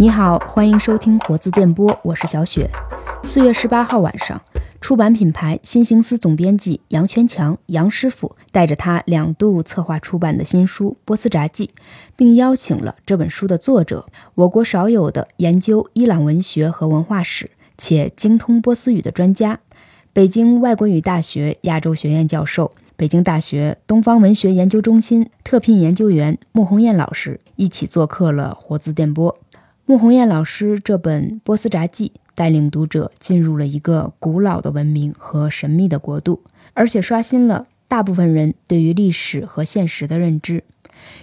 [0.00, 2.70] 你好，欢迎收听活字电波，我是小雪。
[3.22, 4.40] 四月十八号晚上，
[4.80, 11.66] 出版品牌新行思总编辑杨全强杨师傅带着他两度策划出版的新书《波斯札记》，
[12.16, 19.60] 并邀请了这本书的作者，我国少有的研究伊朗文学和文化史且精通波斯语的专家，
[20.14, 29.36] 北京外国语大学亚洲学院教授、北京大学东方文学研究中心特聘研究员穆红艳老师一起做客了活字电波。
[29.90, 36.44] 穆红艳老师这本《波斯札记》带领读者进入了一个古老的文明和神秘的国度，
[36.74, 40.62] 而且刷新了大部分人对于历史和现实的认知。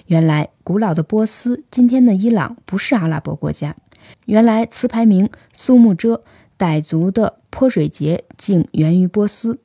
[0.08, 3.78] 原来，古老的波斯，今天的伊朗不是阿拉伯国家。
[4.26, 6.22] 原来，词牌名苏木遮
[6.60, 9.62] 傣族的泼水节竟源于波斯。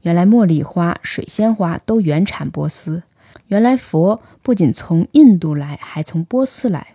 [0.00, 3.02] 原来，茉莉花、水仙花都原产波斯。
[3.48, 6.94] 原来，佛不仅从印度来，还从波斯来。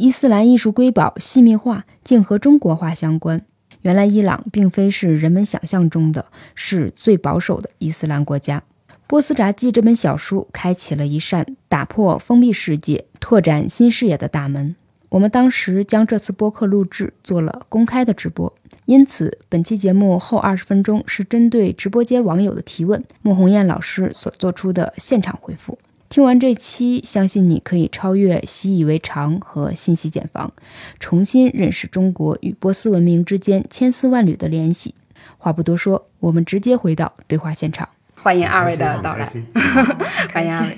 [0.00, 3.42] 伊斯兰艺术瑰宝细密画竟和中国画相关。
[3.82, 8.62] 原来伊朗并非是人们想象中的是最保守的伊斯兰国家。
[9.06, 14.74] 《波斯札记》这本小书开启了一扇打破封闭世界、拓展新视野的大门。
[15.10, 18.50] 我们当时将这次播客录制做了公开的直播，
[18.86, 25.78] 因此本期节目后二十分钟是针对直播间网友的提问，穆红艳老师所做出的现场回复。
[26.10, 30.52] 听完这期，相信你可以超越习以为常和信息茧房，
[30.98, 34.96] 重新认识中国与波斯文明之间千丝万缕的联系。
[35.38, 37.88] 话不多说，我们直接回到对话现场。
[38.16, 39.24] 欢迎二位的到来，
[40.34, 40.76] 欢迎二位。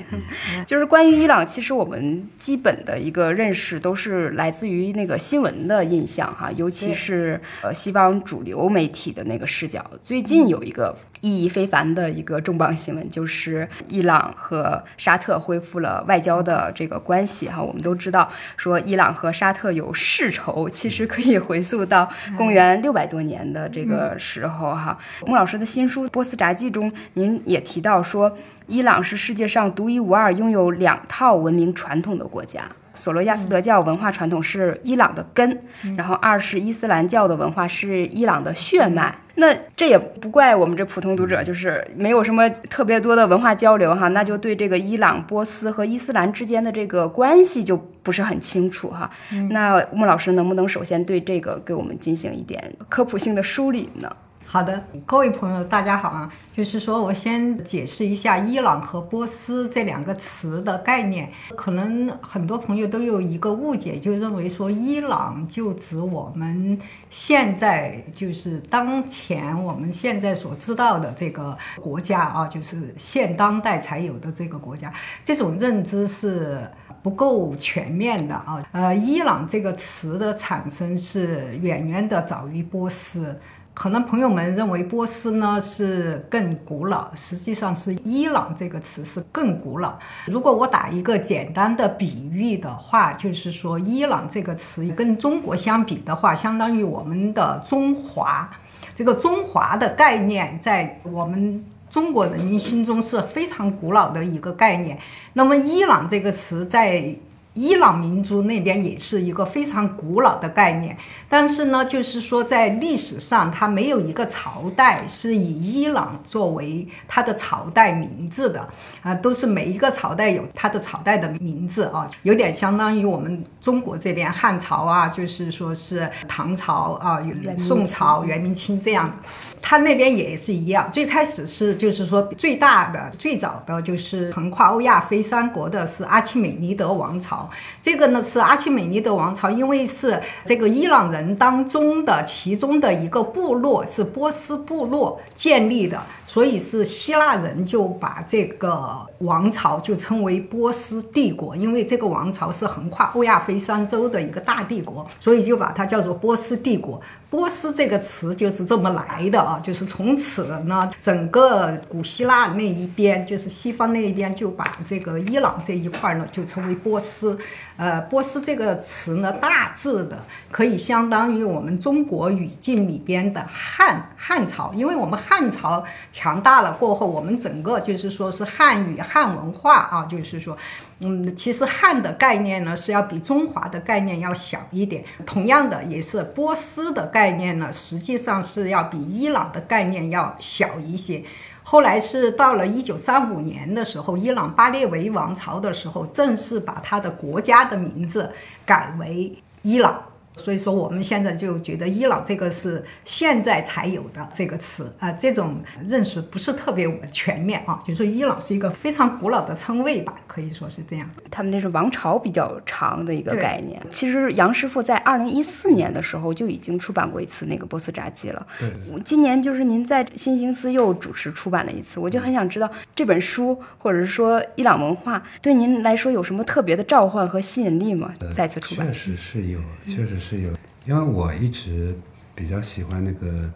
[0.67, 9.83] 就是关于伊朗，其实我们基本的一个认识都是来自于那个新闻的印象哈，尤其是呃西方主流媒体的那个视角。
[10.05, 17.63] 最近有一个意义非凡的一个重磅新闻，就是伊朗和沙特恢复了外交的这个关系哈。
[17.63, 22.07] 我们都知道说伊朗和沙特有世仇，其实可以回溯到
[22.37, 24.99] 公元六百多年的这个时候哈。
[25.27, 27.41] 穆老师的新书《波斯札记》中，您。
[27.47, 32.63] 也提到说，伊朗是世界上独一无二拥有两套文明传统的国家。
[32.95, 35.63] 索罗亚斯德教文化传统是伊朗的根，
[35.97, 39.15] 然后二是伊斯兰教的文化是伊朗的血脉。
[39.35, 49.11] 那这也不怪我们这普通读者，就是没有什么特别多的文化交流哈，那就对这个伊朗、波斯和伊斯兰之间的这个关系就不是很清楚哈。
[49.51, 54.15] 那穆老师能不能首先对这个给我们进行一点科普性的梳理呢？
[54.53, 56.31] 好的，各位朋友，大家好啊！
[56.55, 61.33] 就是说我先解释一下伊朗和波斯这两个词的概念。
[61.57, 74.93] 可能很多朋友都有一个误解，就认为说伊朗就指我们现在就是当前我们现在所知道的这个国家啊，就是现当代才有的这个国家。
[75.25, 76.71] 这种认知是
[77.03, 78.63] 不够全面的啊！
[78.73, 83.35] 呃，伊朗这个词的产生是远远的早于波斯。
[83.75, 89.99] 可能朋友们认为波斯呢是更古老，实际上是伊朗这个词是更古老。
[90.27, 98.51] 如果我打一个简单的比喻的话，就是说伊朗这个词跟中国相比的话，相当于我们的中华。
[98.95, 104.99] 这个中华的概念在我们中国人民心中是非常古老的一个概念。
[105.33, 107.15] 那么伊朗这个词在。
[107.55, 110.97] 伊朗民族那边也是一个非常古老的概念，
[111.29, 118.67] 但是呢，就是说在历史上，它没有一个朝代是以伊朗作为它的朝代名字的，
[119.03, 127.23] 啊，都是每一个朝代有它的朝代的名字啊，有点相当于我们中国这边汉朝啊，就是说是唐朝啊、
[127.59, 129.15] 宋朝、元明清这样，
[129.61, 130.91] 它那边也是一样。
[130.91, 137.42] 最开始是就是说最大的、最早的就是横跨欧亚非三国的是阿契美尼德王朝。
[137.83, 146.03] 这个呢是阿契美尼德王朝，因为是这个伊朗人当中的其中的一个部落是波斯部落建立的。
[146.33, 156.99] 所以是希腊人就把这个王朝就称为波斯帝国，因为这个王朝是横跨欧亚非三洲的一个大帝国，所以就把它叫做波斯帝国。
[157.29, 167.39] 波斯这个词就是这么来的啊，就是从此呢，整个古希腊那一边，就是西方那一边，就把这个伊朗这一块呢，就称为波斯。
[167.83, 170.17] 呃，波斯这个词呢，大致的
[170.53, 175.83] 可以相当于我们中国语境里边的汉汉朝，因为我们汉朝
[176.13, 180.57] 强大了过后，我们整个就是说是汉语汉文化啊，就是说，
[181.01, 185.03] 嗯，其实汉的概念呢是要比中华的概念要小一点。
[185.27, 191.25] 同样的，也是波斯的概念呢，实际上是要比伊朗的概念要小一些。
[191.63, 198.31] 后来是到了一九三五年的时候，伊朗巴列维王朝的时候，正式把他的国家的名字
[198.67, 200.03] 改为伊朗。
[200.37, 211.09] 所以说我们现在就觉得伊朗这个是现在才有的这个词啊，这种认识不是特别全面啊，就说伊朗是一个非常古老的称谓吧，可以说是这样。
[211.31, 213.81] 他们那是王朝比较长的一个概念。
[213.91, 218.47] 其实杨师傅在二零一四年的时候就已经出版过一次那个波斯札记了。
[218.59, 218.71] 对，
[219.05, 228.15] 今年就是您在新兴司又主持出版了一次，我就很想知道这本书或者是说伊朗文化对您来说有什么特别的召唤和吸引力吗？
[228.35, 230.51] 再次出版，确实是有，确实是有，
[230.87, 231.93] 因为我一直
[232.33, 233.51] 比较喜欢那个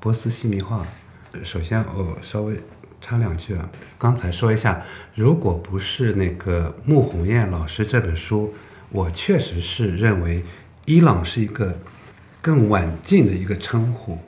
[0.00, 0.84] 波斯细密画。
[1.44, 2.58] 首先，我稍微
[3.02, 3.68] 插两句啊，
[3.98, 4.82] 刚才说一下，
[5.14, 8.54] 如果不是那个穆红艳老师这本书，
[8.88, 10.42] 我确实是认为
[10.86, 11.78] 伊朗是一个
[12.40, 14.18] 更晚近的一个称呼，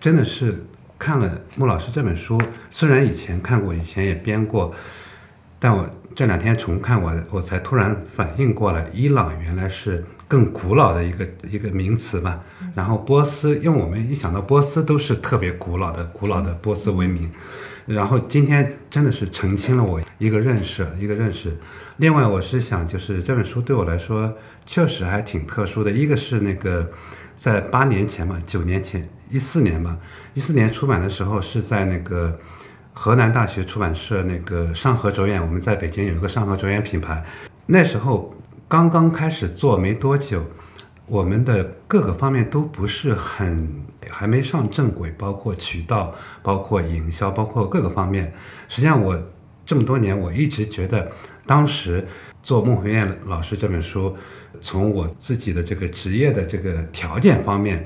[0.00, 0.64] 真的是
[0.98, 2.40] 看了穆老师这本书，
[2.70, 4.74] 虽然以前看过，以前也编过，
[5.58, 12.44] 但我这两天重看，我我才突然反应过来，伊朗原来是更古老的一个一个名词吧。
[12.74, 17.28] 然后波斯，因为我们一想到波斯都是特别古老的古老的波斯文明，
[17.86, 21.56] 然后今天真的是澄清了我一个认识，一个认识。
[21.96, 24.32] 另外，我是想就是这本书对我来说
[24.66, 26.88] 确实还挺特殊的，一个是那个
[27.34, 29.96] 在八年前嘛，九年前，一四年吧，
[30.34, 32.38] 一四年出版的时候是在那个。
[33.00, 37.24] 河南大学出版社那个上河卓远，我们在北京有一个上河卓远品牌，
[37.66, 38.34] 那时候
[38.68, 40.44] 刚刚开始做没多久，
[41.06, 48.30] 我们的各个方面都不是很还没上正轨，包括渠道，包括营销，包括各个方面。
[48.68, 49.18] 实际上我
[49.64, 51.10] 这么多年，我一直觉得，
[51.46, 52.06] 当时
[52.42, 54.14] 做孟回燕老师这本书，
[54.60, 57.82] 从我自己的这个职业的这个条件方面，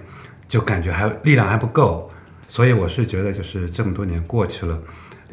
[0.49, 2.11] 就感觉还力量还不够。
[2.49, 4.83] 所以我是觉得，就是这么多年过去了，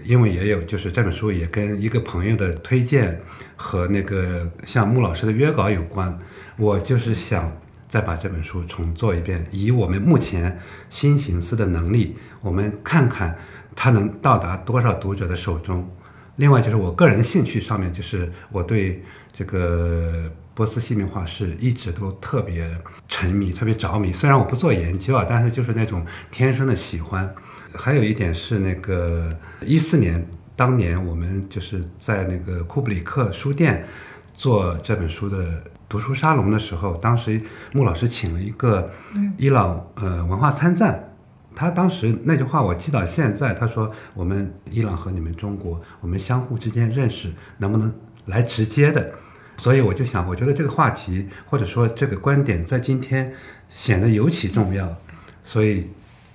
[0.03, 3.19] 因为也有就是这本书也跟一个朋友的推荐
[3.55, 6.17] 和那个像穆老师的约稿有关，
[6.57, 7.51] 我就是想
[7.87, 10.59] 再把这本书重做一遍，以我们目前
[10.89, 13.37] 新形式的能力，我们看看
[13.75, 15.89] 它能到达多少读者的手中。
[16.37, 19.03] 另外就是我个人兴趣上面，就是我对
[19.33, 20.31] 这个。
[20.55, 22.69] 波斯细密画是一直都特别
[23.07, 24.11] 沉迷、特别着迷。
[24.11, 27.33] 虽然我不做研究啊，但是就是那种天生的喜欢。
[27.81, 33.85] 还有一点是，那个一四年当年我们就是在那个库布里克书店
[34.33, 37.41] 做这本书的读书沙龙的时候，当时
[37.71, 38.91] 穆老师请了一个
[39.37, 41.15] 伊朗呃文化参赞，
[41.55, 47.93] 他当时那句话我记到现在，他说：“我们伊朗和你们中国，我们相互之间认识，能不能
[48.25, 49.09] 来直接的？”
[49.55, 53.33] 所以我就想，我觉得这个话题或者说这个观点在今天
[53.69, 54.95] 显得尤其重要，
[55.43, 55.87] 所以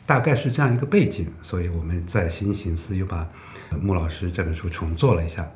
[0.06, 3.27] 大概是这样一个背景，所以我们在新形式又把
[3.81, 5.51] 穆老师这本书重做了一下，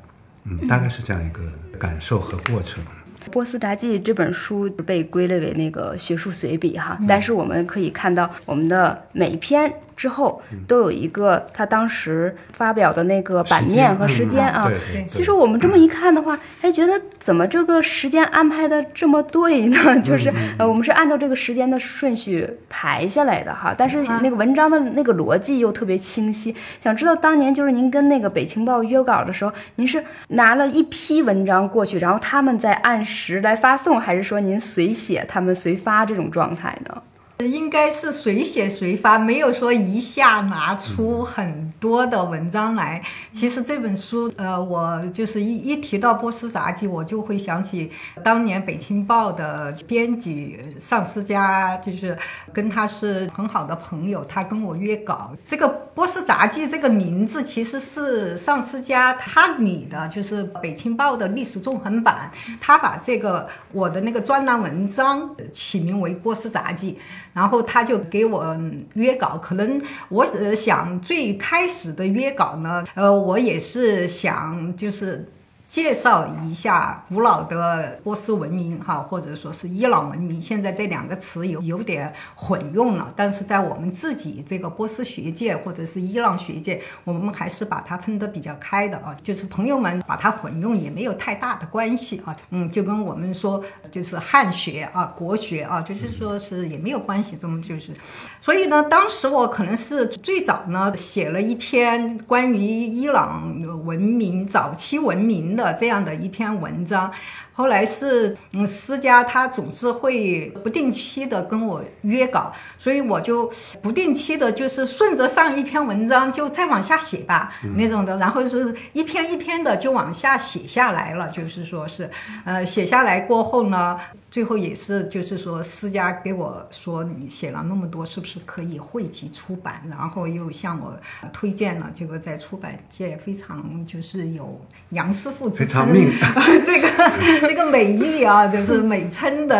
[0.45, 1.41] 嗯，大概是这样一个
[1.77, 2.83] 感受和过程。
[3.31, 9.71] 《波斯札记》这本书被归类为那个学术随笔哈，但是我们可以看到我们的每一篇。
[9.99, 14.71] 之后都有一个他当时发表的那个版面和时间啊。
[15.05, 19.99] 其实我们这么一看的话，哎，觉得怎么这个时间安排的这么对呢？
[19.99, 23.75] 就是呃，我们是按照这个时间的顺序排下来的哈。
[23.77, 26.55] 但是那个文章的那个逻辑又特别清晰。
[26.81, 37.01] 想知道当年就是您跟那个北青报约稿的时候，您是拿了一批文章过去，然后他们再按时来发送，还是说您随写，他们随发这种状态呢？
[37.45, 43.01] 应该是随写随发，没有说一下拿出很多的文章来。
[43.31, 47.89] 其实这本书，呃，我就是一一提到波斯杂记，我就会想起
[48.21, 52.17] 当年北青报的编辑尚思佳，就是
[52.51, 55.31] 跟他是很好的朋友，他跟我约稿。
[55.47, 55.65] 这个
[55.95, 62.29] 波斯杂记这个名字其实是尚思佳他拟的，就是北青报的历史纵横版，
[62.59, 66.97] 他把这个我的那个专栏文章起名为波斯杂记。
[67.39, 68.53] 然后他就给我
[68.95, 75.25] 约稿，可能我想最开始的约稿呢，呃，我也是想就是。
[75.69, 80.41] 介绍一下古老的波斯文明，哈，或者说是伊朗文明。
[80.41, 89.15] 现在这两个词有有点混用了，但是在我们自己这个波斯学界或者是伊朗学界，我们还是把它分得比较开的啊。
[89.21, 92.35] 就是朋友们把它混用也没有太大的关系啊。
[92.49, 97.37] 嗯，就跟我们说就是汉学啊、国学啊，就是说是也没有关系。
[97.39, 97.93] 这么就是，
[98.41, 105.58] 所以呢，当时我可能是最早呢写了一篇关于伊朗文明早期文明。
[105.59, 107.11] 的这样的一篇文章。
[107.59, 113.51] 后来是，嗯，私家他总是会不定期的跟我约稿，所以我就
[113.81, 122.09] 不定期的，就是顺着上一篇文章就再往下写吧，那种的，然后是一篇一篇的就往下写下来了，就是说是，
[122.45, 123.99] 呃，写下来过后呢。
[124.31, 129.81] 最后也是，就是说，私家给我说，你写了那么多，是不是可以汇集出版？
[129.89, 130.95] 然后又向我
[131.33, 134.61] 推荐了这个在出版界非常就是有
[134.91, 135.87] 杨师傅之称，
[136.63, 139.55] 这个这个美誉啊，就是美称的，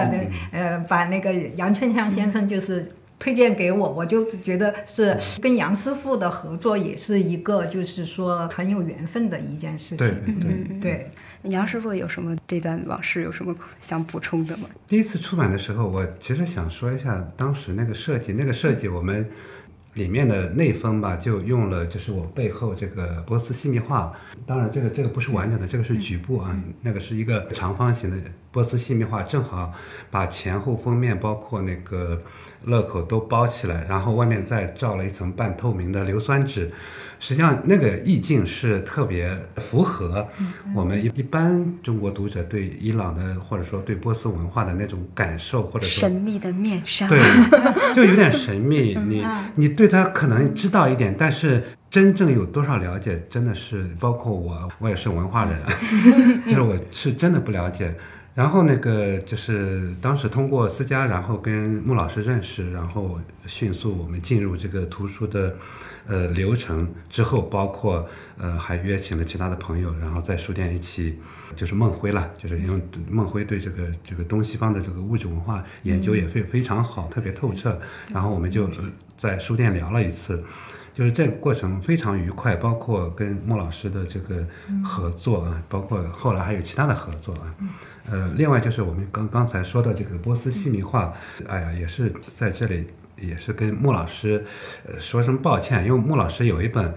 [0.52, 10.08] 呃，把那个杨春香先生就是推荐给我，我就觉得是跟杨师傅的合作也是一个就是说很有缘分的一件事情，
[10.40, 11.12] 对对对。
[11.44, 14.70] 杨师傅有什么这段往事有什么想补充的吗？
[14.88, 19.28] 第一次出版的时候，我其实想说一下当时那个设计，那个设计我们
[20.00, 24.14] 里面的内封吧，就用了就是我背后这个波斯细密画，
[24.46, 28.16] 当然这个这个不是完整的，这个是局部啊，那个是一个长方形的
[28.50, 29.74] 波斯细密画，正好
[30.10, 32.18] 把前后封面包括那个
[32.64, 36.72] 乐口都包起来，然后外面再罩了一层半透明的硫酸纸。
[37.20, 40.26] 实际上，那个意境是特别符合
[40.74, 47.20] 我们一一般中国读者对伊朗的或者说对波斯文化的那种感受，或者说神秘的面纱，对，
[47.94, 48.96] 就有点神秘。
[48.96, 55.60] 你你对他可能知道一点，但是真正有多少了解，真的是包括我，我也是文化人，
[56.48, 57.94] 就是我是真的不了解。
[58.34, 61.54] 然后那个就是当时通过思佳，然后跟
[61.86, 65.54] 穆老师认识，然后迅速我们进入这个图书的。
[66.10, 71.20] 呃，流程之后包括呃，还约请了其他的朋友，然后在书店一起，
[71.56, 77.80] 就是孟辉了，就是因为孟辉对这个这个东西方的这个物质文化研究也非非常好，特别透彻。
[78.12, 78.68] 然后我们就
[79.18, 80.44] 在书店聊了一次，
[80.96, 84.44] 就是这个过程非常愉快，包括跟莫老师的这个
[84.84, 87.54] 合作啊，包括后来还有其他的合作啊。
[88.10, 91.14] 呃，另外就是我们刚刚才说的这个波斯细密画，
[91.48, 92.88] 哎呀，也是在这里。
[93.22, 94.46] 也是跟穆老师，
[94.86, 96.94] 呃，说声抱歉，因为穆老师有一本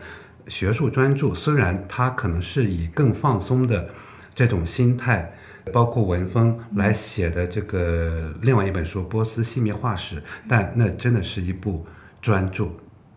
[0.49, 3.89] 学术专著，虽然他可能是以更放松的
[4.35, 5.33] 这种心态，
[5.73, 10.17] 包括文风来写的这个另外一本书《波斯细密画史》，
[10.49, 11.87] 但那真的是一部
[12.21, 12.69] 专著。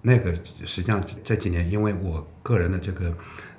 [0.02, 0.32] 那个
[0.66, 3.12] 实际上这几年，因为我个人的这个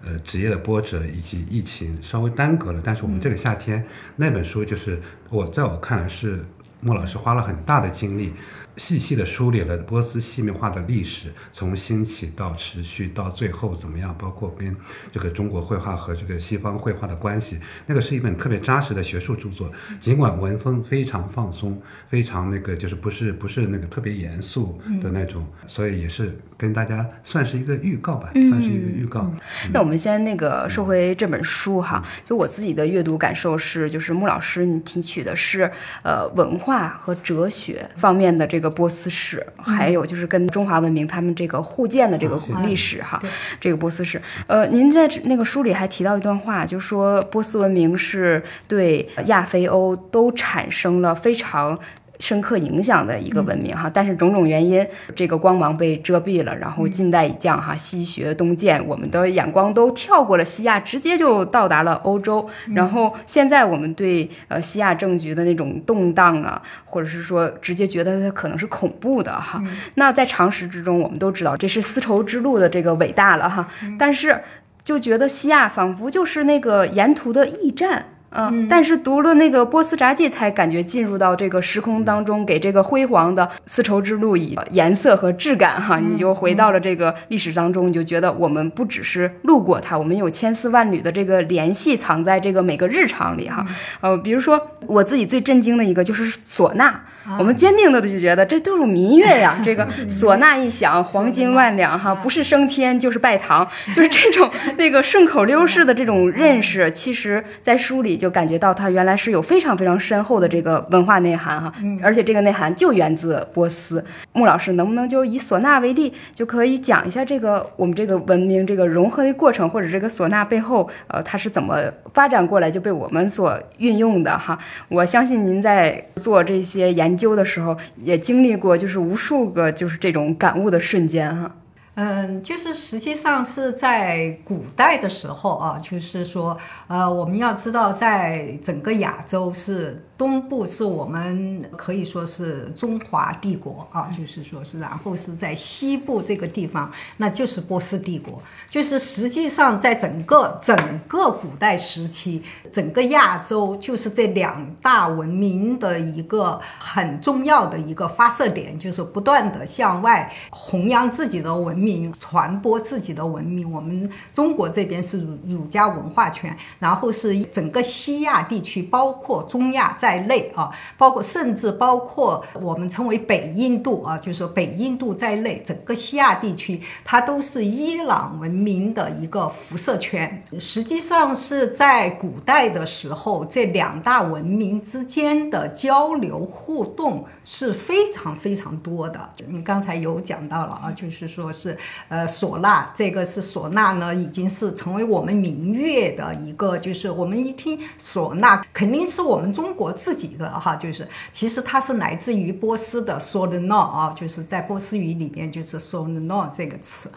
[0.05, 3.85] 呃职业的波折以及疫情稍微耽搁了，但是我们这个夏天
[4.15, 6.45] 那本书就是我在我看来是
[6.81, 8.33] 穆老师花了很大的精力。
[8.76, 14.76] 细细的梳理了波斯细密画的历史，从兴起到持续到最后怎么样，包括跟
[15.11, 19.73] 这个中国绘画和这个西方绘画的关系，那个是一本特别扎实的学术著作。
[19.99, 29.33] 尽管文风非常放松，非常那个就是不是不是那个特别严肃的那种，所以也是跟大家算是一个预告吧，算是一个预告。
[29.73, 35.71] 那我们先那个说回这本书哈，就我自己的阅读感受是，就是穆老师你提取的是
[36.02, 38.65] 呃文化和哲学方面的这个。
[38.70, 43.20] 波斯史，还有就是跟中华文明他们这个互鉴的这个历史哈，
[43.61, 44.20] 这个波斯史。
[44.46, 51.78] 呃，您在那个书里还提到一段话，就说波斯文明是对亚非欧都产生了非常。
[52.18, 56.56] 深刻影响的一个文明哈，但是种种原因，这个光芒被遮蔽了。
[56.56, 62.49] 然后近代已降哈，西学东渐，我们的眼光都跳过了西亚，直接就到达了欧洲。
[62.75, 69.62] 然后现在我们对呃西亚政局的那种动荡啊，或者是说直接觉得它可能是恐怖的哈。
[69.94, 73.68] 那在常识之中，我们都知道这是丝绸之路的这个伟大了哈，
[73.99, 74.42] 但是
[74.82, 78.06] 就觉得西亚仿佛就是那个沿途的驿站。
[78.30, 93.64] 嗯，但是读了那个《波斯札记》，才感觉进入到这个时空当中，给这个辉煌的丝绸之路以颜色和质感哈，你就回到了这个历史当中，你就觉得我们不只是路过它，我们有千丝万缕的这个联系藏在这个每个日常里哈。
[94.00, 97.00] 呃，比如说我自己最震惊的一个就是唢呐，
[97.38, 108.26] 我们坚定的就觉得这都是民乐呀， 这个唢呐一响，黄金万两哈，不是升天就是拜堂，就是这种那个顺口溜式的这种认识，其实在书里就。
[108.26, 114.04] 就感觉到它原来是有非常非常深厚的这个文化内涵哈，而且这个内涵就源自波斯。
[114.32, 121.80] 穆老师能不能就以唢呐为例，就可以讲一下这个我们这个文明这个融合的过程，或者这个唢呐背后，呃，它是怎么
[122.12, 124.58] 发展过来就被我们所运用的哈？
[124.88, 131.49] 我相信您在做这些研究的时候，也经历过就是无数个就是这种感悟的瞬间哈。
[131.97, 140.03] 嗯，就是实际上是在古代的时候啊，就是说，呃，我们要知道，在整个亚洲是。
[140.19, 148.41] 东部是我们可以说是中华帝国啊，就是说是，然后是在西部这个地方，那就是波斯帝国。
[148.67, 161.86] 就是实际上在整个整个古代时期，整个亚洲就是这两大文明的一个很重要的一个发射点，就是不断的向外弘扬自己的文明，
[162.21, 163.73] 传播自己的文明。
[163.73, 169.87] 我们中国这边是儒家文化圈，然后是整个西亚地区，包括中亚。
[169.97, 180.43] 在内啊，包括甚至包括我们称为北印度啊，就是说北印度在内，整个西亚地区它都是伊朗文明的一个辐射圈。
[180.59, 189.31] 实际上是在古代的时候，这两大文明之间的交流互动是非常非常多的。
[189.47, 191.75] 你刚才有讲到了啊，就是说是
[192.09, 199.87] 呃唢呐，这个是唢呐呢，已经是成为我们民乐的一个，就是我们一听唢呐，肯定是我们中国。
[199.97, 207.09] 自己的哈，就是其实它是来自于波斯的 s o l n o 啊，就是在波斯语里边就是 s o l n o 这个词，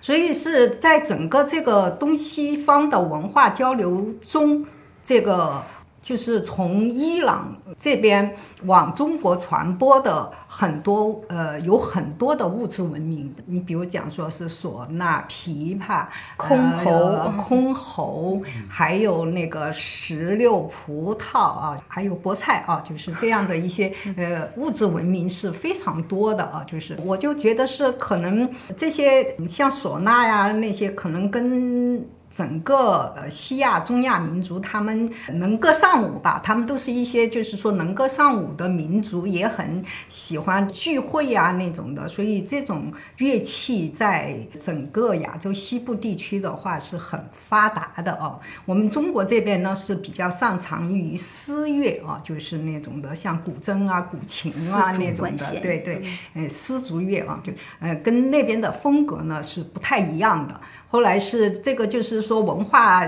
[0.00, 4.66] 所以是在整个这个东西方的文化交流中，
[5.04, 5.62] 这个。
[6.00, 13.34] 就是从伊朗这边往中国传播的很多，呃，有很多的物质文明。
[13.46, 16.06] 你比如讲说是唢呐、琵琶、
[16.38, 26.64] 箜篌、箜篌，还有那个石榴、葡萄啊，还有菠菜啊，就是这样的一些呃物质文明是非常多的啊。
[26.66, 32.06] 就是我就觉得是可能这些像唢呐呀那些，可能跟。
[32.30, 36.40] 整个呃西亚、中亚民族，他们能歌善舞吧？
[36.44, 42.06] 他们都是一些就是说能歌善舞的民族，也很喜欢聚会呀那种的。
[42.06, 48.38] 所以这种乐器在整个亚洲西部地区的话是很发达的哦。
[48.64, 56.02] 我们中国这边呢是比较擅长于丝乐啊，就是那种的像古筝啊、古琴啊那种的，对对，
[56.34, 60.60] 呃，丝竹乐啊，就呃跟那边的风格呢是不太一样的。
[60.90, 63.04] 后来是这个，就是说文化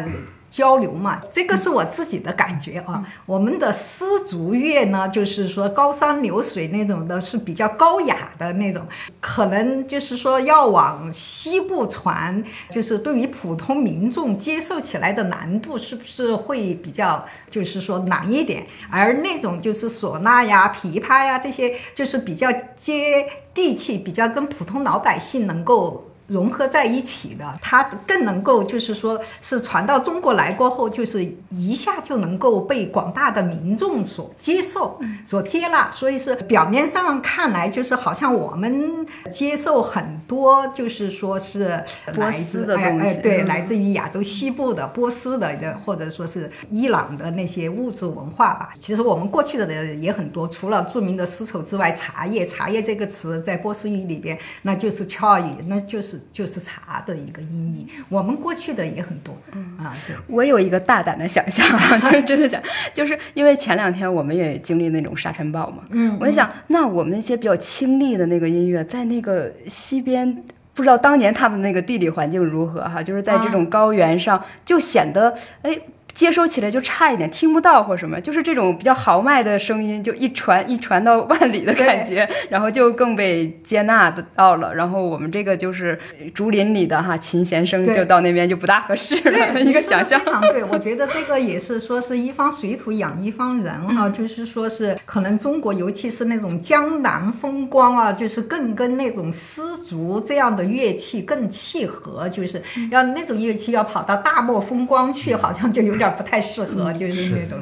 [0.51, 3.07] 交流嘛，这个是我自己的感觉啊。
[3.25, 8.85] 我们的丝竹乐呢，就是说高山流水那种的，是比较高雅的那种，
[9.21, 18.67] 可能就是说要往西部传，就是对于普通民众接受起来的难度是不是会比较，就是说难一点？
[18.91, 26.10] 而那种就是唢呐呀、琵琶呀这些，就是比较接地气，比较跟普通老百姓能够。
[26.31, 35.91] 融合在一起的，它更能够就是说是传到中国来过后，就是一下就能够被广大的民众所接受、所接纳。
[35.91, 41.83] 所以是表面上看来，就是好像我们接受很多，就是说是
[42.15, 48.71] 波斯的东西，对，来自于亚洲西部的波斯的，或者说是伊朗的那些物质文化吧。
[48.79, 56.20] 其实我们过去的人也很多，除了著名的丝绸之外，茶叶，茶叶这个词在波斯语里边，那就是 chai，那就是。
[56.31, 60.17] 就是茶的一个音译，我们过去的也很多，嗯啊，对。
[60.27, 61.67] 我有一个大胆的想象，
[62.01, 70.43] 就是真的想，就是因为前两天我们也经历那种沙尘暴嘛，嗯，我就想，那我们一些比较清丽的那个音乐，在那个西边，
[70.75, 75.79] 不知道当年他们那个地理环境如何哈，就是在这种高原上，就显得哎。
[76.21, 84.75] 接收起来就差一点，听不到或什么，就是这种比较豪迈的声音，就一传一传到万里的感觉，然后就更被接纳的到了。
[84.75, 85.99] 然后我们这个就是
[86.35, 89.59] 竹林里的哈琴弦声，就到那边就不大合适了。
[89.63, 90.63] 一个想象，非常对。
[90.65, 106.01] 我觉得这个也是说是一方水土养一方人哈，就是说是可能中国尤其是那种江南风光啊，就是更跟那种丝竹这样的乐器更契合，就是要那种乐器要跑到大漠风光去，好像就有。
[106.01, 107.59] 点不太适合，就是那种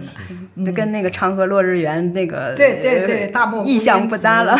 [0.64, 4.56] 的，跟那个长河落日圆那个对对对，大部意象不搭了。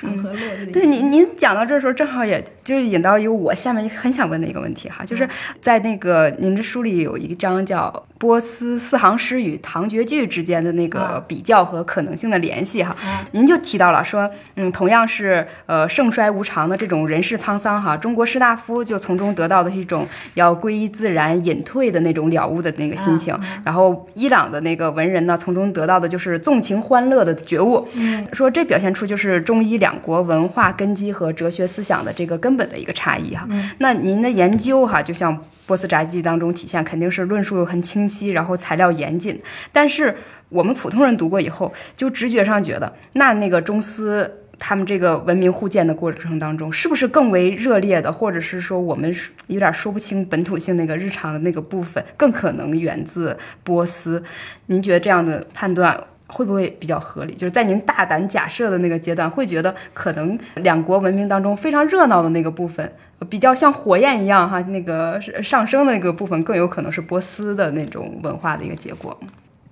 [0.00, 0.66] 长河落日。
[0.72, 5.28] 对， 您您讲到这时候，正好也就是引到一个我下面很想问的一个问题哈，就是
[5.60, 8.04] 在那个您的书里有一章叫。
[8.16, 12.96] 波斯四行诗与唐绝句之间的那个比较和可能性的联系哈，
[13.32, 27.86] 您就提到了说，嗯，同样是呃盛衰无常的这种人世沧桑哈，中国士大夫就从中得到的一种要归依自然、隐退的那种了悟的那个心情，然后伊朗的那个文人呢，从中得到的就是纵情欢乐的觉悟，
[28.32, 33.48] 说这表现出就是中伊两国文化根基和哲学思想的这个根本的一个差异哈。
[33.78, 35.38] 那您的研究哈，就像。
[35.66, 39.40] 波斯杂记当中体现肯定是论述很清晰，然后材料严谨。
[39.72, 40.14] 但是
[40.50, 44.30] 我们普通人读过以后，就直觉上觉得，那那个中斯。
[44.66, 49.14] 他们这个文明互鉴的过程当中，是不是更为热烈的，或者是说我们
[49.48, 54.24] 有点说不清本土性那个日常的那个部分，更可能源自波斯？
[54.68, 57.34] 您觉得这样的判断会不会比较合理？
[57.34, 62.90] 就是在您大胆假设的那个阶段，会觉得可能两国文明当中非常热闹的那个部分，
[63.28, 69.20] 比较像火焰一样哈，那个上升的那个部分，更有可能是波斯的那种文化的一个结果。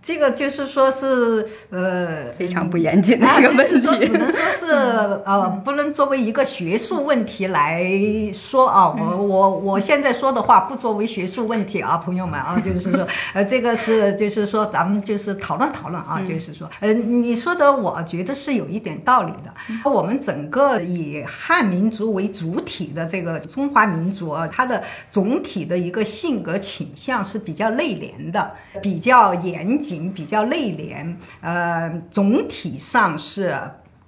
[0.03, 4.73] 这个就是说是呃非常不严谨的一个问题，只能说是
[5.25, 7.88] 呃不能作为一个学术问题来
[8.33, 8.93] 说啊。
[8.93, 19.55] 我我我现在说的话不作为学术问题啊，朋友们啊， 就是说呃这个是就是说咱们就是讨论讨论啊，就是说呃你说的我觉得是有一点道理的。
[19.88, 28.51] 我们整个以汉民族为主体的这个中华民族啊，它的总体的一个性格倾向是比较内敛的，
[28.83, 29.91] 比较严谨。
[29.98, 33.55] 比较内敛，呃，总体上是。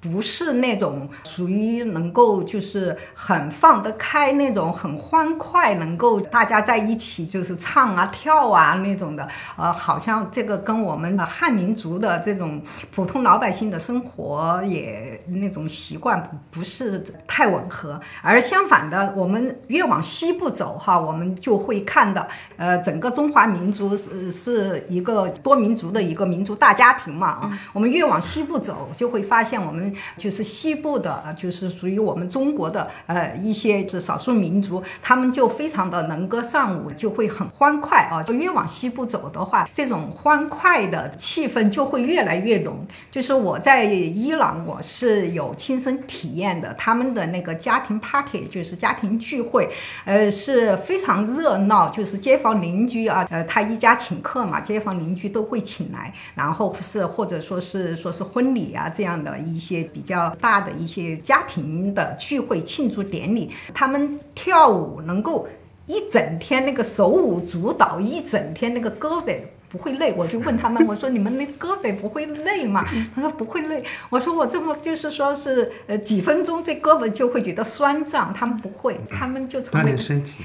[0.05, 12.61] 不是那种属于能够就是很放得开那种很欢快，能够大家在一起就是唱啊跳啊那种的，呃，好像这个跟我们的汉民族的这种
[12.93, 17.99] 普通老百姓的生活也那种习惯不是太吻合。
[18.21, 29.94] 而相反的，我们越往西部走哈，我们就会看到，呃，整个中华民族是是一个多民族的一个民族大家庭嘛，我们越往西部走，就会发现我们。
[30.17, 38.23] 就是西部的，就是属于我们中国的，呃，一些是少数民族，他们就非常的能歌善舞，就会很欢快啊。
[38.23, 42.87] 就越往西部走的话，这种欢快的气氛就会越来越浓。
[43.11, 49.69] 就是我在伊朗，我是有亲身体验的，他们的那个家庭 party，就是家庭聚会，
[50.05, 59.84] 呃，是非常热闹，就是街坊邻居啊，呃，他一家请客嘛，街坊邻居都会请来，然后是或者说是说是婚礼啊这样的一些。
[59.93, 65.47] 比较大的一些家庭的聚会庆祝典礼，他们跳舞能够
[65.87, 69.37] 一整天那个手舞足蹈，一整天那个胳膊。
[69.75, 72.87] 不会累，我就问他们， 我说你们那胳膊不会累吗？
[73.13, 73.83] 他说不会累。
[74.09, 80.45] 我说我这么就是说是呃几分钟这胳膊就会觉得酸胀，他们不会，他们就成为身体，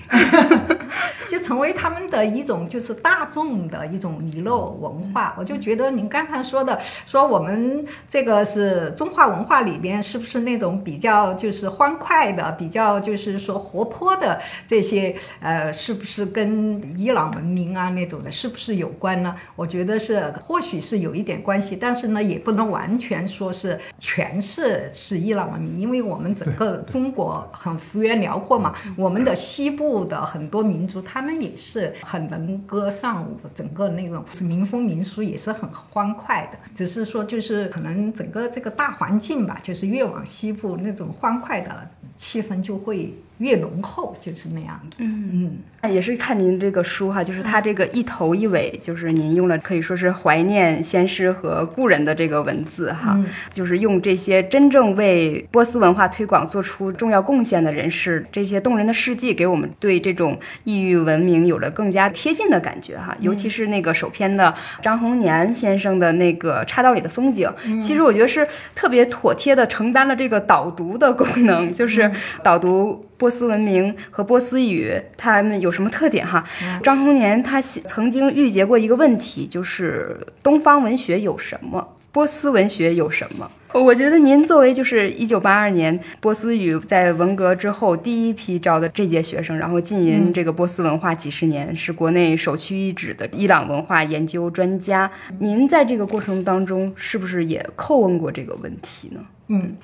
[1.30, 5.36] 就成为他们的一种就是大众的一种娱乐文化。
[5.38, 19.19] 我就觉得您刚才说的说我们这个是中华文化里边是不是那种比较就是欢快的，比较就是说活泼的这些呃是不是跟伊朗文明啊那种的，是不是有关？
[19.20, 43.14] 呢，我觉得是或许是有一点关系，但是呢，也不能完全说是全是是伊朗文明，因为我们整个中国很幅员辽阔嘛，我们的西部的很多民族，他们也是很能歌善舞，整个那种是民风民俗也是很欢快的，只是说就是可能整个这个大环境吧，就是越往西部那种欢快的气氛就会。
[43.40, 45.58] 越浓厚就是那样的，嗯。
[45.82, 53.18] 嗯，也是看您这个书哈，就是它这个一头一尾，就是您用了可以说是怀念先师和故人的这个文字哈，
[53.54, 63.16] 就是用这些真正为波斯文化推广做出重要贡献的人士，这些动人的事迹，给我们对这种异域文明有了更加贴近的感觉哈。
[63.20, 67.50] 尤其是那个首篇的张宏年先生的那个岔道里的风景，
[67.80, 72.12] 其实我觉得是特别妥帖的承担了这个导读的功能，就是
[72.44, 73.06] 导读。
[73.20, 76.26] 波斯文明和波斯语，它们有什么特点？
[76.26, 76.44] 哈，
[76.82, 83.52] 张宏年他曾经预结过一个问题，就是东方文学有什么，波斯文学有什么？
[83.74, 95.12] 我觉得您作为就是一九八二年波斯语在文革之后第一批招的这届学生，然后浸淫这个波斯文化几十年，是国内首屈一指的伊朗文化研究专家。
[95.38, 99.20] 您在这个过程当中，是不是也叩问过这个问题呢？
[99.50, 99.76] 嗯。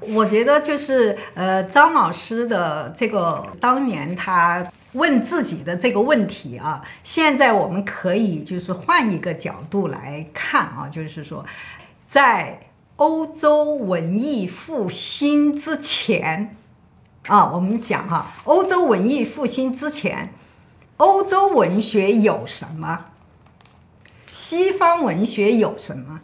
[0.00, 11.44] 我觉得就是呃，张老师的这个当年他问自己的这个问题啊，现在我们可以就是换一个角度来看啊，就是说，
[12.08, 12.60] 在
[12.96, 16.56] 欧洲文艺复兴之前
[17.26, 20.32] 啊，我们讲哈，欧洲文艺复兴之前，
[20.96, 23.06] 欧洲文学有什么？
[24.30, 26.20] 西方文学有什么？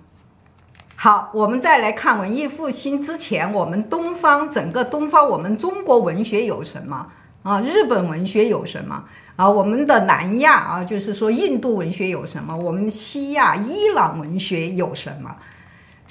[1.05, 7.07] 好，我们再来看文艺复兴之前，我们东方整个东方，我们中国文学有什么
[7.43, 7.61] 啊？
[7.61, 9.05] 日本文学有什么
[9.37, 9.47] 啊？
[9.47, 12.57] 我们的南亚啊，就是说印度文学有什么？
[12.57, 15.37] 我们西亚伊朗文学有什么？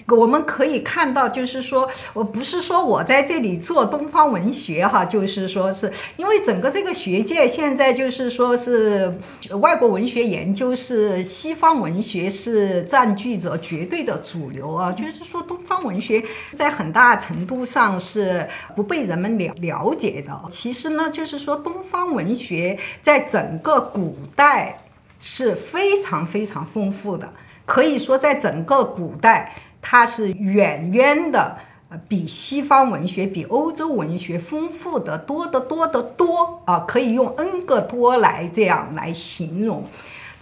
[0.07, 9.17] 我们可以看到，就是说我不是说我在这里做东方文学哈，就是说是因为整个这个学界现在就是说是
[9.61, 16.21] 外国文学研究是西方文学是占据着绝对的主流啊，就是说东方文学
[16.53, 20.37] 在很大程度上是不被人们了了解的。
[20.49, 24.79] 其实呢，就是说东方文学在整个古代
[25.21, 27.31] 是非常非常丰富的，
[27.65, 29.55] 可以说在整个古代。
[29.83, 31.57] 它是远远的，
[31.89, 39.83] 呃，比西方文学、比欧洲文学丰富的多得多得多啊，可以用 n 个多来这样来形容。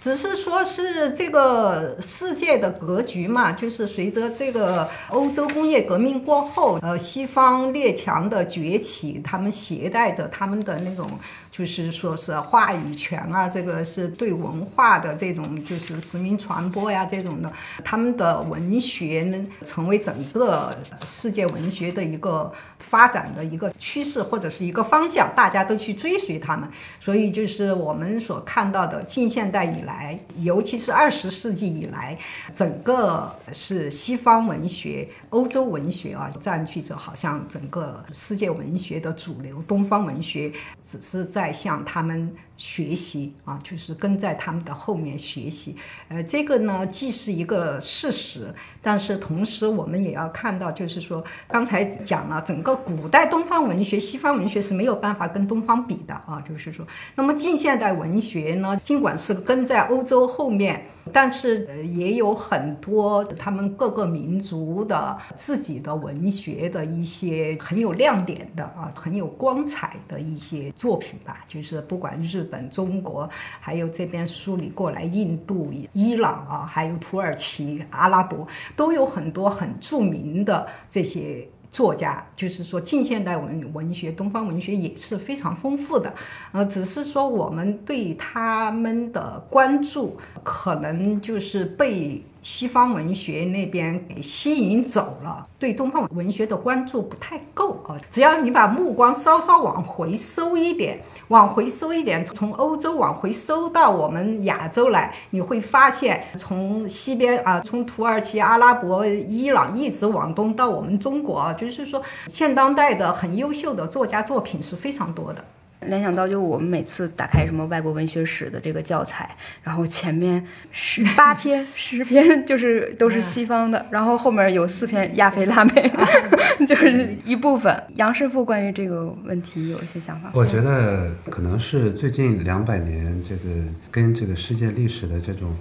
[0.02, 11.08] 只是说是这个世界的格局嘛，就是随着这个欧洲工业革命过后，呃，西方列强的崛起，他们携带着他们的那种。
[11.52, 17.52] 就是说是话语权啊，这个是对文化的这种就是殖民传播呀，这种的，
[17.84, 26.66] 他们的文学呢，成为整个世界文学的一个发展的一个趋势或者是一个方向，大家都去追随他们。
[26.98, 32.18] 所以就是我们所看到的近现代以来，来尤其是二十世纪以来，
[32.52, 40.52] 整个是西方文学、欧洲文学啊，占据着好像整个世界文学的主流，东方文学
[40.82, 41.22] 只是。
[41.32, 42.30] 在向他们
[42.62, 45.74] 学习啊，就是跟在他们的后面学习。
[46.06, 56.40] 呃，这个呢，既是一个事实，但是同时我们也要看到，就是说，刚才讲了，整个古代东方文学、西方文学是没有办法跟东方比的啊。
[56.48, 60.86] 就是说，那么近现代文学呢，尽管是跟在欧洲后面。
[61.12, 71.44] 但是呃，也有很多他们各个民族的自己的文学的一些很有亮点的啊，很有光彩的一些作品吧。
[71.48, 81.48] 就是不管日本、中国，还有这边梳理过来印度、伊朗啊，还有土耳其、阿拉伯，都有很多很著名的这些。
[81.72, 86.12] 作家就是说，近现代文文学、东方文学也是非常丰富的，
[86.52, 92.22] 呃，只是说我们对他们的关注可能就是被。
[92.42, 97.96] 西方文学那边给吸引走了，对东方文学的关注不太够啊。
[98.10, 115.44] 只要你把目光稍稍往回收一点，往回收一点，从欧洲往回收到我们亚洲来，你会发现，从西边啊，从土耳其、阿拉伯、伊朗一直往东到我们中国啊，就是说，现当代的很优秀的作家作品是非常多的。
[115.86, 119.28] 联想到，就我们每次打开什么外国文学史的这个教材，
[119.62, 125.92] 然后前面十 八篇、十篇就是都是西方的，然后后面有四篇亚非拉美，
[126.66, 127.82] 就是一部分。
[127.96, 130.30] 杨师傅关于这个问题有一些想法。
[130.34, 133.50] 我觉得可能是最近两百年这个
[133.90, 135.56] 跟这个世界历史的这种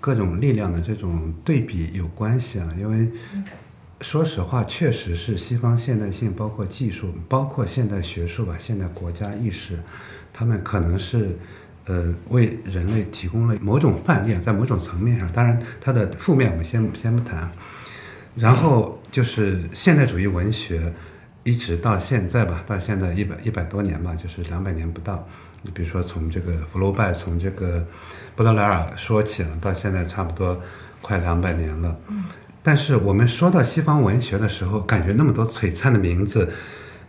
[0.00, 3.08] 各种力量的这种对比有关系啊，因为。
[4.00, 9.78] 说实话，确实是西方现代性，包括技术，包括现代学术吧，现代国家意识，
[10.32, 11.36] 他们可能是，
[11.86, 17.50] 呃，为人类提供了某种范例，在某种层面上，当然它的负面我们先先不谈。
[18.34, 20.92] 然后就是现代主义文学，
[21.42, 25.26] 一直到现在吧，到现在一百一百多年吧，就是两百年不到。
[25.62, 27.82] 你比如说从这个福楼拜，从这个
[28.36, 30.60] 布德莱尔说起了，到现在差不多
[31.00, 31.96] 快两百年了。
[32.66, 36.50] 但是我们说到西方文学的时候，感觉那么多璀璨的名字，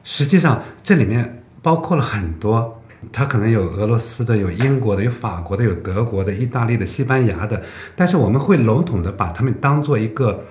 [0.03, 2.79] 实际上这里面包括了很多，
[3.11, 7.63] 它可能有俄罗斯的，有英国的，有法国的，有德国的，意大利的，西班牙的。
[7.95, 10.45] 但是我们会笼统的把他们当做一个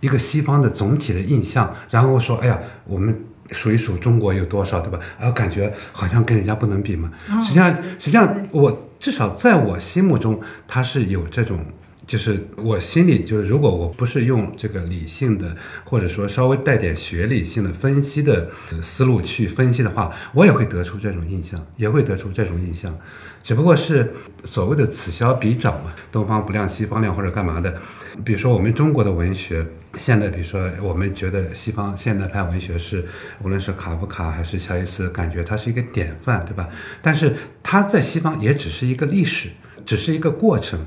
[0.00, 3.14] 一个西方的总体的印象，然后说，哎呀，我们
[3.50, 4.98] 数一数中国有多少，对吧？
[5.18, 7.12] 然后感觉好像跟人家不能比嘛。
[7.42, 11.58] 实际上，实际上我至少在我心目中，它是有这种。
[12.10, 18.50] 就是我心里就是，如果我不是用这个理性的，或者说稍微带点学理性的分析的
[18.82, 22.92] 思路去分析的话，我也会得出这种印象，也会得出这种印象，
[23.44, 24.12] 只不过是
[24.44, 27.72] 所谓的此消彼长嘛，东方不亮西方亮或者干嘛的。
[28.24, 29.64] 比如说我们中国的文学，
[29.96, 33.04] 现在比如说我们觉得西方现代派文学是，
[33.44, 36.68] 无论是卡夫卡还是乔伊斯，感觉它是一个典范，对吧？
[37.00, 39.48] 但是它在西方也只是一个历史，
[39.86, 40.84] 只是一个过程。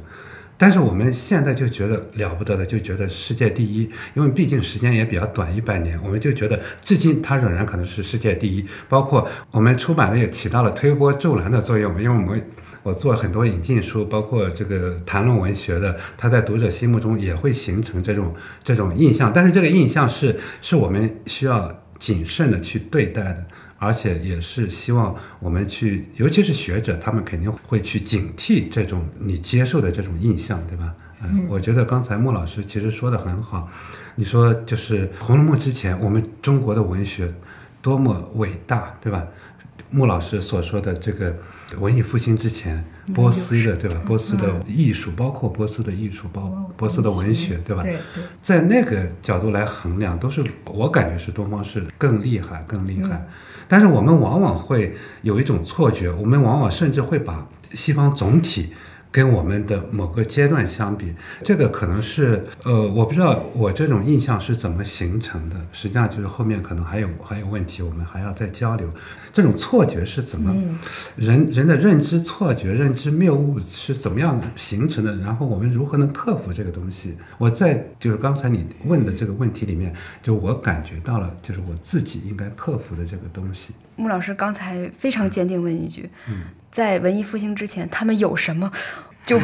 [0.63, 3.81] 但是我们现在就觉得了不得的，就觉得世界第一，
[4.13, 8.65] 因为毕竟时间也比较短，一百年，我们就觉得至今它仍然可能是世界第一。
[8.87, 12.41] 包括我们出版的也起到了推波助澜的作用，因为我们
[12.81, 19.33] 我做很多引进书，包括这个谈论文学的，它在读者心目中也会形成这种这种印象。
[19.35, 23.43] 但是这个印象是是我们需要谨慎的去对待的。
[23.83, 30.93] 而且也是希望我们去，尤其是学者，他们肯定会去警惕这种你接受的这种印象，对吧？
[31.21, 33.69] 嗯，我觉得刚才莫老师其实说的很好，
[34.15, 37.33] 你说就是《红楼梦》之前，我们中国的文学
[37.81, 39.25] 多么伟大，对吧？
[39.89, 41.35] 穆老师所说的这个
[41.77, 44.01] 文艺复兴之前，波斯的对吧？
[44.05, 46.41] 波斯的艺术，包括波斯的艺术，包
[46.75, 47.83] 波斯的文学，对吧？
[47.83, 48.23] 对对。
[48.41, 53.25] 在那个角度来衡量，都是我感觉是东方是更厉害，更厉害。
[53.73, 58.71] 但是我们往往会有一种错觉，我们往往甚至会把西方总体。
[59.11, 65.55] 跟我们的某个阶段相比，这个可能是呃，我不知道我这种印象是怎么形成的。
[65.71, 68.89] 实际上就是后面可能还有还有问题，我们还要再交流。
[69.33, 70.55] 这种错觉是怎么
[71.15, 75.15] 人人的认知错觉、认知谬误是怎么样形成的？
[75.17, 77.17] 然后我们如何能克服这个东西？
[77.39, 79.91] 我在就是刚才你问的这个问题里面，
[80.21, 83.73] 就我感觉到了，就是我自己应该克服的这个东西。
[83.95, 86.07] 穆老师刚才非常坚定问一句。
[86.69, 88.71] 在文艺复兴之前，他们有什么，
[89.25, 89.39] 就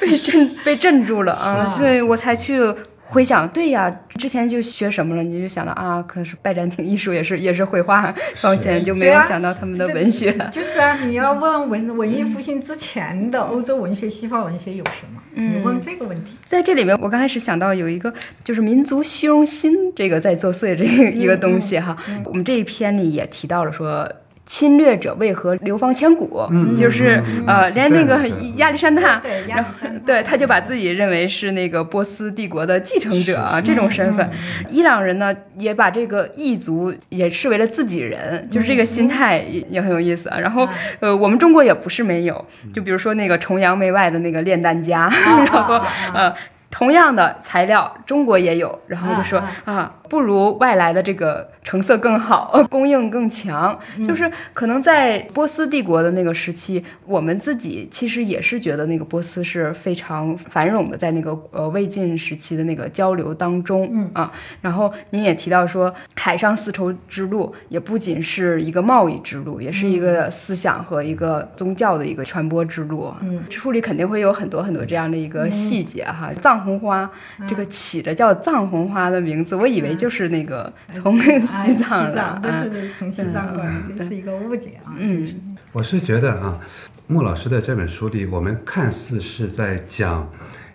[0.00, 1.66] 被震被震住了啊！
[1.66, 2.60] 所以我才去
[3.04, 5.22] 回想，对呀，之前就学什么了？
[5.22, 10.32] 你就想到啊，可是拜占庭艺术也是也是绘画方向，就没有想到他们的文学。
[10.50, 15.20] 就是啊，你要问文文艺复兴之前的欧洲文学、西方文学有什么？
[15.34, 16.38] 你问这个问题。
[16.46, 18.12] 在这里面，我刚开始想到有一个
[18.42, 21.96] 就是民族虚荣心这个在作祟这一个东西哈。
[22.24, 24.10] 我们这一篇里也提到了说。
[24.44, 26.42] 侵略者为何流芳千古？
[26.76, 28.26] 就是呃，连那个
[28.56, 29.70] 亚历山大，然后
[30.04, 34.28] 对他就把自己认为是那个波斯帝国的继承者啊，这种身份。
[34.68, 40.38] 伊朗人呢，也把这个异族也视为了自己人，就是这个心态也也很有意思啊。
[40.38, 40.68] 然后
[41.00, 45.08] 呃，我们中国也不是没有，就比如说那个崇洋媚外的那个炼丹家，
[45.52, 45.80] 然后
[46.12, 46.34] 呃，
[46.72, 51.52] 同样的材料，中国也有，然后就说啊，不如外来的这个。
[51.64, 64.10] 成色更好，供应更强，就是可能在波斯帝国的那个时期，我们自己其实也是觉得那个波斯是非常繁荣的，在那个呃魏晋时期的那个交流当中，嗯。
[64.12, 76.32] 啊，然后您也提到说，海上丝绸之路也不仅是一个贸易之路，也是一个思想和一个宗教的一个传播之路，嗯，书里肯定会有很多很多这样的一个细节哈。
[76.40, 77.10] 藏红花
[77.48, 81.18] 这个起着叫藏红花的名字，我以为就是那个从。
[81.42, 84.92] 西藏的，对对从西藏过来，这是一个误解啊。
[84.98, 85.28] 嗯，
[85.72, 86.58] 我是觉得啊，
[87.06, 90.28] 穆老师的这本书里，我们看似是在讲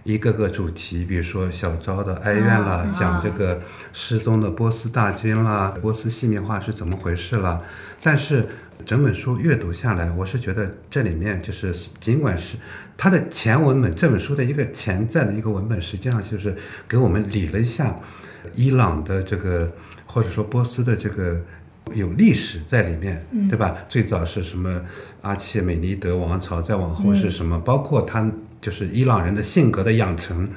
[0.03, 3.59] 一个个主题，比如说小昭的哀怨啦，讲这个
[3.91, 7.59] 失踪的波斯大军啦，波斯细密画是怎么回事啦。
[8.01, 8.47] 但是
[8.85, 12.57] 整本书阅读下来，我是觉得这里面就是，尽管是
[12.95, 16.55] 它的前文本，这本书的一个潜在的一个文本，实际上就是
[16.87, 17.95] 给我们理了一下
[18.55, 19.71] 伊朗的这个。
[20.09, 21.37] 或者说波斯的这个
[21.93, 23.75] 有历史在里面，对吧？
[23.89, 24.81] 最早是什么
[25.21, 27.59] 阿契美尼德王朝，再往后是什么？
[27.59, 30.47] 包括他就是伊朗人的性格的养成，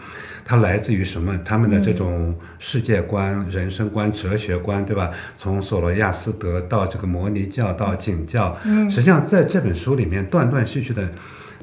[0.45, 1.39] 它来自于什么？
[1.45, 5.11] 他们的这种世界观、人生观、哲学观，对吧？
[5.37, 8.57] 从索罗亚斯德到这个摩尼教到景教，
[8.91, 11.09] 实际上在这本书里面断断续续的。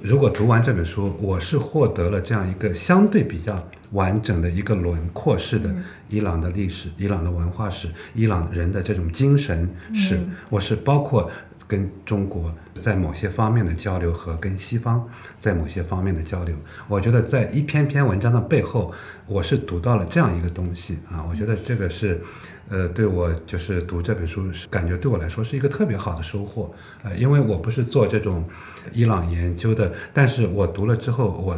[0.04, 5.73] 如果读完这本书，我是获得了这样一个相对比较完整的一个轮廓式的
[6.08, 10.19] 伊朗的历史、伊朗的文化史、伊朗人的这种精神史。
[10.52, 11.32] 我是包括
[11.67, 16.56] 跟中国在某些方面的交流和跟西方在某些方面的交流。
[16.88, 18.93] 我觉得在一篇篇文章的背后，
[19.25, 21.25] 我是读到了这样一个东西啊。
[21.30, 22.21] 我觉得这个是。
[22.69, 26.69] 呃，对我就是读这本书，感觉对我来说是一个特别好的收获，
[27.01, 28.43] 呃，因为我不是做这种
[28.91, 31.58] 伊朗研究的，但是我读了之后，我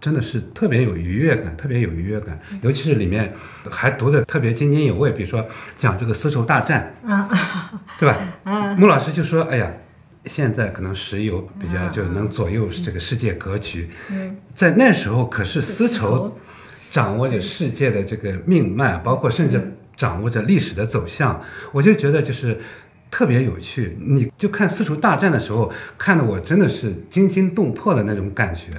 [0.00, 3.32] 真的是特别有愉悦感，特别有愉悦感，尤其是里面
[3.70, 6.92] 还读的特别津津有味，比如说讲这个丝绸大战，
[7.98, 8.16] 对吧？
[8.44, 9.70] 嗯，穆老师就说，哎呀，
[10.24, 13.90] 现在可能石油比较就能左右这个世界格局，
[14.54, 16.38] 在那时候可是丝绸
[16.90, 19.76] 掌握着世界的这个命脉，包括甚至。
[19.96, 21.38] 掌握着历史的走向，
[21.72, 22.58] 我就觉得就是
[23.10, 23.96] 特别有趣。
[24.00, 28.70] 你就看丝绸大战的时候，看的我真的是惊心动魄的那种感觉。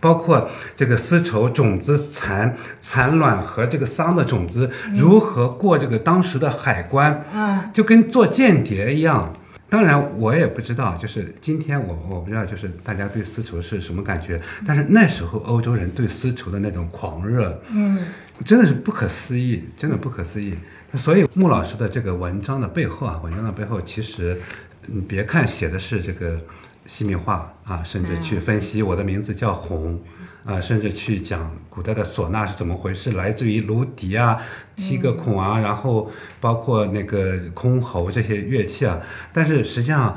[0.00, 9.34] 包括这个丝绸种子蚕、蚕卵和这个桑的种子如何过这个当时的海关，嗯，就跟做间谍一样。
[9.70, 14.38] 当然，我也不知道，就是今天我我不知道，就是大家对丝绸是什么感觉。
[14.66, 17.98] 但是那时候欧洲人对丝绸的那种狂热，嗯。
[18.44, 20.54] 真的是不可思议，真的不可思议。
[20.96, 24.40] 所以穆老师的这个文章的背后啊，文章的背后，其实
[24.86, 26.38] 你别看写的是这个
[26.86, 30.00] 西密画啊，甚至去分析我的名字叫红
[30.44, 34.40] 啊，甚至去讲古代的唢呐是怎么回事，来自于芦笛啊，
[34.76, 39.00] 七个孔啊，然后包括那个箜篌这些乐器啊。
[39.32, 40.16] 但是实际上，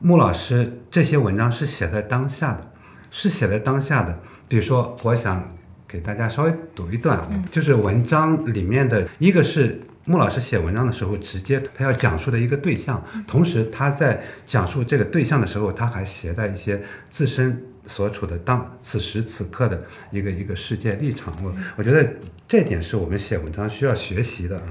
[0.00, 2.70] 穆老师这些文章是写在当下的，
[3.10, 4.18] 是写在当下的。
[4.48, 19.82] 比如说，我想给大家稍微读一段，就是文章里面的一个是穆老师写文章的时候，直接他要讲述的一个对象，同时他在讲述这个对象的时候，他还携带一些自身所处的当此时此刻的
[20.12, 21.36] 一个一个世界立场。
[21.42, 22.08] 我我觉得
[22.48, 24.62] 这点是我们写文章需要学习的啊。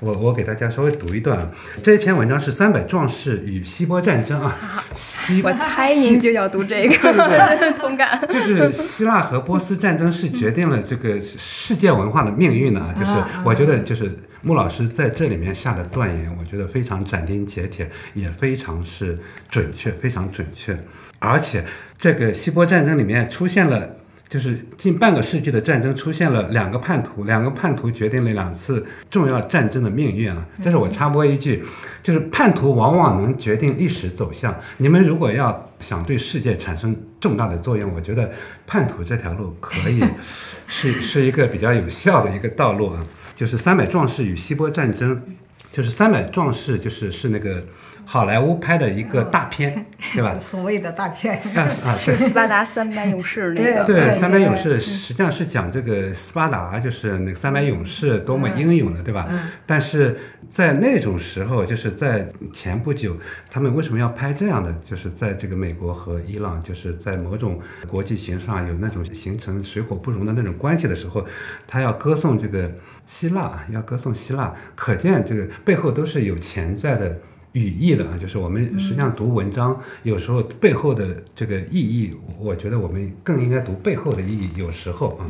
[0.00, 1.50] 我我给大家稍微读一段啊，
[1.82, 4.56] 这一篇文章是《三百壮士与希波战争》啊，
[4.94, 8.18] 希我猜您就要读这个， 对对对，同感。
[8.30, 13.10] 就是希腊和波斯战争是决定了这个世界文化的命运的啊，就是
[13.44, 19.18] 我觉得就是穆老师在这里面下的断言，我觉得非常斩钉截铁，也非常是
[19.48, 20.78] 准确，非常准确，
[21.18, 21.64] 而且
[21.96, 23.96] 这个希波战争里面出现了。
[24.28, 30.46] 就是近半个世纪的战争出现了两个叛徒，两个叛徒决定了两次重要战争的命运啊！
[30.62, 31.64] 这是我插播一句，
[32.02, 34.54] 就是叛徒往往能决定历史走向。
[34.76, 38.30] 你们如果要想对世界产生重大的作用，我觉得
[38.66, 40.04] 叛徒这条路可以
[40.68, 43.02] 是是一个比较有效的一个道路啊！
[43.38, 45.22] 就是三百壮士与希波战争，
[45.70, 47.62] 就是三百壮士，就是是那个。
[48.10, 49.84] 好莱坞拍的一个大片，
[50.16, 50.34] 对吧？
[50.38, 51.34] 所谓的大片
[51.84, 53.84] 啊，对，斯巴达三百勇士那个。
[53.84, 59.28] 对，三百勇士实际上是讲这个斯巴达，就是那个三百勇士多么英勇的，对吧？
[59.66, 60.16] 但是
[60.48, 63.14] 在那种时候，就是在前不久，
[63.50, 64.74] 他们为什么要拍这样的？
[64.86, 71.26] 就是在这个美国和伊朗，就是在某种国际形势上有那种形成水火不容的那种关系的时候，
[71.66, 72.72] 他要歌颂这个
[73.06, 77.18] 希腊，要歌颂希腊，可见这个背后都是有潜在的。
[77.52, 84.50] 语义的啊，就是我们实际上读文章，有时候背后的这个意义，我觉得我们更应该读背后的意义。
[84.56, 85.26] 有时候啊，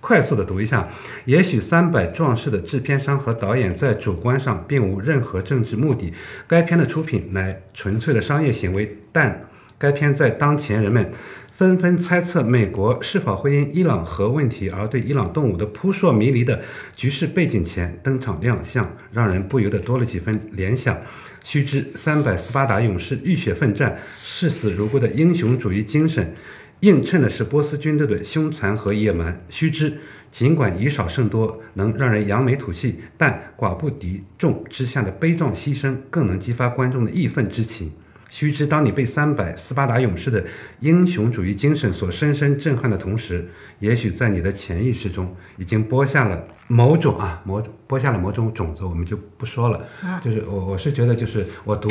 [0.00, 0.86] 快速的读一下，
[1.24, 6.12] 也许《三百壮士》的制片商和导演在主观上并无任何政治目的，
[6.46, 8.98] 该片的出品乃纯粹的商业行为。
[9.12, 9.48] 但
[9.78, 11.12] 该片在当前人们
[11.52, 16.60] 纷纷猜测美国是否会因伊朗核问题而对伊朗动武的扑朔迷离的
[16.96, 20.98] 局势背景前登场亮相，让人不由得多了几分联想。
[21.44, 26.32] 须知，三百斯巴达勇士浴血奋战、视死如归的英雄主义精神，
[26.80, 29.38] 映衬的是波斯军队的凶残和野蛮。
[29.50, 29.98] 须知，
[30.32, 37.92] 尽管以少胜多能让人扬眉吐气，但寡不敌众之下的悲壮牺牲，更能激发观众的义愤之情。
[38.30, 40.42] 须知，当你被三百斯巴达勇士的
[40.80, 43.46] 英雄主义精神所深深震撼的同时，
[43.80, 49.84] 也许在你的潜意识中已经播下了某种啊，某播下了某种种子，我们就不说了。
[50.22, 51.88] 就是我我是觉得，就是我读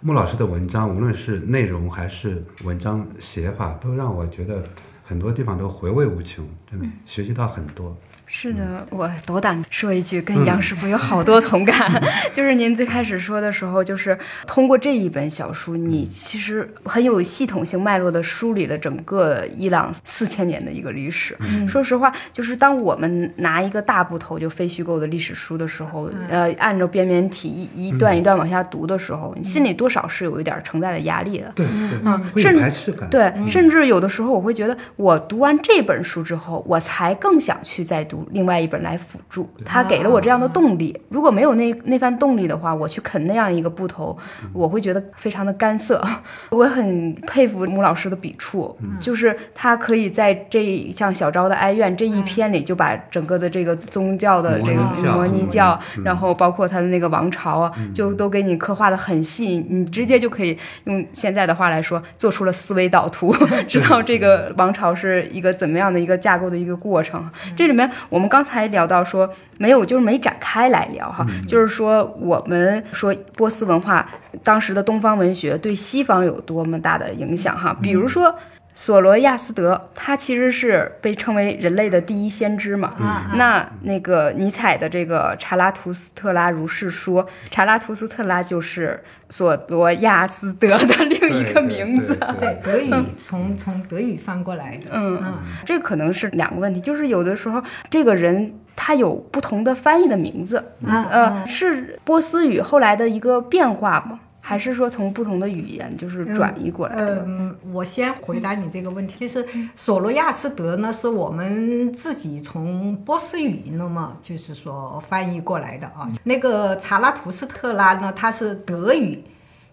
[0.00, 4.62] 穆老师的文章，无论是内容还是文章写法，都让我觉得
[5.04, 7.96] 很多地方都回味无穷，真的学习到很多。
[8.34, 12.02] 是的，我斗胆说一句，跟杨师傅有好多同感。
[12.32, 21.36] 就是您最开始说的时候，就是通过这一本小书，你其实很有系统性脉络的梳理了整个伊朗四千年的一个历史。
[21.68, 31.52] 说实话，就是当我们拿一个大部头就非虚构的历史书的时候，呃，按照编年体一一段一段往下读的时候，你心里多少是有一点承载的压力的。
[31.54, 31.66] 对，
[32.02, 33.08] 嗯，会有排斥感。
[33.10, 38.21] 对，甚至有的时候我会觉得，我读完这本书之后，我才更想去再读。
[38.30, 40.98] 另外一本来辅助，他给了我这样的动力。
[41.08, 44.16] 如果没有那那番动力的话，我去啃那样一个布头，
[44.52, 46.02] 我会觉得非常的干涩。
[46.50, 59.64] 我很佩服穆老师的笔触，就是他可以在这像小昭的哀怨这一篇里，就把整个的这个宗教的这个摩尼教，然后包括他的那个王朝啊，就都给你刻画的很细。
[59.68, 63.34] 你直接就可以用现在的话来说，做出了思维导图，
[63.68, 67.28] 知道这个王朝是一个怎么样的一个架构的一个过程。
[67.56, 67.90] 这里面。
[68.12, 74.06] 我们刚才聊到说没有，就是没展开来聊哈，就是说我们说波斯文化
[74.44, 78.34] 当时的东方文学对西方有多么大的影响哈，比如说。
[78.74, 82.94] 索罗亚斯德，他其实是被称为人类的第一先知嘛。
[83.34, 92.18] 那那个尼采的这个《查拉图斯特拉如是说》，查拉图斯特拉就是索罗亚斯德的 另一个名字。
[92.40, 94.84] 对，德语从从德语翻过来的。
[94.90, 100.72] 嗯嗯，这可能是两个问题，就是有的时候这个人他有不同的翻译的名字。
[100.86, 104.20] 呃，是波斯语后来的一个变化吗？
[104.44, 107.24] 还是说从不同的语言就是转移过来的？
[107.26, 116.10] 嗯，我先回答你这个问题，就是索罗亚斯德呢，是我们自己从波斯语那么就是说翻译过来的啊。
[116.24, 119.22] 那个查拉图斯特拉呢，它是德语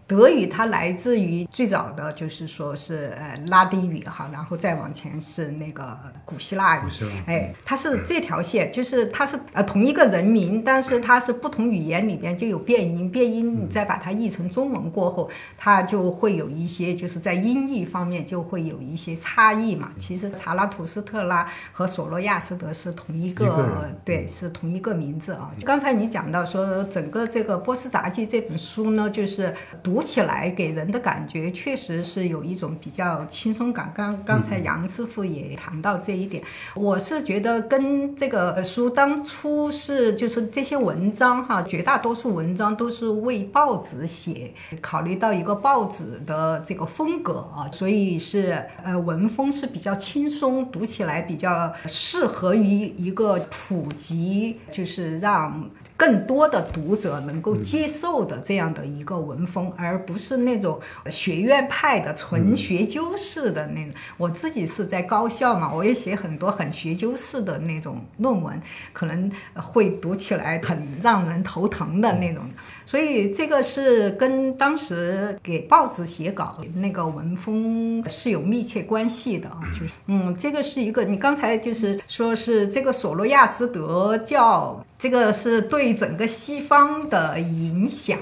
[0.10, 5.96] 德语它来自于最早的就是说是呃拉丁语哈，然后再往前是那个
[6.26, 6.82] 古希腊语。
[7.28, 19.92] 哎，它是这条线，就是它是呃同一个人名，但是它是不同语言里边就有变音，变音你再把它译成中文过后，它就会有一些就是在音译方面就会有一些差异嘛。
[20.00, 25.52] 其实查拉图斯特拉和索罗亚斯德是同一个，一个对，是同一个名字啊。
[25.64, 29.54] 刚才你讲到说整个这个《波斯杂记》这本书呢，就是
[29.84, 33.92] 读起来给人的感觉确实是有一种比较轻松感。
[33.96, 36.44] 刚刚才杨师傅也谈到这一点，
[36.76, 55.70] 我是觉得跟这个书当初是就是这些文章哈，绝大多数文章都是为报纸写，考虑到一个报纸的这个风格啊，所以是呃文风是比较轻松，读起来比较适合于一个普及，就是让。
[56.00, 60.80] 更多的读者能够接受的这样的一个文风，而不是那种
[61.10, 63.94] 学院派的纯学究式的那种。
[64.16, 68.62] 我自己是在高校嘛，我也写很多很学究式的那种论文，
[68.94, 72.46] 可能会读起来很让人头疼的那种。
[72.90, 88.18] 所以这个是跟当时给报纸写稿那个文风是有密切关系的啊，就是嗯，这个是一个你刚才就是说是这个索罗亚斯德教，这个是对整个西方的影响。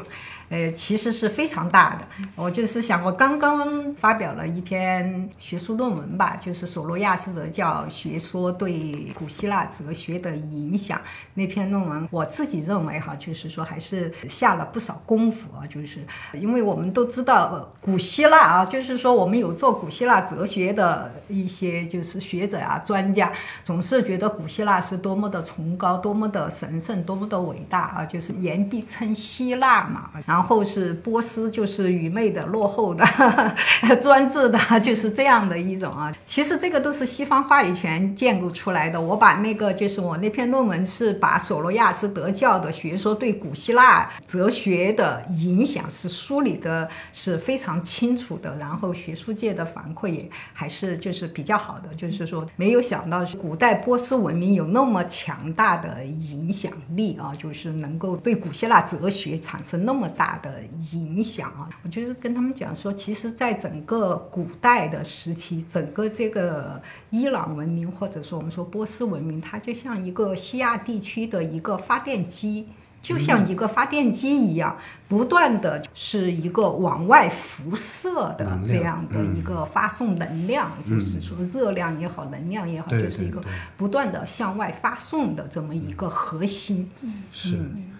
[0.49, 2.07] 呃，其实是非常大的。
[2.35, 11.01] 我就是想，我刚刚发表了一篇学术论文吧，就是索罗亚斯德教学说对古希腊哲学的影响。
[11.33, 15.67] 那篇论文，我自己认为哈，就是说还是下了不少功夫啊。
[15.67, 23.31] 就是因为我们都知道古希腊啊，就是说我们有做古希腊哲学的一些就是学者啊、专家，
[23.63, 30.09] 总是觉得古希腊是多么的崇高、多么的神圣、多么的伟大啊，就是言必称希腊嘛。
[30.25, 33.03] 然然后是波斯，就是愚昧的、落后的、
[33.99, 36.15] 专制的， 就是这样的一种啊。
[36.27, 39.01] 其实这个都是西方话语权建构出来的。
[39.01, 60.26] 我把那个就是我那篇论文是把索罗亚斯德教的学说对古希腊哲学的影响是梳理的是非常清楚的，然后学术界的反馈也还是就是比较好的，就是说没有想到古代波斯文明有那么强大的影响力啊，就是能够对古希腊哲学产生那么大。
[60.27, 60.61] 大的
[60.91, 72.67] 影响啊，我就是跟他们讲说，其实，在整个古代的时期，整个这个伊朗文明，或者说我们说波斯文明，它就像一个西亚地区的一个发电机，
[73.01, 74.75] 就像一个发电机一样，
[75.07, 83.41] 不断的是一个往外辐射的这样的一个发送能量，就是说热量也好，能量也好，就是一个
[83.77, 86.89] 不断的向外发送的这么一个核心。
[87.31, 87.57] 是，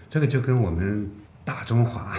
[0.10, 1.10] 这个就跟我们。
[1.48, 2.14] 大中华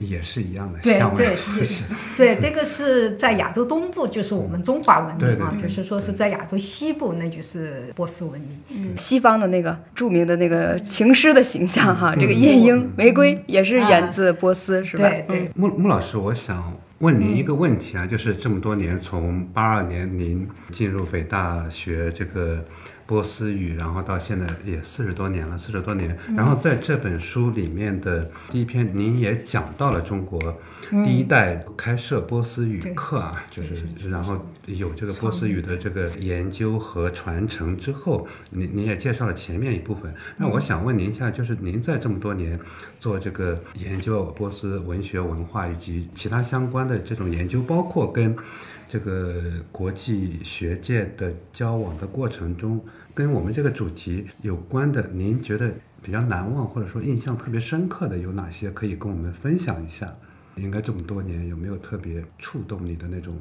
[0.00, 1.84] 也是一样的，对对是，
[2.18, 8.58] 对这个是在亚洲东部，就是我们中华文明啊，就是说是在亚洲西部，那就是波斯文明。
[8.70, 15.08] 嗯，西方的那个著名的那个情诗的形象哈，这个夜莺玫瑰也是源自波斯，是吧？
[15.08, 15.48] 对对。
[15.54, 22.64] 穆穆老师，我想问您一个问题啊，就是这么多年，从八二年您进入北大学这个。
[23.12, 26.16] 波斯语，然后到现在也四十多年了，四十多年。
[26.34, 30.40] 然后在这本书里面的第一篇，您也讲到了中国
[31.04, 40.14] 第一代开设波斯语课啊，就是然后有这个波斯语的这个研究和传承之后，您您也介绍了前面一部分。
[40.38, 42.58] 那我想问您一下，就是您在这么多年
[42.98, 48.34] 做这个研究波斯文学文化以及其他相关的这种研究，包括跟
[48.88, 49.34] 这个
[49.70, 52.82] 国际学界的交往的过程中。
[53.14, 58.70] 跟我们这个主题有关的，您觉得比较难忘或者说印象特别深刻的有哪些？
[58.70, 60.14] 可以跟我们分享一下。
[60.56, 63.36] 应该这么多年，有没有特别触动你的那种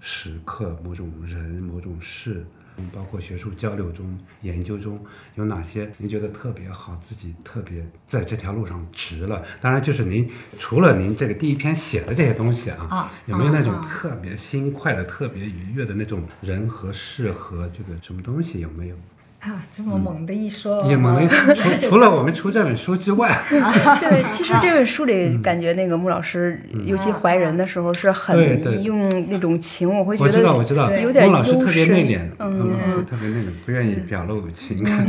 [0.00, 0.78] 时刻？
[0.84, 2.46] 某种人、某种事，
[2.92, 4.98] 包括学术交流中、研究中，
[5.34, 6.96] 有哪些您觉得特别好？
[7.00, 9.44] 自己特别在这条路上值了？
[9.60, 18.60] 当然，就是您除了您这个第一篇写的这些东西啊，有没有那种特别心快的、特别愉悦的那种人和事和这个什么东西？
[18.60, 18.96] 有没有？
[19.44, 23.30] 啊，这么猛的一说，也猛的除除了我们出这本书之外，
[24.00, 35.06] 对，其实这本书里感觉那个穆老师，尤其怀人的时候是很用那种情，我会觉得我知道我知道，有点穆老师特别内敛，嗯，特别内敛，不愿意表露情感。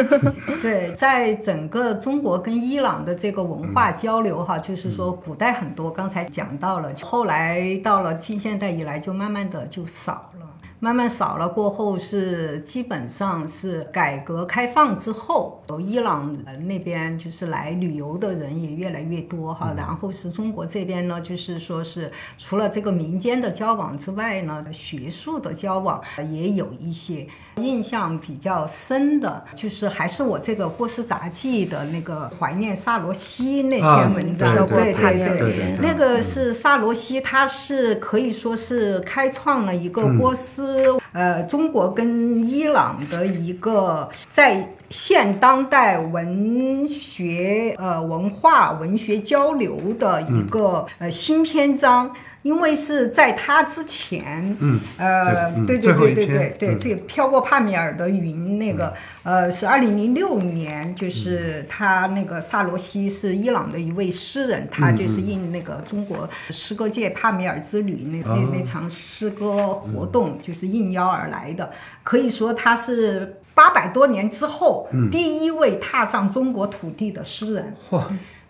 [0.62, 10.46] 对，在整个中国跟伊朗的这个文化交流哈，就是说古代很多，刚才讲到了，后来到了近现代以来，就慢慢的就少了。
[10.84, 16.30] 慢慢少了过后是基本上是改革开放之后，伊朗
[16.66, 27.26] 那边就是来旅游的人也越来越多哈，然后是中国这边呢，就是说是除了这个民间的交往之外呢，学术的交往也有一些。
[27.58, 40.73] 印象比较深的就是还是我这个《波斯杂记》的那个怀念萨罗西那篇文章，对对对，那个是萨罗西，他是可以说是开创了一个波斯
[41.12, 52.14] 呃中国跟伊朗的一个在现当代文学呃文化文学交流的一个呃新篇章。
[52.44, 58.92] 因为是在他之前，嗯，呃，对对对对对对，这个飘过帕米尔的云那个，
[59.22, 71.72] 呃，是二零零六年，就是他那个萨罗西是伊朗的一位诗人，他就是应那个中国诗歌界帕米尔之旅那那那场诗歌活动，就是应邀而来的，
[72.02, 77.74] 可以说他是八百多年之后第一位踏上中国土地的诗人。
[77.90, 78.02] 嚯！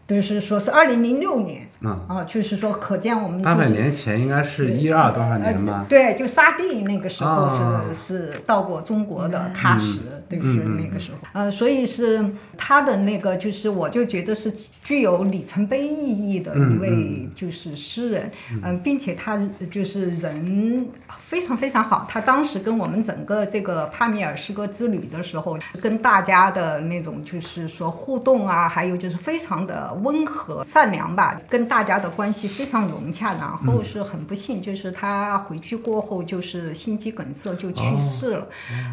[0.07, 5.85] 就是说是二零零六年，啊，就是说可见我们八百年前应该是一二多少年吧？
[5.89, 7.49] 对，就沙地那个时候
[7.95, 12.25] 是是到过中国的喀什，就是那个时候，呃，所以是
[12.57, 18.31] 他的那个就是我就觉得是具有里程碑意义的一位就是诗人，
[18.63, 19.39] 嗯，并且他
[19.71, 20.87] 就是人
[21.19, 29.93] 非常非常好，他当时跟我们整个这个帕米尔诗歌之旅的时候，跟大家的那种就是说互动啊，还有就是非常的。
[30.05, 33.35] 温和善良吧，跟大家的关系非常融洽。
[33.35, 38.47] 然后是很不幸，就是他回去过后就是心肌梗塞就去世了。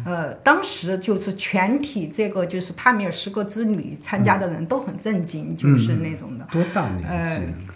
[0.04, 6.44] 呃，当时就是全体这个就是帕米尔诗歌之旅参加的人都很震惊，就是那种的。
[6.50, 7.71] 多大年纪？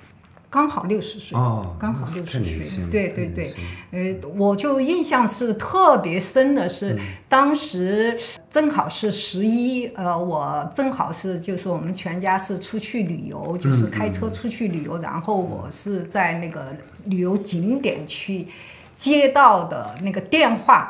[0.56, 1.36] 刚好六十岁，
[1.78, 3.54] 刚好六十岁，对对对，
[3.90, 6.98] 呃，我就印象是特别深的是，
[7.28, 18.48] 当时正好是十一，呃，我正好是就是我们全家是出去旅游，就是开车出去旅游，然后我是在那个旅游景点去
[18.96, 20.88] 接到的那个电话，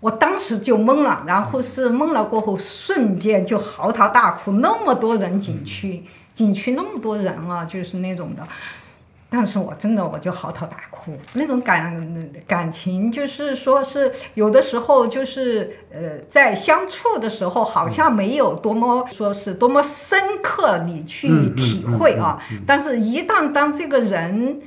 [0.00, 6.02] 我当时就懵了，然后是懵了过后，瞬间就嚎啕大哭，那么多人景区。
[6.34, 8.42] 景区那么多人啊，就是那种的，
[9.28, 24.60] 但是我真的我就嚎啕大哭，那种感感情就是说是有的时候就是呃在相处的时候好像没有多么说是多么深刻你去体会啊，但是一旦当这个人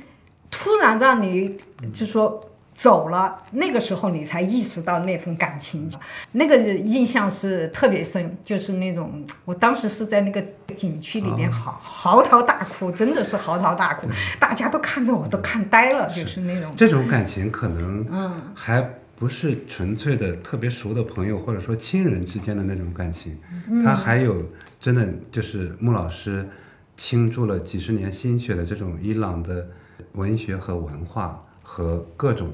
[0.50, 1.56] 突然让你
[1.92, 2.40] 就说。
[2.76, 5.90] 走了，那个时候你才意识到那份感情，
[6.32, 14.06] 那个印象是特别深，就是那种我当时是在那个景区里面嚎嚎啕大哭，真的是嚎啕大哭，
[14.38, 16.70] 大家都看着我都看呆了，就是那种。
[16.76, 23.38] 这种感情可能，嗯，还不是纯粹的特别熟的朋友或者说亲人之间的那种感情，
[23.82, 24.42] 他还有
[24.78, 26.46] 真的就是穆老师
[26.94, 29.66] 倾注了几十年心血的这种伊朗的
[30.12, 31.42] 文学和文化。
[31.68, 32.48] 和各种，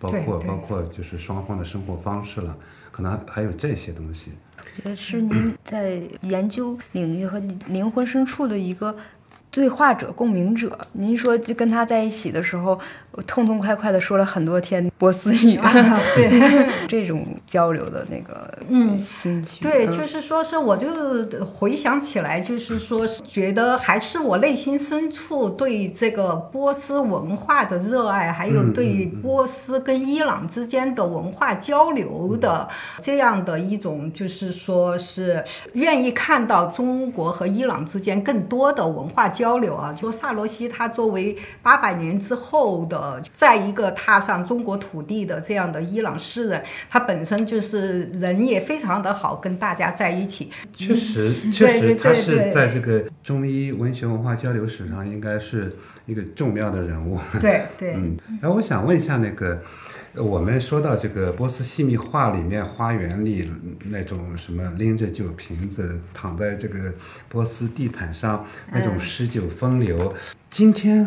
[0.00, 2.56] 包括包括就是双方的生活方式了，
[2.90, 4.32] 可能还有这些东西。
[4.58, 8.96] 我觉得是您在研究领域和灵魂深处的一个。
[9.48, 12.78] 对话者、共鸣者，您说就跟他在一起的时候，
[13.26, 15.58] 痛痛快快的说了很多天波斯语，
[16.14, 16.66] 对。
[16.86, 18.98] 这种交流的那个嗯。
[18.98, 20.88] 心情，对，就是说是我就
[21.46, 32.68] 回想起来，就是说觉得还是我内心深处对这个波斯文化的热爱，还有对波斯跟伊朗之间的文化交流的
[33.00, 35.42] 这样的一种，就是说是
[35.72, 39.46] 愿意看到中国和伊朗之间更多的文化交。
[39.46, 50.50] 交流啊，就萨罗西他作为八百年之后的再一个踏上中国土地的这样的伊朗诗人，他本身就是人也非常的好，跟大家在一起。
[50.74, 55.74] 确实， 确实他是在这个中医文学文化交流史上应该是
[56.06, 57.18] 一个重要的人物。
[57.40, 59.60] 对对， 嗯，然后我想问一下那个。
[60.18, 63.52] 我们说到这个波斯细密画里面，花园里
[63.90, 66.90] 那种什么拎着酒瓶子躺在这个
[67.28, 68.42] 波斯地毯上
[68.72, 70.14] 那种诗酒风流，
[70.48, 71.06] 今天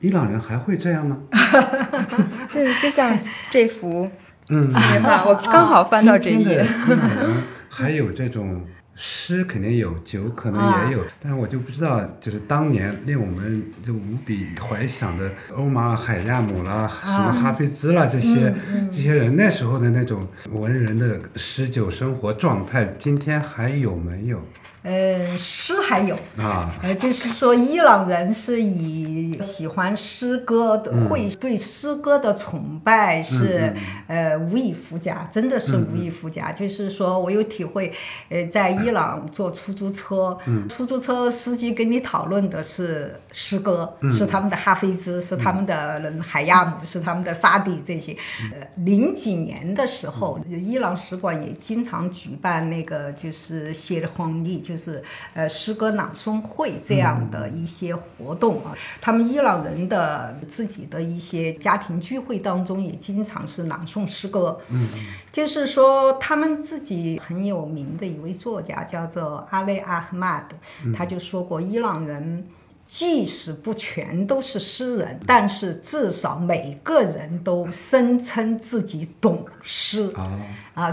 [0.00, 1.18] 伊朗人还会这样吗？
[2.52, 3.18] 对，就像
[3.50, 4.10] 这幅
[4.46, 6.64] 细密画，我刚好翻到这页。
[6.86, 8.64] 伊朗人还有这种。
[9.00, 18.52] 诗肯定有，酒可能也有，但是我就不知道，就是当年令我们就无比怀想的欧马尔海亚姆啦，什么哈菲兹啦这些
[18.90, 24.42] 这些人那时候的那种文人的诗酒生活状态，今天还有没有？
[24.82, 26.16] 呃，诗还有。
[26.36, 33.74] 啊，呃，就是说伊朗人是以喜欢诗歌的，会对诗歌的崇拜是
[34.06, 36.52] 呃无以复加，真的是无以复加。
[36.52, 37.92] 就是说我有体会，
[38.28, 48.16] 呃，在伊朗坐出租车，出租车司机跟你讨论的是诗歌，是他们的哈菲兹，是他们的海亚姆，是他们的沙迪这些。
[48.52, 55.02] 呃，零几年的时候，伊朗使馆也经常举办那个就是谢的婚礼，就是
[55.32, 58.76] 呃诗歌朗诵会这样的一些活动啊。
[59.00, 64.60] 他们伊朗人的自己的一些家庭聚会当中，也经常是朗诵诗歌。
[64.68, 64.88] 嗯，
[65.32, 70.56] 就是说他们自己很有名的一位作家叫做阿雷阿赫迈德，
[70.94, 72.46] 他就说过伊朗人。
[72.88, 80.10] 即使不全都是诗人，但是至少每个人都声称自己懂诗。
[80.16, 80.40] 啊，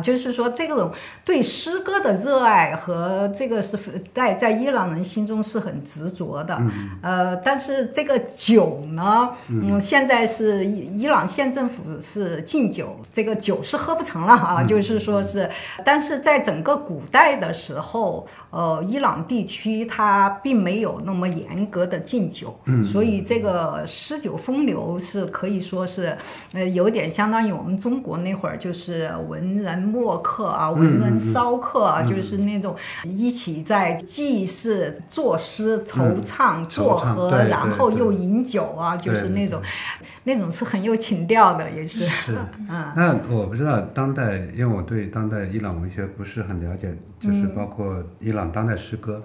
[0.02, 0.92] 就是说这种
[1.24, 3.78] 对诗歌的热爱和这个是
[4.14, 6.60] 在在伊朗人心中是很执着的。
[7.02, 14.64] 呃，但是这个酒呢，嗯，现在是伊伊朗县政府是禁酒，这个酒是喝不成了啊。
[14.66, 15.50] 就是说是，
[15.84, 22.58] 但是在整个古代的时候，呃，伊朗地区它并没有那么严格的禁酒，
[22.92, 26.18] 所以这个诗酒风流是可以说是，
[26.54, 29.75] 呃，有点相当于我们中国那会儿就是文人。
[29.82, 39.62] 墨客啊，文人骚客啊，就是那种一起在祭祀、作诗、惆怅、作和，然后又饮酒啊，就是那种，
[40.24, 42.08] 那种是很有情调的，也是。
[42.08, 42.38] 是。
[42.70, 42.92] 嗯。
[42.96, 49.24] 那我不知道当代，因为我对当代伊朗文学不是很了解，就是包括伊朗当代诗歌，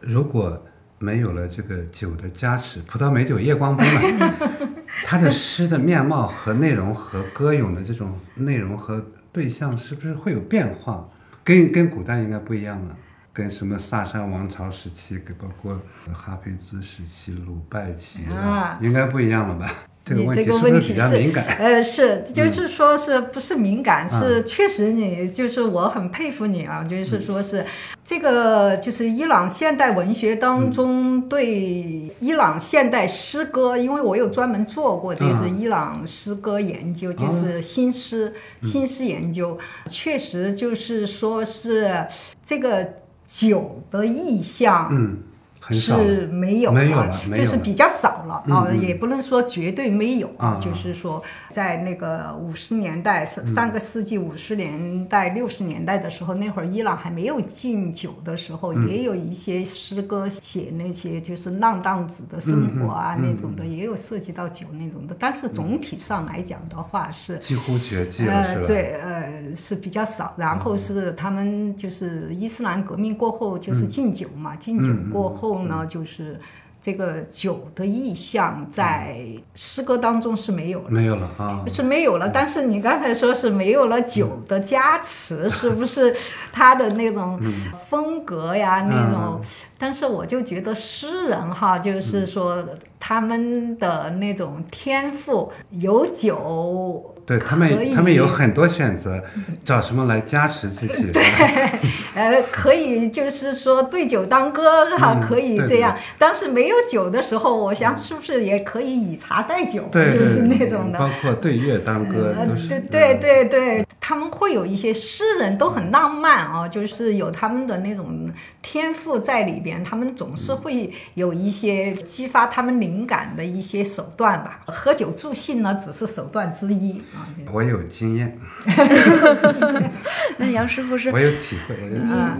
[0.00, 0.60] 如果
[0.98, 3.84] 没有了这个酒的加持，葡萄美酒夜光杯
[4.18, 4.30] 嘛，
[5.06, 9.04] 他的诗的面貌和内容和歌咏的这种内容和。
[9.32, 11.08] 对象是不是会有变化？
[11.42, 12.96] 跟跟古代应该不一样了，
[13.32, 15.80] 跟什么萨珊王朝时期，跟包括
[16.12, 19.68] 哈佩兹时期、鲁拜期啊，应该不一样了吧？
[20.04, 21.44] 这个问题是不是比较敏感？
[21.58, 24.08] 呃，是，就是说是不是敏感？
[24.08, 27.64] 是确实，你就是我很佩服你啊，就是说是
[28.04, 39.56] 这个，就是伊朗现代文学当中对伊朗现代诗歌，因为我有专门做过这个伊朗诗歌研究，就是新诗新诗研究，
[39.88, 42.06] 确实就是说是
[42.44, 42.94] 这个
[43.28, 45.22] 酒的意象。
[45.70, 70.34] 是没有啊，就是比较少了啊，也不能说绝对没有啊，就是说在那个五十年代上个世纪五十年代六十年代的时候，那会儿伊朗还没有禁酒的时候，也有一些诗歌写那些就是浪荡子的生活啊那种的，也有涉及到酒那种的，但是总体上来讲的话是几乎绝迹了，对，呃是比较少。
[70.36, 75.51] 然后是他们就是伊斯兰革命过后就是禁酒嘛，禁酒过后。
[75.52, 76.40] 后呢，就是
[76.80, 79.16] 这个酒的意象在
[79.54, 82.28] 诗歌当中是没有了，没有了啊，是没有了。
[82.28, 86.14] 但是你刚才说是没有了酒的加持，是不是
[86.52, 87.40] 他的那种
[87.88, 88.86] 风格呀？
[88.88, 89.40] 那种，
[89.78, 92.66] 但是我就觉得诗人哈，就是说
[92.98, 97.11] 他们的那种天赋有酒。
[97.24, 99.22] 对他们，他们有很多选择，
[99.64, 101.10] 找什么来加持自己？
[101.12, 101.22] 对，
[102.14, 105.96] 呃，可以就是说对酒当歌哈，可以这样。
[106.18, 110.98] 当时没有酒的时候，我想是不是也可以以茶代酒，就是那种的。
[110.98, 112.34] 包括对月当歌，
[112.68, 118.28] 对对对对，他们会有一些诗人都很浪漫啊，就是有他们的那种
[118.60, 124.60] 天赋在里边，他们总是会有一些激发他们灵感的一些手段吧。
[124.66, 127.00] 喝酒助兴呢，只是手段之一。
[127.50, 128.38] 我有经验。
[130.38, 131.10] 那杨师傅是？
[131.10, 131.76] 我有体会。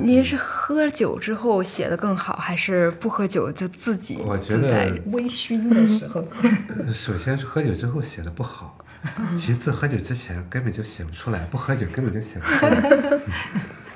[0.01, 4.19] 您您是喝酒之后写的更好，还是不喝酒就自己？
[4.25, 6.27] 我觉得微醺的时候。
[6.93, 8.79] 首先是喝酒之后写的不好，
[9.37, 12.83] 其次喝酒之前根本就写不出来，不喝酒根本就写不出来。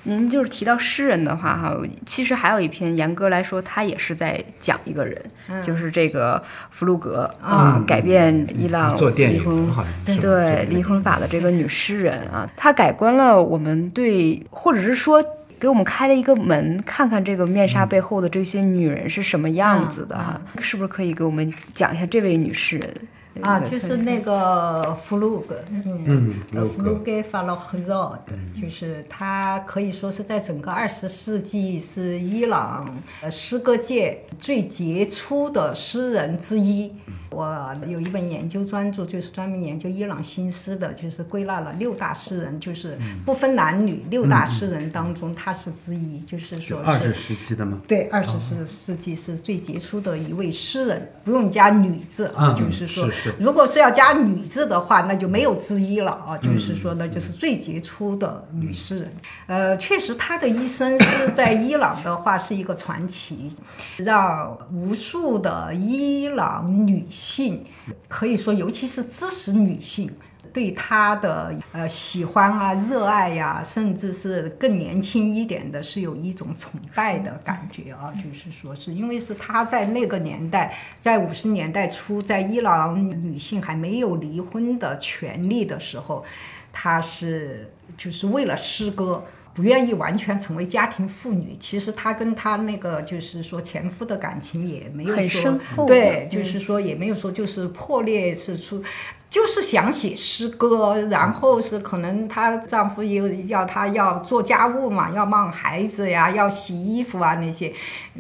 [0.07, 1.77] 您就是提到诗人的话，哈，
[2.07, 5.21] 其实还有一篇，严格来说，他也是在讲一个人，
[5.61, 9.73] 就是这个弗鲁格啊，改变伊朗离婚
[10.21, 15.23] 对离婚法的这个女诗人啊，她改观了我们对，或者是说
[15.59, 22.95] 给我们开了一个门，看看这个面纱背后的这些女人是什么样子的哈，是不是可以给我们讲一下这位女诗人？
[23.43, 26.33] 啊，就是那个弗鲁格，嗯，
[26.75, 32.97] 弗鲁格法洛赫热的，就是他可以说是在整个二十世纪是伊朗
[33.31, 36.93] 诗歌界最杰出的诗人之一。
[37.31, 47.81] 我有一本研究专著，就是专门研究伊朗新诗的，就是归纳了六大诗人，就是不分男女，六大诗人当中他是之一，就是说二十世纪的吗？
[47.87, 59.13] 对，二十世世纪是最杰出的一位诗人，不用加女字啊，嗯就是说，是是如果是要加女字的话，那就没有之一了啊，就是说呢，就是最杰出的女诗人。
[59.47, 63.49] 呃，确实，她的一生是在伊朗的话是一个传奇，
[63.97, 67.65] 让无数的伊朗女性，
[68.09, 70.11] 可以说，尤其是知识女性。
[70.53, 78.11] 对她的呃喜欢啊、热爱呀、甚至是更年轻一点的，是有一种崇拜的感觉啊。
[78.15, 86.25] 就是说，是因为是她在那个年代，在五十年代初，在伊朗女性还没有离婚的权利的时候，
[86.73, 89.23] 她是就是为了诗歌。
[89.57, 98.85] 不愿意完全成为家庭妇女，其实她跟她那个就是说前夫的感情也没有很说深厚对，嗯就是说也没有说就是破裂是出，
[99.31, 107.73] 就是想写诗歌，然后是可能她丈夫又要她要做家务嘛，要忙孩子呀，要洗衣服啊那些，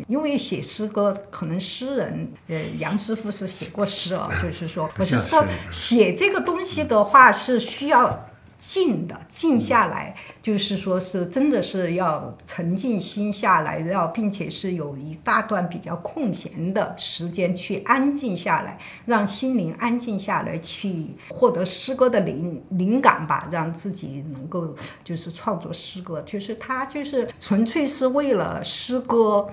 [0.08, 8.25] 因为写诗歌，可能诗人呃杨师傅是写过诗哦，就是说 我是说写这个东西的话是需要。
[8.58, 29.48] 静的，静下来，就是说是真的是要沉静心下来，要并且是有一大段比较空闲的时间去安静下来，让心灵安静下来，去获得诗歌的灵灵感吧，让自己能够就是创作诗歌，就是他就是纯粹是为了诗歌。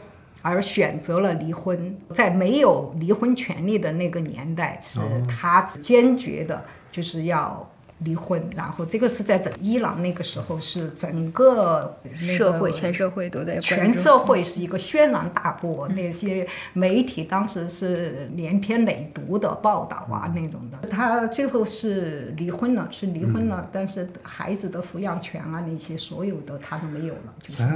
[0.46, 7.66] 而选择了离婚，在没有离婚权利的那个年代，是他坚决的，就是要
[8.04, 8.42] 离婚。
[8.56, 20.88] 然后这个是在整伊朗那个时候是整个、那个、社会全社会都在全社会是一个轩然大波，那些媒体当时是连篇累牍的报道啊那种的。
[20.88, 27.74] 他最后是离婚了，是离婚了，但是孩子的抚养权啊那些所有的他都没有了，就是才。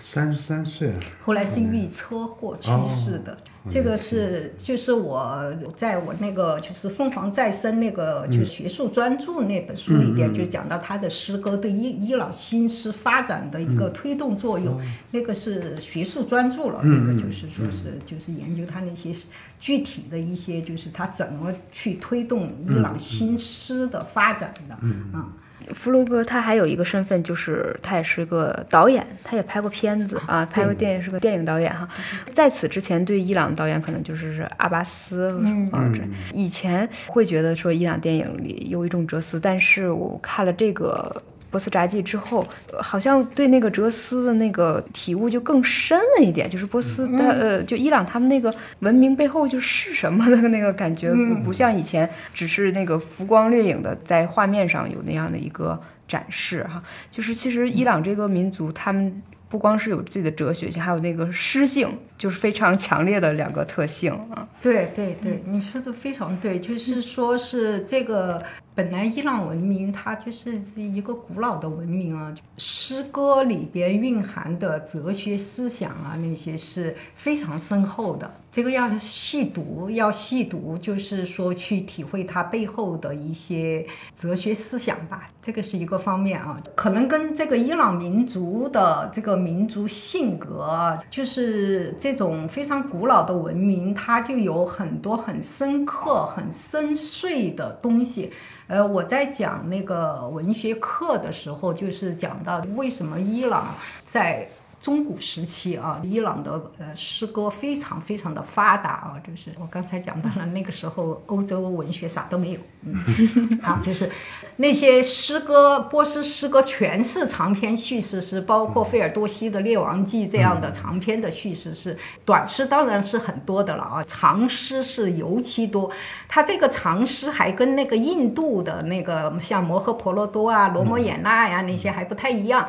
[0.00, 3.36] 三十三岁啊，后来是因为车祸去世的。
[3.68, 14.80] 这个是就是我在我那个就是凤凰再生那个就是学术专著那本书里边就讲到他的诗歌对伊伊朗新诗发展的一个推动作用，
[15.12, 19.14] 那个是学术专著了，那个就是说是就是研究他那些
[19.60, 25.32] 具体的一些就是他怎么去推动伊朗新诗的发展的，嗯。
[25.74, 31.88] 弗洛格他还有一个身份，就是他也是个导演，他也拍过片子啊，拍过电影，是个电影导演哈。
[32.32, 36.02] 在此之前，对伊朗导演可能就是是阿巴斯什么、嗯，这
[36.32, 41.22] 以前会觉得说伊朗电影里有一种哲思，但是我看了这个。
[41.52, 56.82] 波斯札记之后，呃好像对那个哲思的那个体悟就更深了一点，就是波斯的、呃，就伊朗他们那个文明背后就是什么的 那个感觉，不不像以前只是那个浮光掠影的在画面上有那样的一个展示哈。
[57.10, 64.48] 就是其实伊朗这个民族，他们不光是有自己的哲学性，还有那个诗性，就是非常强烈的两个特性啊。
[64.62, 68.42] 对对对，你说的非常对，就是说是这个
[68.74, 98.32] 本来伊朗文明它就是一个古老的文明啊，诗歌里边蕴含的哲学思想啊那些是非常深厚的，这个要细读，要细读，就是说去体会它背后的一些哲学思想吧，这个是一个方面啊，可能跟这个伊朗民族的这个民族性格，就是这种非常古老的文明，它就有很多很深刻、很深邃的东西。
[98.72, 104.48] 呃，我在讲那个文学课的时候，就是讲到为什么伊朗在
[104.80, 112.94] 中古时期啊，伊朗的呃诗歌非常非常的发达啊，就是我刚才讲到了那个时候欧洲文学啥都没有，嗯，
[113.62, 114.10] 啊，就是
[114.56, 125.90] 那些诗歌，波斯诗歌全是长篇叙事诗，包括费尔多西的《列王记》这样的长篇的叙事诗，短诗当然是很多的了啊，长诗是尤其多。
[126.28, 132.68] 它这个长诗还跟那个印度的那个像摩诃婆罗多啊、罗摩衍那呀那些还不太一样。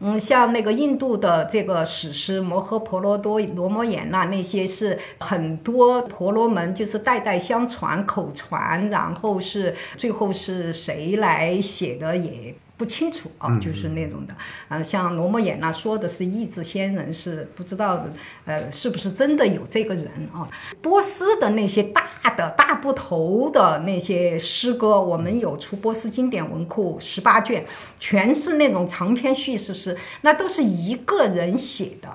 [0.00, 12.54] 嗯，像那个印度的这个史诗《摩诃婆罗多》《罗摩衍那》那些是很多婆罗门就是代代相传口传，然后是最后是谁来写的也。
[12.76, 14.34] 不清楚啊，就是那种的，
[14.68, 18.12] 呃，像罗摩衍那说的是意志仙人，是不知道的，
[18.46, 20.48] 呃，是不是真的有这个人啊？
[20.82, 22.02] 波斯的那些大
[22.36, 27.64] 的大部头的那些诗歌，我们有出波斯经典文库十八卷，
[28.00, 32.08] 全是那种长篇叙事诗，那都是一个人写的。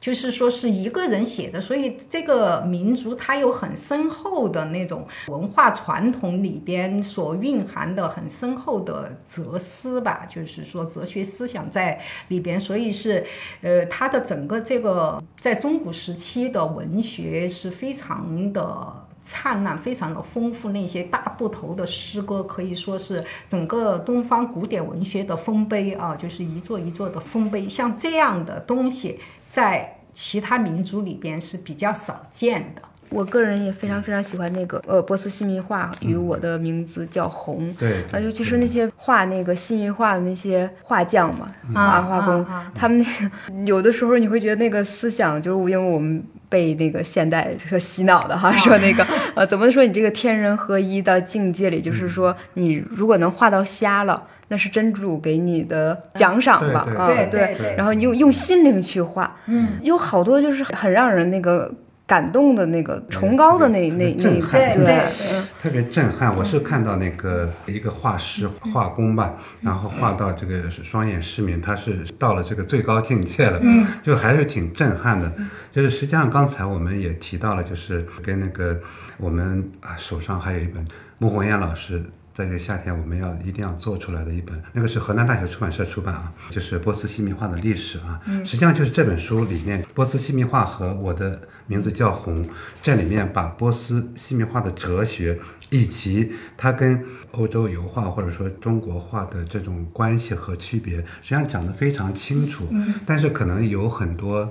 [0.00, 13.24] 就是说是一个人写的，所以这个民族它有很深厚的那种文化传统里边所蕴含的很深厚的哲思吧，就是说哲学思想在里边，所以是，
[13.60, 19.04] 呃，它的整个这个在中古时期的文学是非常的。
[19.20, 20.70] 灿烂，非常的丰富。
[20.70, 27.68] 那些大部头的诗歌可以说是整个东方古典文学的丰碑啊，就是一座一座的丰碑。
[27.68, 29.18] 像这样的东西，
[29.50, 32.82] 在其他民族里边是比较少见的。
[33.10, 46.22] 我个人也非常非常喜欢那个呃波斯西密画与我的名字叫红，对，啊，尤其是那些画那个西密画的那些画匠嘛，画画工，他们那个有的时候你会觉得那个思想就是因为我们。
[46.48, 56.86] 被那个现代就是洗脑的哈，说那个 呃，怎么说你这个天人合一的境界里，就是说你如果能画到瞎了，那是真主给你的奖赏吧？
[56.96, 61.72] 啊，对，然后用用心灵去画，嗯，有好多就是很让人那个。
[62.08, 64.40] 感动的那个崇高的那那那
[64.86, 65.04] 对，
[65.60, 66.34] 特别震撼。
[66.34, 73.60] 我是看到那个一个画师画工吧，然后画到这个双眼失明，他是到了这个最高境界了，
[74.02, 75.30] 就还是挺震撼的。
[75.70, 78.80] 就是实际上刚才我们也提到了，就是跟那个
[79.18, 80.82] 我们啊手上还有一本
[81.18, 82.02] 穆红艳老师。
[82.38, 88.20] 在这个夏天，我们要一定要做出来的一本，那个是河南大学出版社出版啊，就是波斯西密画的历史啊。
[88.26, 92.48] 嗯，实际上就是这本书里面，波斯西密画和我的名字叫红，
[92.80, 95.36] 这里面把波斯西密画的哲学
[95.70, 102.68] 以及它跟欧洲油画或者说中国画的这种关系和区别，实际上讲得非常清楚。
[102.70, 104.48] 嗯，但是可能有很多。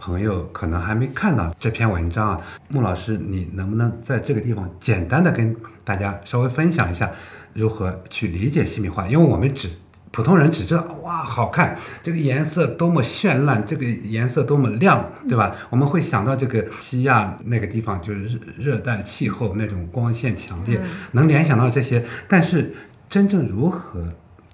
[0.00, 7.12] 朋友可能还没看到这篇文章啊，穆老师，你能不能在这个地方简单的跟大家稍微分享一下，
[7.52, 9.06] 如何去理解西米画？
[9.06, 9.68] 因为我们只
[10.10, 15.54] 普通人只知道哇，好看，这个颜色多么绚烂，这个颜色多么亮，对吧？
[15.68, 20.80] 我们会想到这个西亚那个地方就是热带气候那种光线强烈，
[21.12, 22.02] 能联想到这些。
[22.26, 22.74] 但是
[23.10, 24.02] 真正如何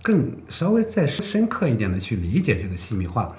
[0.02, 3.32] 更稍微再深刻一点的去理解这个西米画，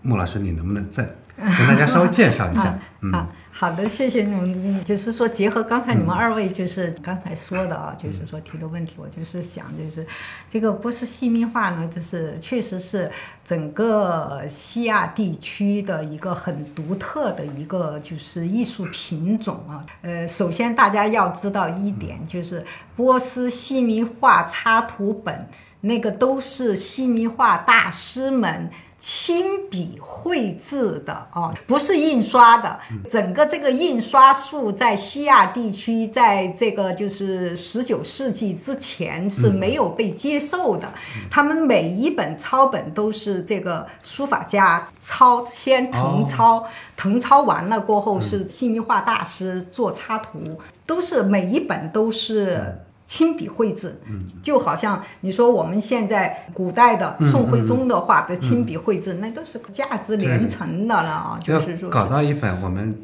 [0.00, 1.06] 穆老师，你能不能再？
[1.36, 4.84] 跟大家稍微介绍一下， 嗯，好的，谢谢你们。
[4.84, 10.06] 就是说，结合刚才你们二位就是刚才说的啊，就是说提的问题，我就是想，就是
[10.48, 13.10] 这个波斯细密画呢，就是确实是
[13.44, 19.84] 整个西亚地区的一个很独特的一个就是艺术品种啊。
[20.02, 22.64] 呃，首先大家要知道一点，就是
[22.96, 25.48] 波斯细密画插图本
[25.80, 28.70] 那个都是细密画大师们。
[29.04, 32.78] 亲笔绘制的啊，不是印刷的。
[33.10, 40.88] 整个这个印刷术在西亚地区，在这个就是十九世纪之前是没有被接受的。
[41.28, 46.64] 他们每一本抄本都是这个书法家抄，先誊抄，
[46.96, 50.38] 誊抄完了过后是细密画大师做插图，
[50.86, 52.78] 都是每一本都是。
[53.12, 54.00] 亲笔绘制，
[54.42, 61.38] 就好像你说我们现在古代的宋徽宗的画的亲笔绘制，那都是价值连城的了啊！
[61.38, 62.96] 就是说搞到一本我们。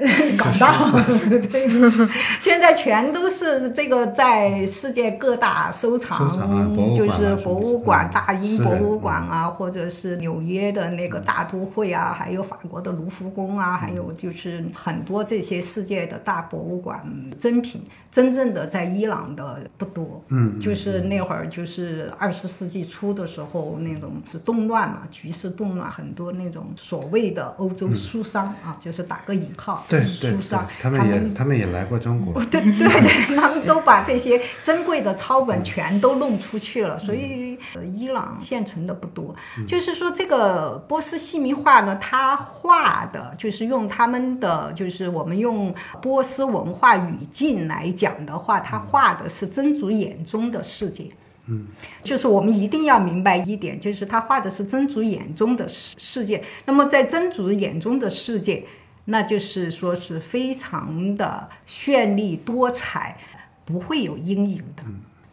[0.38, 0.90] 搞到
[1.50, 1.68] 对，
[2.40, 6.26] 现在全都是这个在世界各大收藏，
[6.96, 17.04] 就是博物馆、大英博物馆啊，或者是纽约的那个大都会啊，还有法国的卢浮宫啊，还有就是很多这些世界的大博物馆
[17.38, 20.22] 珍品，真正的在伊朗的不多。
[20.28, 29.84] 嗯，就是那会儿就是二十世纪初的时候，那种是动乱嘛，局势动乱，很多那种所谓的欧洲书商啊，就是打个引号。
[29.90, 30.38] 对对，
[30.80, 32.40] 他们也他们也来过中国。
[32.44, 37.58] 对对对，他们都把这些珍贵的抄本全都弄出去了，所以
[37.92, 39.34] 伊朗现存的不多。
[39.66, 51.10] 就是说，这个波斯细密画呢，他画的就是用他们的，就是我们用波斯文化语境来讲的话，他画的是真主眼中的世界。
[51.46, 51.66] 嗯，
[52.04, 56.40] 就是我们一定要明白一点，就是他画的是真主眼中的世世界。
[56.64, 58.64] 那么在真主眼中的世界。
[59.10, 63.18] 那就是说是非常的绚丽多彩，
[63.64, 64.84] 不会有阴影的，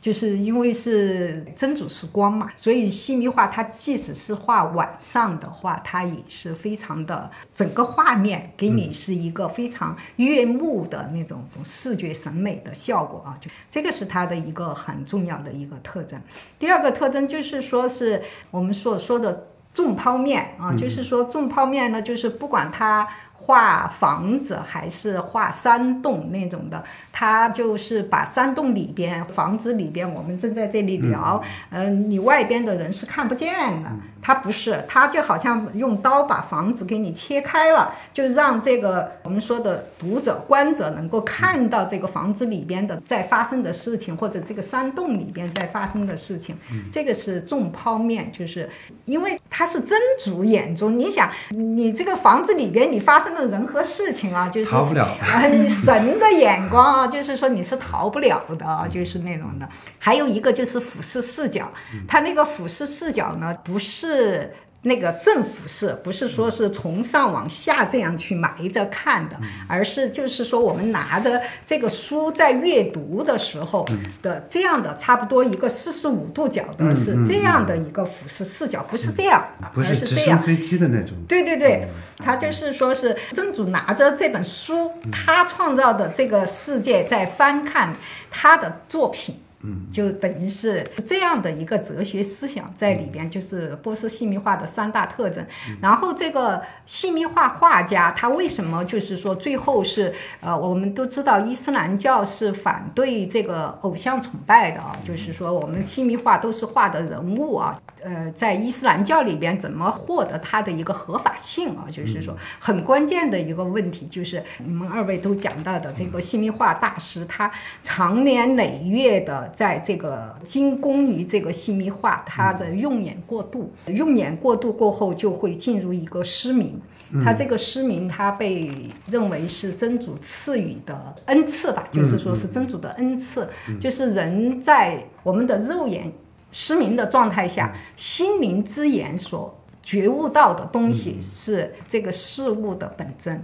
[0.01, 16.19] 就是因为是真主是光嘛，所以西密画它即使是画晚上的话，它也是非常的整个画面给你是一个非常悦目的那种视觉审美的效果啊，就这个是它的一个很重要的一个特征。
[16.57, 19.49] 第二个特征就是说是我们所说的。
[19.73, 23.07] 重抛面啊，就是说重抛面呢，就是不管它
[23.39, 26.83] 画房子还是画山洞那种的，
[27.13, 33.89] 他就是把山洞里边、房子里边，我们正在这里聊，嗯、你外边的人是看不见的。
[34.19, 46.57] 他不是，他就好像用刀把房子给你切开了，就让这个我们说的读者、观者能够看到这个房子里边的在发生的事情，或者这个山洞里边在发生的事情。
[46.91, 48.69] 这个是重剖面，就是
[49.05, 59.67] 因为他是真主眼中，你想，你这个房子里边你发生的人和事情啊，就是逃不了啊，你 神的眼光啊，就是说你是逃不了的啊，就是那种的。
[59.99, 61.71] 还有一个就是俯视视角，
[62.07, 64.53] 他那个俯视视角呢，不是
[64.83, 69.35] 那个正俯视，不是说是从上往下这样去埋着看的，
[69.67, 73.85] 而是就是说我们拿着这个书在阅读的时候
[74.21, 80.41] 的这样的差不多一个四十五度角的是这样的一个俯视视角，不是这样，不而是这样。
[80.41, 81.17] 飞机的那种。
[81.27, 81.87] 对对对，
[82.19, 87.93] 他就是说是真主拿着这本书，他创造的这个世界，在翻看
[88.29, 89.41] 他的作品。
[89.61, 95.45] 嗯，就等于是这样的一个哲学思想在里边，就是波斯细密画的三大特征。
[95.81, 111.89] 然后这个细密画画家他为什么就是说最后是呃，我们都知道伊斯兰教是反对这个偶像崇拜的啊，就是说我们细密画都是画的人物啊，呃，在伊斯兰教里边怎么获得它的一个合法性啊？
[111.91, 117.51] 就是说很关键的一个问题，就是你们二位都讲到的这个细密画大师，他
[117.81, 126.81] 长年累月的在这个精工于这个细密画，他的用眼过度，用眼过度过后就会进入一个失明。
[127.23, 128.69] 他这个失明，他被
[129.09, 133.47] 认为是真主赐予的恩赐吧，就是说是真主的恩赐，
[133.79, 136.11] 就是人在我们的肉眼
[136.51, 143.41] 失明的状态下，心灵之眼所觉悟到的东西是这个事物的本真。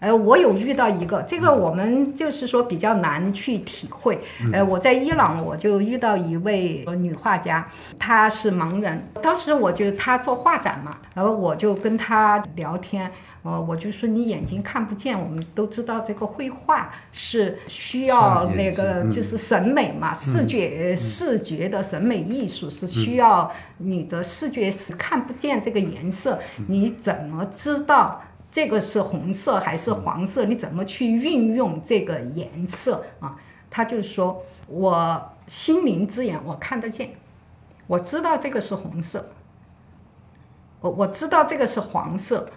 [0.00, 4.18] 呃，我有遇到一个，这个我们就是说比较难去体会。
[4.52, 7.68] 呃，我在伊朗我就遇到一位女画家，
[7.98, 9.02] 她是盲人。
[9.22, 13.10] 当时我就她做画展嘛，然后我就跟她聊天，
[13.42, 26.38] 呃，我就说你眼睛看不见，我们都知道这个绘画是需要那个就是审美嘛，视觉视觉的审美艺术是需要你的视觉是看不见这个颜色，
[26.68, 28.22] 你怎么知道？
[28.50, 30.46] 这个是红色还是黄色？
[30.46, 33.36] 你怎么去运用这个颜色啊？
[33.70, 37.10] 他就说，我心灵之眼我看得见，
[37.86, 39.28] 我知道这个是红色，
[40.80, 42.48] 我我知道这个是黄色，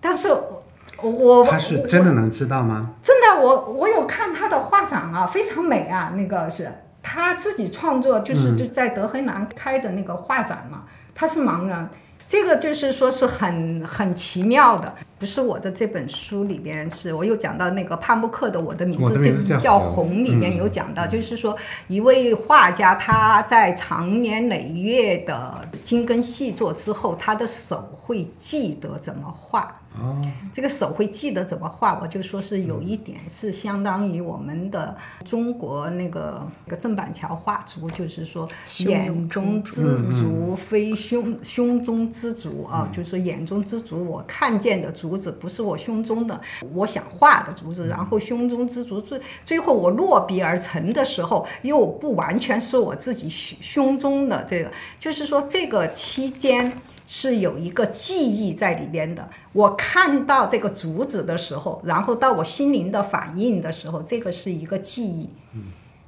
[0.00, 2.90] 但是我我他是真的能知道吗？
[3.02, 6.70] 真的，我我有看他的画展啊，非常美啊，那个是
[7.02, 10.84] 他自己创作，就是就在德黑兰开的那个画展嘛，
[11.14, 11.88] 他是盲人。
[12.28, 21.54] 这个就是说是很很奇妙的，不是我的这本书里边是我有讲到那个帕慕克的《我的名字就叫叫红红》里面嗯有讲到，就是说
[21.88, 29.79] 一位画家他在长年累月的精耕细作之后，他的手会记得怎么画。
[30.00, 30.16] 哦，
[30.50, 38.48] 这个手会记得怎么画，我就说是有一点是相当于我们的中国那个那个郑板桥画竹，就是说
[38.78, 40.56] 眼中之竹。
[40.56, 42.92] 非胸胸中之竹啊，嗯。
[42.92, 46.40] 就是说眼中之竹，我看见的竹子不是我胸中的，
[46.72, 56.72] 我想画的竹子，然后胸中之竹最最后我落笔而成的时候，又不完全是我自己胸胸中的这个，就是说这个期间。
[57.12, 59.28] 是有一个记忆在里边的。
[59.52, 65.28] 我看到这个竹子的时候，然后到我心灵的反应的时候，这个是一个记忆，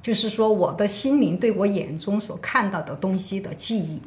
[0.01, 4.01] 就是说我的心灵对我眼中所看到的东西的记忆。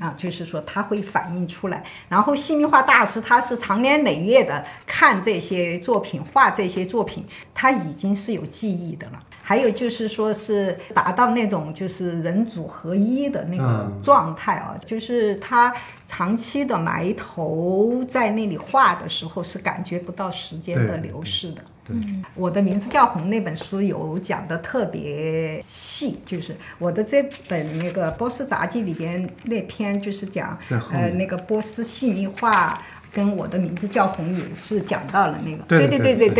[0.00, 1.84] 啊，就是说它会反映出来。
[2.08, 7.24] 然后细密画大师他是长年累月的看这些作品，画这些作品，
[7.54, 9.22] 他已经是有记忆的了。
[9.42, 14.00] 还有就是说是达到那种就是人主合一的那个嗯。
[14.02, 15.74] 状态啊，就是他
[16.06, 21.62] 长期的埋头在那里画的时候，是感觉不到时间的流逝的。
[21.88, 30.56] 嗯，我的名字叫红那本书有讲的特别细，就是我的这本那个波斯杂记里边那篇就是讲
[30.92, 32.80] 呃那个波斯细腻画。
[33.14, 36.30] 跟我的名字叫红也是讲到了那个，对对对对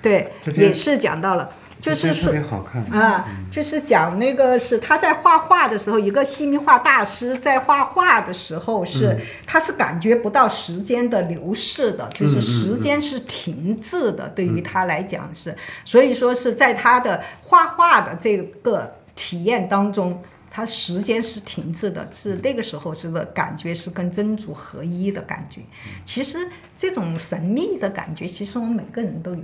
[0.00, 1.46] 对对也是讲到了，
[1.82, 2.80] 就是说特别好看。
[2.84, 15.54] 啊，就是讲那个是他在画画的时候，一个西密画大师在画画的时候是，他是感觉不到时间的流逝的，就是时间是停滞的，对于他来讲是，
[15.84, 20.22] 所以说是在他的画画的这个体验当中。
[20.54, 25.62] 它时间是停滞的，是那个时候是的感觉是跟真主合一的感觉。
[26.04, 29.40] 其实这种神秘的感觉，其实我们每个人都有。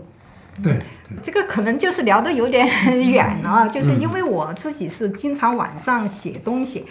[0.63, 0.79] 对，
[1.23, 2.67] 这个可能就是聊得有点
[3.11, 6.85] 远了，就是因为我自己是经常晚上写东西，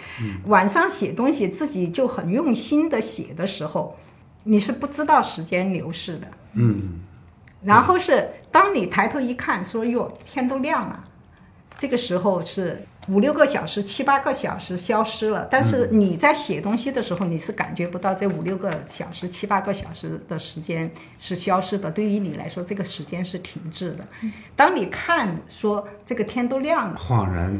[0.46, 3.96] 晚上写东西自己就很用心的写的时候，
[4.44, 6.28] 你是不知道时间流逝的。
[6.54, 7.00] 嗯，
[7.62, 11.04] 然后是当你抬头一看，说哟天都亮了，
[11.76, 15.46] 这个时候是五六个小时、七八个小时消失了。
[15.50, 21.90] 但是你在写东西的时候，你是感觉不到这五六个小时、七八个小时的时间是消失的。
[21.90, 24.06] 对于你来说，这个时间是停滞的。
[24.54, 27.58] 当你看说这个天都亮了，恍然，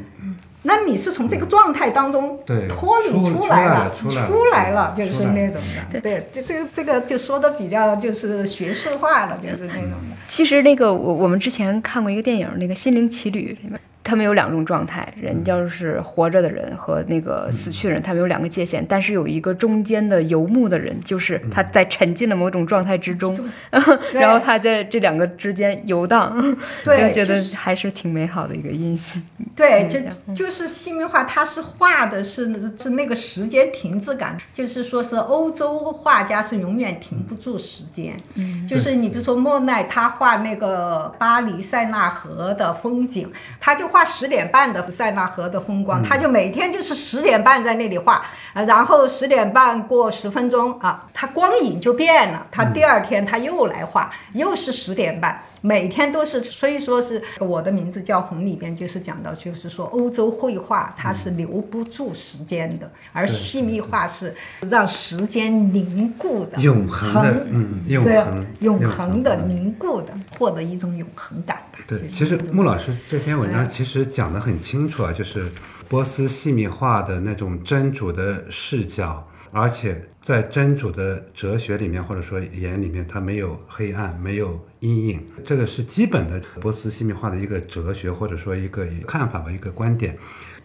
[0.62, 6.00] 那你是从这个状态当中对脱离出来了，出来了出来了，就是那种的。
[6.00, 10.16] 对，这这个这个就说的比较就是学术化了，就是那种的。
[10.26, 23.38] 其实那个我我们之前看过一个电影，那个《心灵奇旅》里面，他们有两种状态，人就是活着的人和那个死去的人，他们有两个界限，但是有一个中间的游牧的人，就是他在沉浸了某种状态之中，
[24.14, 26.34] 然后他在这两个之间游荡，
[26.82, 29.22] 对就觉得还是挺美好的一个印象。
[29.54, 38.16] 对，这就就是西明画，他是画的是是那个时间停滞感，就是说是欧洲画家是永远停不住时间。
[38.36, 43.30] 嗯，就是你比如说莫奈，他画那个巴黎塞纳河的风景，
[43.60, 55.40] 他就画十点半的塞纳河的风光，他就每天就是十点半在那里画，呃然后十点半过十分钟啊，他光影就变了，他第二天他又来画，又是十点半。
[55.60, 64.32] 每天都是，所以说是我的名字叫红里边就是讲到，就是说欧洲绘画它是留不住时间的，而细密画是
[64.70, 71.80] 让时间凝固的、永恒的，嗯，永对恒，永恒的、嗯凝固的，获得一种永恒感吧。
[71.88, 75.50] 对，其实穆老师这篇文章其实讲的很清楚啊，就是
[75.88, 90.16] 波斯细密画的那种真主的视角，而且在真主的哲学里面或者说眼里面，它没有黑暗，没有阴影，这个是基本的波斯细密画的一个哲学或者说一个看法吧，一个观点。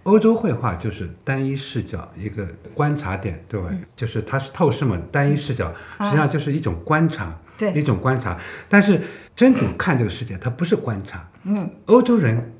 [0.04, 3.70] 欧洲绘画就是单一视角，一个观察点，对吧？
[3.96, 7.72] 就是它是透视嘛，单一视角，实际上就是一种观察，对。
[7.72, 8.38] 一种观察。
[8.68, 9.00] 但是
[9.34, 12.54] 真主看这个世界，他不是观察，嗯，欧洲人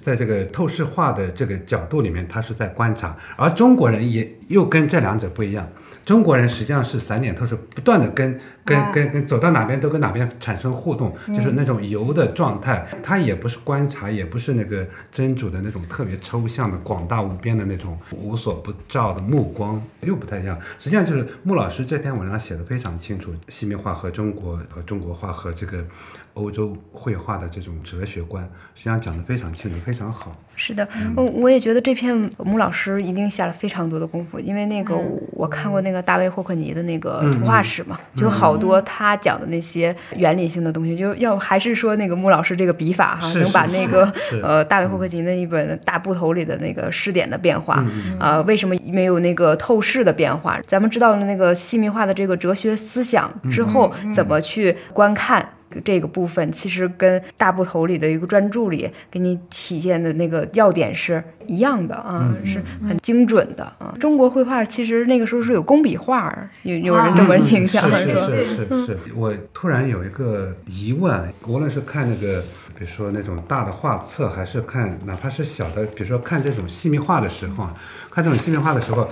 [0.00, 5.68] 在这个透视化的这个角度里面，他是在观察，而中国人也又跟这两者不一样。
[6.02, 12.84] 中国人实际上是散点透视，不断的跟跟啊跟跟走到哪边都跟哪边产生互动，就是那种游的状态。
[13.02, 20.58] 它也不是观察，也不是那个真主的那种特别抽象的、广大无边的那种无所不照的目光，又不太一样。
[20.80, 25.84] 实际上就是穆老师这篇文章写的非常清楚，西面画和中国和中国画和这个
[26.34, 28.42] 欧洲绘画的这种哲学观，
[28.74, 30.36] 实际上讲的非常清楚，非常好。
[30.54, 30.86] 是的，
[31.16, 34.94] 我我也觉得这篇穆老师一定下了非常多的功夫，因为那个
[35.32, 44.12] 我看过那个大卫霍克尼的那个图画史嘛，就有好多他讲的那些原理性的东西，就是要还是说那个穆老师这个笔法哈，能把那个
[44.42, 47.82] 呃大卫霍克尼那一本大部头里的那个视点的变化，
[48.18, 50.60] 啊，为什么没有那个透视的变化？
[50.66, 55.48] 咱们知道了那个细密化的这个哲学思想之后，怎么去观看？
[55.84, 63.94] 这个部分其实跟大部头里的一个专注里给你体现的那个要点是一样的啊，是很精准的啊。
[64.00, 66.32] 中国绘画其实那个时候是有工笔画，
[66.62, 72.40] 有有人这么嗯形象是说，是是是是，我突然有一个疑问，无论是看那个，
[72.76, 77.74] 比如说那种大的画册，还是看哪怕是小的，比如说看这种细密画的时候啊，
[78.10, 79.08] 看这种细密画的时候，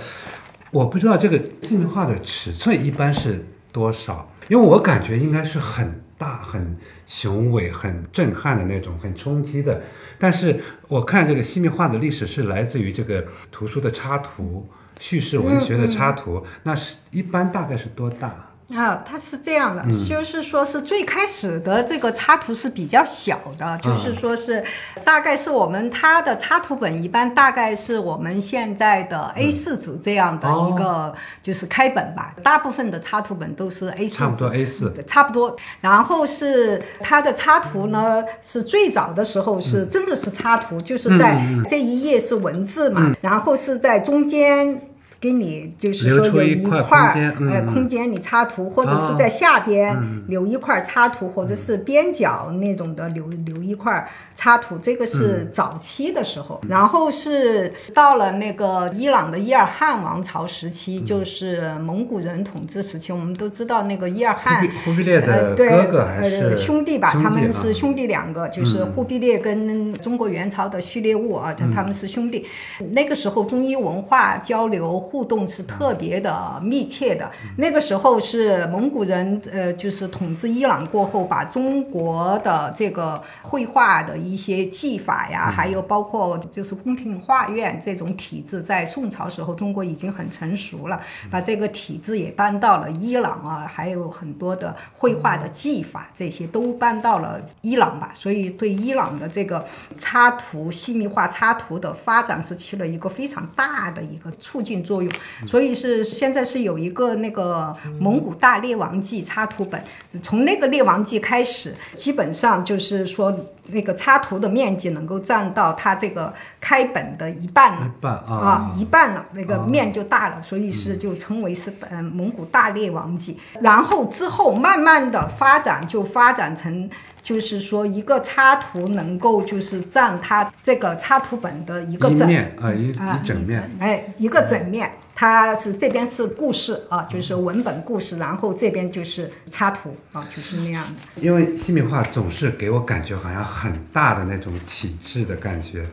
[0.71, 6.77] 我不知道这个细密画的尺寸一般是多少，因为我感觉应该是很大、很
[7.07, 9.81] 雄伟、很震撼的那种，很冲击的。
[10.19, 14.69] 但是我看这个西密画的历史是来自于这个图书的插图。
[14.99, 18.48] 叙事文学的插图，那是一般大概是多大？
[18.75, 24.63] 啊，它是这样的，就是说是最开始的这个插图是比较小的，就是说是
[25.03, 34.93] 大概是我们它的插图本一般大概是我们现在的 A 4纸这样的一个就是开本吧，大部分的插图本都是 A 4纸，差不多 A 四。
[35.07, 35.57] 差不多。
[35.81, 44.88] 然后是它的插图呢，是最早的时候是真的是插图，就是在这一页是文字嘛，然后是在中间。
[45.19, 47.65] 给你就是说有一块呃嗯。
[47.67, 49.97] 空间你插图，或者是哦在下边
[50.27, 55.49] 留一块插图，或者是边角那种的留留一块插图，这个是嗯。
[55.51, 56.61] 早期的时候。
[56.67, 60.71] 然后是到了那个伊朗的伊尔汗王朝时嗯。
[60.71, 64.65] 期，就是蒙古人统治时期，我们都知道那个伊尔汗。
[64.85, 67.51] 忽必烈的呃，对，哥哥还呃，是兄弟吧，他们啊。
[67.51, 72.45] 是兄弟两个，就是忽必烈跟中国元朝的序列物啊，他他们是兄弟。
[72.91, 77.31] 那个时候中医文化交流互动是特别的密切的。
[77.57, 99.65] 那个时候是蒙古人呃，就是统治伊朗过后，把中国的这个绘画的一些技法呀，还有包括就是宫廷画院这种体制，在宋朝时候中国已经很成熟了，把这个体制也搬到了伊朗啊，还有很多的绘画的技法，这些都搬到了伊朗吧，所以对伊朗的这个
[99.97, 104.98] 插图细密画插图的发展是起了一个非常大的一个促进作用，
[105.45, 109.83] 所以是现在是有一个那个蒙古大列王记插图本，
[110.23, 113.33] 从那个列王记开始，基本上就是说
[113.71, 117.85] 那个插图的面积能够占到它这个开本的一半了。
[117.85, 123.37] 一半啊啊，一半了，那个面就大了，所以是就称为是嗯蒙古大列王记。
[123.61, 126.89] 然后之后慢慢的发展，就发展成
[127.21, 141.21] 就是说一个插图能够就是占它这个插图本的一个一整面啊一啊一整面，哎，一个整面，它是这边是故事啊，就是文本故事，然后这边就是插图啊，就是那样的。
[141.21, 145.85] 因为西米画总是给我感觉好像很大的那种体制的感觉。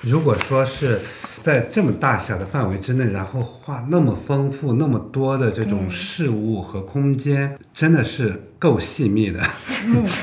[0.00, 1.00] 如果说是
[1.42, 9.40] 在这么大小的范围之内，然后画那么丰富、那么多的这种事物和空间，真的是够细密的。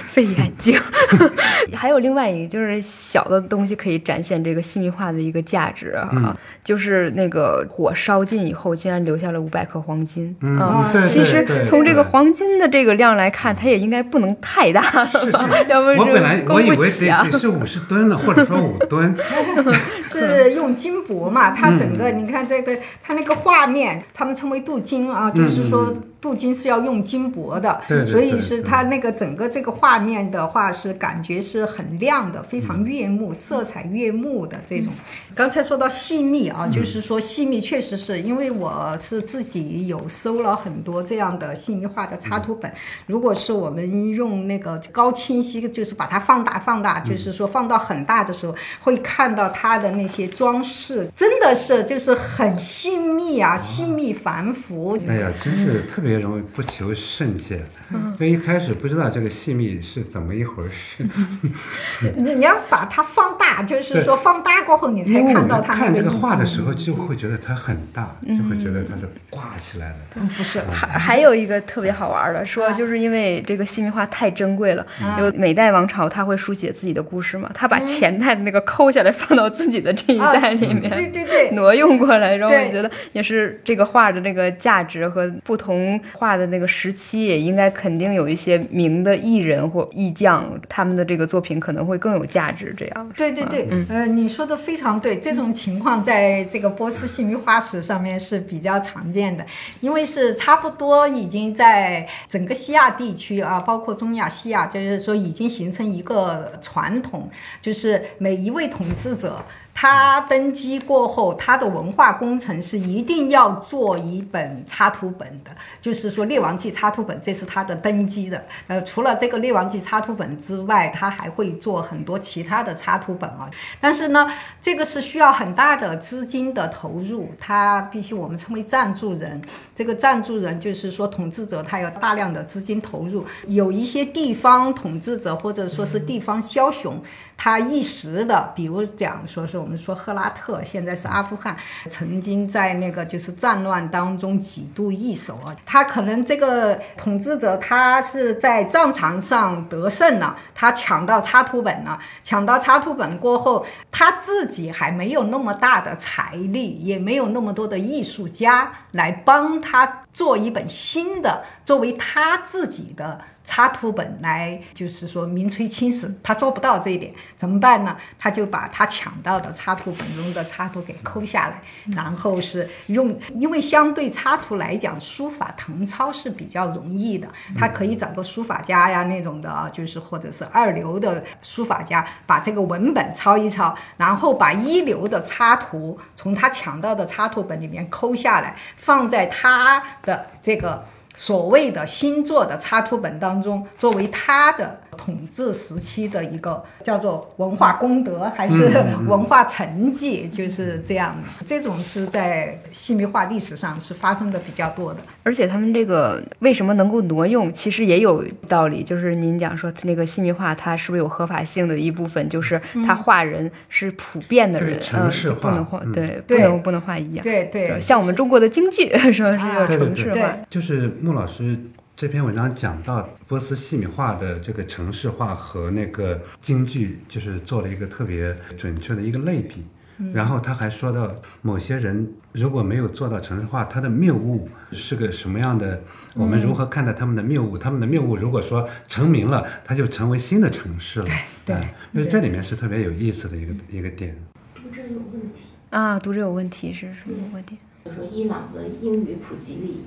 [0.07, 0.79] 费眼睛。
[1.75, 10.33] 还有另外一个就是小的东西可以展现这个细密画的一个价值啊，就是那个火烧尽以后，竟然留下了五百克黄金。
[10.41, 15.47] 嗯啊对其实从这个黄金的这个量来看，它也应该不能太大了吧？
[15.67, 17.31] 要不就我本来供我以为不起啊得。
[17.31, 19.13] 得是五十吨了，或者说五吨。
[20.11, 21.97] 是用金箔嘛，它整嗯。
[21.97, 25.91] 个你看这个，它那个画面，他们称为镀金啊，就是说
[26.21, 34.91] 镀金是要用金箔的，嗯对对所以是它那个整个这个画面的话是感觉是很亮的，非常悦目，色彩悦目的这种。
[35.33, 42.69] 刚才说到细密啊，就是说细密确实是因为我是自己有收了很多这样的细密画的插图本，
[43.05, 54.99] 如果是我们用那个高清晰，就是把它放大放大，就是说放到很大的时候，会看到它的那些装饰，真的是就是很细密啊，细密繁复。
[55.07, 57.59] 哎呀，真是特别容易不求甚解。
[57.91, 61.05] 因为一开始不知道这个细密是怎么一回事，
[62.17, 70.21] 你你要把它放大，就是说放大过后，你才看到它看这个画的时候，就会觉得它很大，就会觉得它是挂起来的。
[70.37, 74.85] 不是还还有一个特别好玩的，说就是因为这个细密画太珍贵了，
[75.17, 92.73] 有每代王朝他会书写自己的故事嘛，他把前代的那个抠下来放到自己的这一代里面，对对对，挪用过来，然后我觉得也是这个画的这个价值和不同画的那个时期，也应该肯定有一些名的艺人或艺匠，他们的这个作品可能会更有价值。
[92.77, 99.45] 这样，对对对，呃，你说的非常对，这种情况在这个波斯细密画史上面是比较常见的，
[99.81, 107.29] 因为是差不多已经在整个西亚地区啊，包括中亚西亚，就是说已经形成一个传统，
[107.61, 109.43] 就是每一位统治者。
[109.81, 118.43] 他登基过后，他的文化工程是一定要做一本插图本的，就是说《列王纪》插图本，这是他的登基的。
[118.67, 123.49] 呃，除了这个《列王纪》插图本之外，他还会做很多其他的插图本啊。
[123.79, 124.29] 但是呢，
[124.61, 129.41] 这个是需要很大的资金的投入，他必须我们称为赞助人。
[129.73, 137.01] 这个赞助人就是说统治者，他有大量的资金投入，有一些地方统治者或者说是地方枭雄。
[137.41, 141.55] 他一时的，比如讲说是我们说赫拉特，现在是阿富汗，
[141.89, 145.55] 曾经在那个就是战乱当中几度易手啊。
[145.65, 163.21] 他可能这个统治者他是在战场上得胜了，他抢到插图本了，抢到插图本过后，他自己还没有那么大的财力，也没有那么多的艺术家来帮他做一本新的，作为他自己的。
[163.49, 167.97] 插图本来就是说名垂青史，他做不到这一点，怎么办呢？
[168.19, 171.59] 他就把他抢到的插图本中的插图给抠下来，
[171.95, 177.27] 然后是用，因为相对插图来讲，书法誊抄是比较容易的，
[177.57, 190.85] 他可以找个书法家呀那种的，就是或者是二流的书法家，把这个文本抄一抄，然后把一流的插图从他抢到的插图本里面抠下来，放在他的这个。
[191.19, 198.69] 所谓的新作的插图本当中，作为他的统治时期的一个叫做文化功德还是
[199.07, 201.45] 文化成绩，就是这样的。
[201.47, 204.99] 这种是在细密画历史上是发生的比较多的。
[205.23, 208.83] 而且他们这个为什么能够挪用，其实也有道理。
[208.83, 212.27] 就是您讲说那个细密画，它是不是有合法性的一部分？
[212.27, 217.23] 就是他画人是普遍的人，城市不能画，对，不能不能画一样。
[217.23, 220.89] 对对，像我们中国的京剧，说是个城市化，就是。
[221.01, 221.57] 穆老师
[221.99, 229.65] 这篇文章讲到波斯细米化的这个城市化和那个京剧，就是做了一个特别准确的一个类比。
[230.13, 235.81] 然后他还说到，某些人如果没有做到城市化，他的谬误是个什么样的？
[236.13, 237.57] 我们如何看待他们的谬误？
[237.57, 241.07] 他们的谬误如果说成名了，他就成为新的城市了。
[241.45, 241.57] 对，
[241.91, 244.15] 因为这里面是特别有意思的一个一个点。
[244.55, 247.57] 读者有问题啊，读者有问题是什么问题？
[247.83, 249.81] 就说伊朗的英语普及率。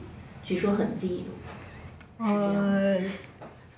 [0.45, 1.25] 据说很低。
[2.19, 2.97] 呃，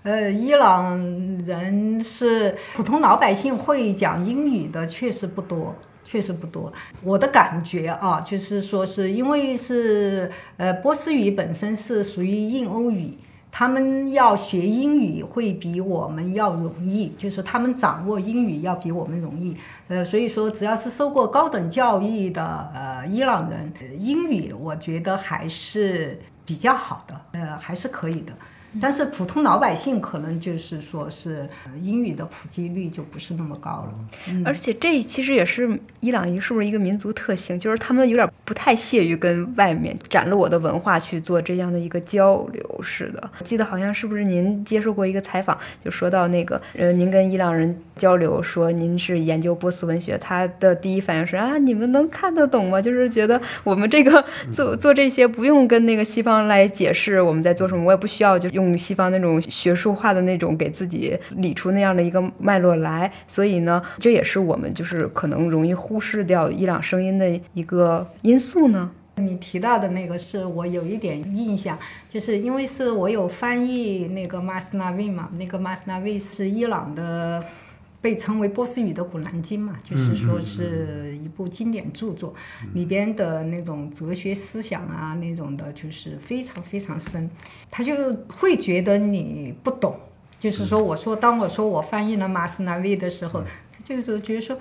[0.03, 0.99] 呃，伊朗
[1.45, 5.75] 人是普通老百姓会讲英语的，确实不多，
[6.05, 6.73] 确实不多。
[7.03, 13.19] 我的感觉啊，就是说是因为是呃，波斯语本身是属于印欧语。
[13.57, 19.57] 他们要学英语会比我们要容易，就是他们掌握英语要比我们容易。
[19.87, 28.33] 呃，所以说只要是受过高等教育的呃伊朗人，英语我觉得还是比较好的，呃，还是可以的。
[28.81, 31.47] 但是普通老百姓可能就是说是
[31.83, 43.31] 英语的普及率就不是那么高了，而且这其实也是伊朗一是不是一个民族特性，就是他们有点不太屑于跟外面展露我的文化去做这样的一个交流似的。
[43.45, 52.83] 记得好像是不是您接受过一个采访，就说到那个呃，您跟伊朗人交流说您是研究波斯文学，他的第一反应是啊，你们能看得懂吗？
[52.83, 58.64] 就是觉得我们这个做做这些不用跟那个西方来解释我们在做什么，我也不需要就用。
[58.65, 68.91] 用西方那种学术化的那种给自己理出那样的一个脉络来，所以呢，这也是我们就是可能容易忽视掉伊朗声音的一个因素呢。
[69.17, 71.79] 你提到的那个是我有一点印象，
[72.09, 77.45] 就是因为是我有翻译那个 Masnavi 嘛，那个 Masnavi 是伊朗的。
[78.05, 82.35] 被称为波斯语的《古兰经》嘛，就是说是一部经典著作，
[82.75, 87.31] 里边的那种哲学思想啊，那种的，就是非常非常深，
[87.71, 87.95] 他就
[88.29, 89.99] 会觉得你不懂。
[90.39, 93.43] 就是说，我说当我说我翻译了马斯纳维的时候，
[93.89, 94.55] 他就觉得说。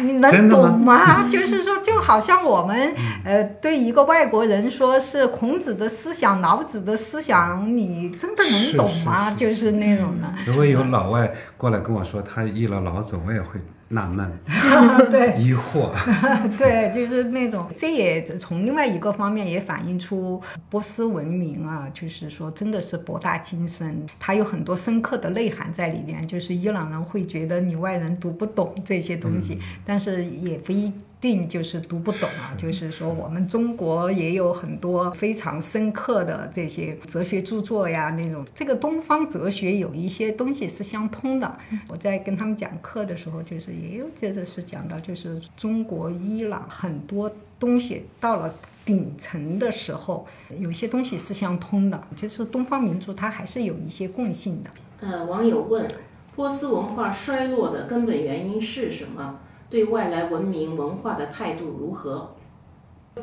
[0.00, 1.26] 你能懂吗？
[1.30, 2.94] 就是说，就好像我们
[3.24, 9.30] 呃，对一个外国人说是孔子的思想、老子的思想，你真的能懂吗？
[9.36, 10.28] 就是那种的。
[10.46, 13.60] 如果有老外过来跟我说他译了老子，我也会。
[13.88, 14.28] 纳闷，
[15.10, 15.90] 对，疑惑，
[16.58, 26.26] 对，就是那种，这也从另外一个方面也反映出波斯文明啊，就是说真的是博大精深，它有很多深刻的内涵在里面。
[26.26, 30.92] 就是伊朗人会觉得你外人读不懂这些东西，但是也不一。
[31.20, 41.56] 定就是读不懂啊，就是说我们中国也有很多非常深刻的这些哲学著作呀，那种这个东方哲学有一些东西是相通的。
[41.88, 50.26] 我在跟他们讲课的时候，就是也有接着是讲到，就是中国、伊朗很多东西到了顶层的时候，
[50.60, 54.70] 有些东西是相通的，就是东方民族它还是有一些共性的。
[55.00, 55.88] 呃，网友问，
[56.36, 59.40] 波斯文化衰落的根本原因是什么？
[59.68, 62.32] 对外来文明文化的态度如何？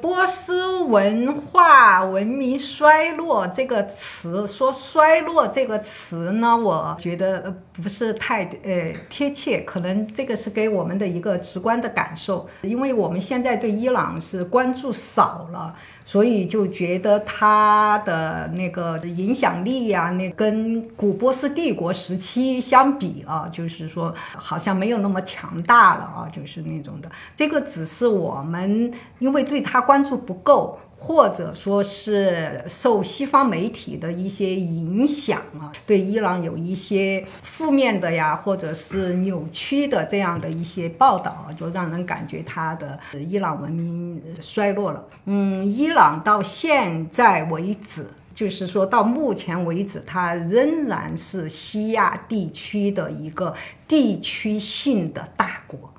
[0.02, 15.76] 波斯文化文明衰落这个词，说衰落这个词呢，我觉得不是太呃贴切，可能这个是给我们的一个直观的感受，因为我们现在对伊朗是关注少了。
[16.06, 27.12] 所以就觉得他的那个影响力呀，那跟古波斯帝国时期相比啊，就是说好像没有那么强大了啊，就是那种的。
[27.36, 30.80] 这个只是我们因为对他关注不够。
[30.98, 43.00] 或者说是受西方媒体的一些影响啊，对伊朗有一些负面的呀，或者是扭曲的这样的一些报道，就让人感觉他的
[43.30, 45.06] 伊朗文明衰落了。
[45.26, 48.06] 嗯，伊朗到现在为止。
[48.36, 53.54] 就是说到目前为止，它仍然是西亚地区的一个
[53.88, 55.93] 地区性的大国。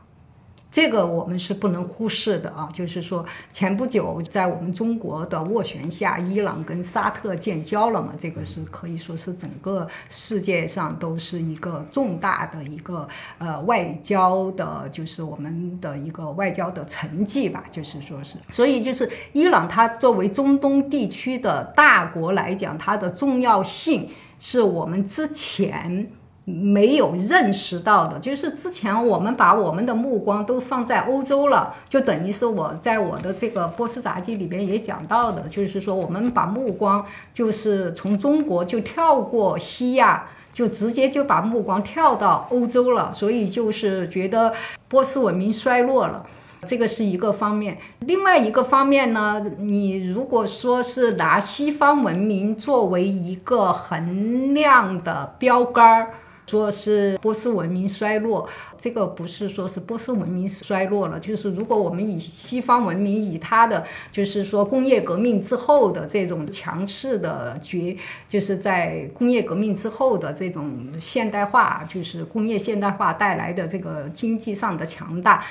[0.75, 13.07] 这个我们是不能忽视的啊，就是说前不久在我们中国的斡旋下，伊朗跟沙特建交了嘛，这个是可以说是整个世界上都是一个重大的一个
[13.39, 24.11] 呃外交的，就是我们的一个外交的成绩吧，就是说是，所以就是伊朗它作为中东地区的大国来讲，它的重要性
[24.41, 26.11] 是我们之前。
[26.47, 37.03] 没有认识到的，就是之前我们把我们的目光都放在欧洲了，就等于是我在我的这个波斯杂记里边也讲到的，就是说我们把目光
[37.33, 44.53] 就是从中国就跳过西亚，就直接就把目光跳到欧洲了，所以就是觉得
[44.87, 46.27] 波斯文明衰落了，
[46.67, 47.79] 这个是一个方面。
[48.01, 56.11] 另外一个方面呢，你如果说是拿西方文明作为一个衡量的标杆儿。
[56.47, 67.97] 说是波斯文明衰落，这个不是说是波斯文明衰落了，就是如果我们以西方文明以它的就是说工业革命之后的这种强势的决，
[68.29, 75.45] 就是在工业革命之后的这种现代化，就是工业现代化带来的这个经济上的强大，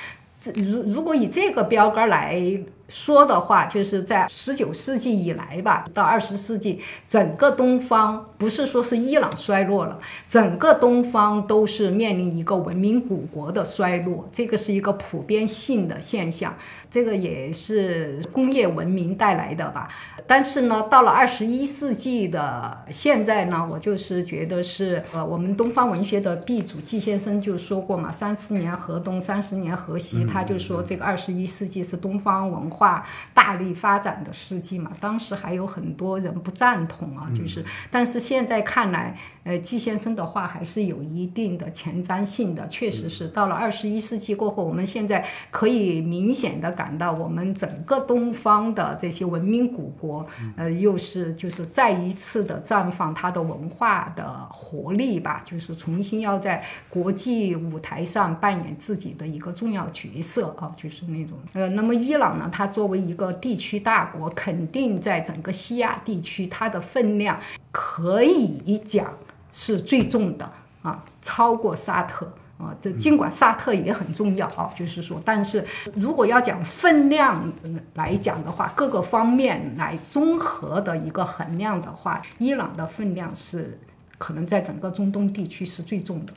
[0.54, 2.40] 如如果以这个标杆来。
[2.88, 9.98] 说的话，就是在十九世纪以来吧，到二十世纪，整个东方不是说是伊朗衰落了，
[10.28, 16.54] 整个东方都是面临一个文明古国的衰落，这个是一个普遍性的现象，
[16.90, 19.88] 这个也是工业文明带来的吧。
[20.26, 34.90] 但是呢，到了二十一世纪的现在呢，我就是觉得是呃，我们东方文学的鼻祖季先生就说过嘛，三十年河东，三十年河西，他就说这个二十一世纪是东方文化大力发展的世纪嘛。
[35.00, 39.16] 当时还有很多人不赞同啊，就是，但是现在看来。
[39.44, 50.26] 呃，季先生的话还是有一定的前瞻性的，确实是到了二十一世纪过后，我们现在可以明显的感到，我们整个东方的这些文明古国，
[50.56, 67.38] 呃，又是就是再一次的绽放它的文化的活力吧，就是重新要在国际舞台上扮演自己的一个重要角色啊，就是那种呃，那么伊朗呢，它作为一个地区大国，肯定在整个西亚地区它的分量
[67.70, 69.12] 可以讲。
[69.54, 70.50] 是最重的
[70.82, 72.26] 啊，超过沙特
[72.58, 72.74] 啊。
[72.80, 75.64] 这尽管沙特也很重要啊，就是说，但是
[75.94, 77.50] 如果要讲分量
[77.94, 83.78] 来讲的话，各个方面来综合的一个衡量的话，伊朗的分量是
[84.18, 86.32] 可能在整个中东地区是最重的。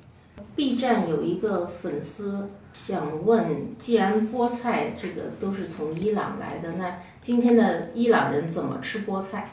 [0.55, 9.49] B 站有一个粉丝想问，既然菠菜这个都是从伊朗来的，那今天的伊朗人怎么吃菠菜？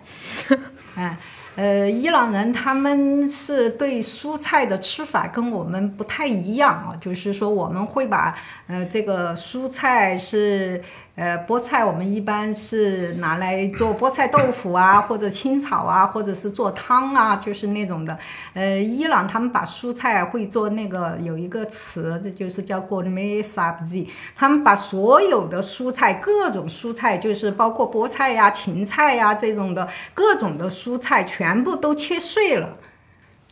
[0.97, 1.17] 嗯。
[1.57, 10.83] 呃，伊朗人他们是对蔬菜的吃法跟我们不太一样啊，就是说我们会把呃这个蔬菜是。
[11.17, 18.19] 呃，菠菜我们一般是拿来做菠菜豆腐啊，或者清炒啊，或者是做汤啊，就是那种的。
[18.53, 24.09] 呃，伊朗他们把蔬菜会做那个有一个词，这就是叫 “Gourmet sabzi。
[24.35, 32.71] 他们把所有的蔬菜，各种蔬菜，就是包括菠菜呀、芹菜呀这种的各种的蔬菜，全部都切碎了。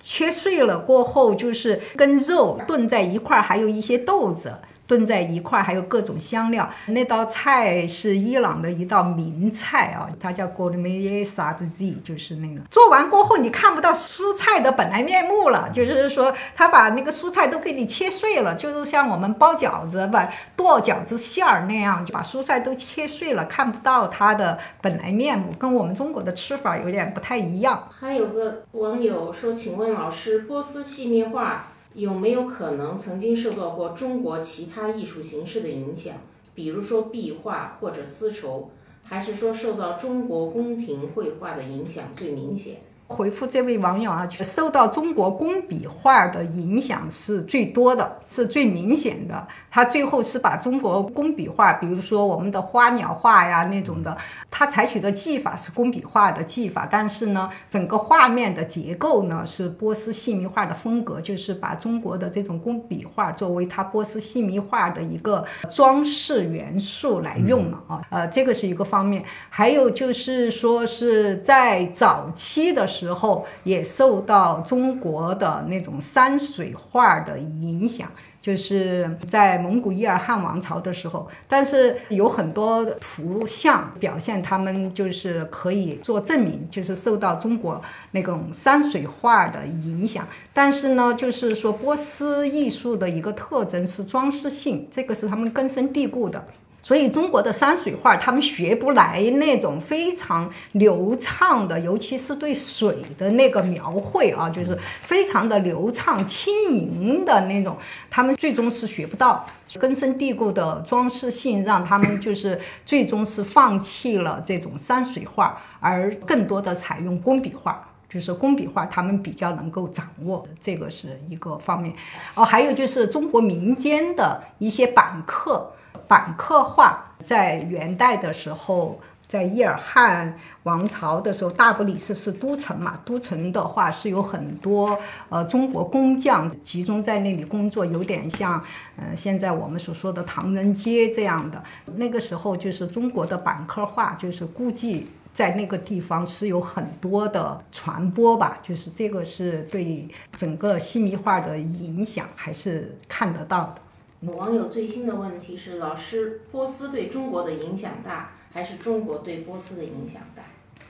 [0.00, 4.56] 切碎了过后，就是跟肉炖在一块儿，还有一些豆子。
[4.92, 6.68] 炖在一块儿，还有各种香料。
[6.88, 27.88] 那道菜是伊朗的一道名菜啊，它叫 g o l m e y sabzi，就是那个做完过后你看不到蔬菜的本来面目了，就是说他把那个蔬菜都给你切碎了，就是像我们包饺子把剁饺子馅儿那样，就把蔬菜都切碎了，看不到它的本来面目，跟我们中国的吃法有点不太一样。
[27.98, 31.64] 还有个网友说，请问老师，波斯细密画。
[31.94, 36.16] 有没有可能曾经受到过中国其他艺术形式的影响，
[36.54, 38.70] 比如说壁画或者丝绸，
[39.02, 42.76] 还是说受到中国宫廷绘画的影响最明显？
[43.12, 49.46] 回复这位网友啊，受到中国工笔画的影响是最多的，是最明显的。
[49.70, 54.16] 他最后是把中国工笔画，比如说我们的花鸟画呀那种的，
[54.50, 68.02] 他采取的技法是工笔画的技法，但是呢，整个画面的结构呢是波斯细密画的风格，就是把中国的这种工笔画作为他波斯细密画的一个装饰元素来用了啊。
[68.10, 73.01] 呃，这个是一个方面，还有就是说是在早期的时。
[73.02, 78.08] 时候也受到中国的那种山水画的影响，
[78.40, 90.24] 就是在蒙古伊尔汗王朝的时候，但是有很多图像表现他们就是可以做证明，就是受到中国那种山水画的影响。
[90.52, 96.44] 但是呢，就是说波斯艺术的一个特征是装饰性，这个是他们根深蒂固的。
[96.84, 107.76] 所以中国的山水画，他们学不来那种非常流畅的，尤其是对水的那个描绘啊，就是非常的流畅轻盈的那种，
[108.10, 109.46] 他们最终是学不到
[109.78, 121.94] 根深蒂固的装饰性，让他们就是最终是放弃了这种山水画，而更多的采用工笔画，就是工笔画，他们比较能够掌握，这个是一个方面。
[122.34, 125.70] 哦，还有就是中国民间的一些板刻。
[126.08, 134.98] 板刻画在元代的时候，在伊尔汗王朝的时候，大不里士是都城嘛，都城的话是有很多
[135.30, 138.62] 呃中国工匠集中在那里工作，有点像
[138.96, 141.62] 呃现在我们所说的唐人街这样的。
[141.96, 150.06] 那个时候就是中国的板刻画，就是估计在那个地方是有很多的传播吧，就是这个是对
[150.36, 153.76] 整个西米画的影响还是看得到的。
[154.22, 160.44] 网友最新的问题是：老师，波斯对中国的影响大，还是中国对波斯的影响大？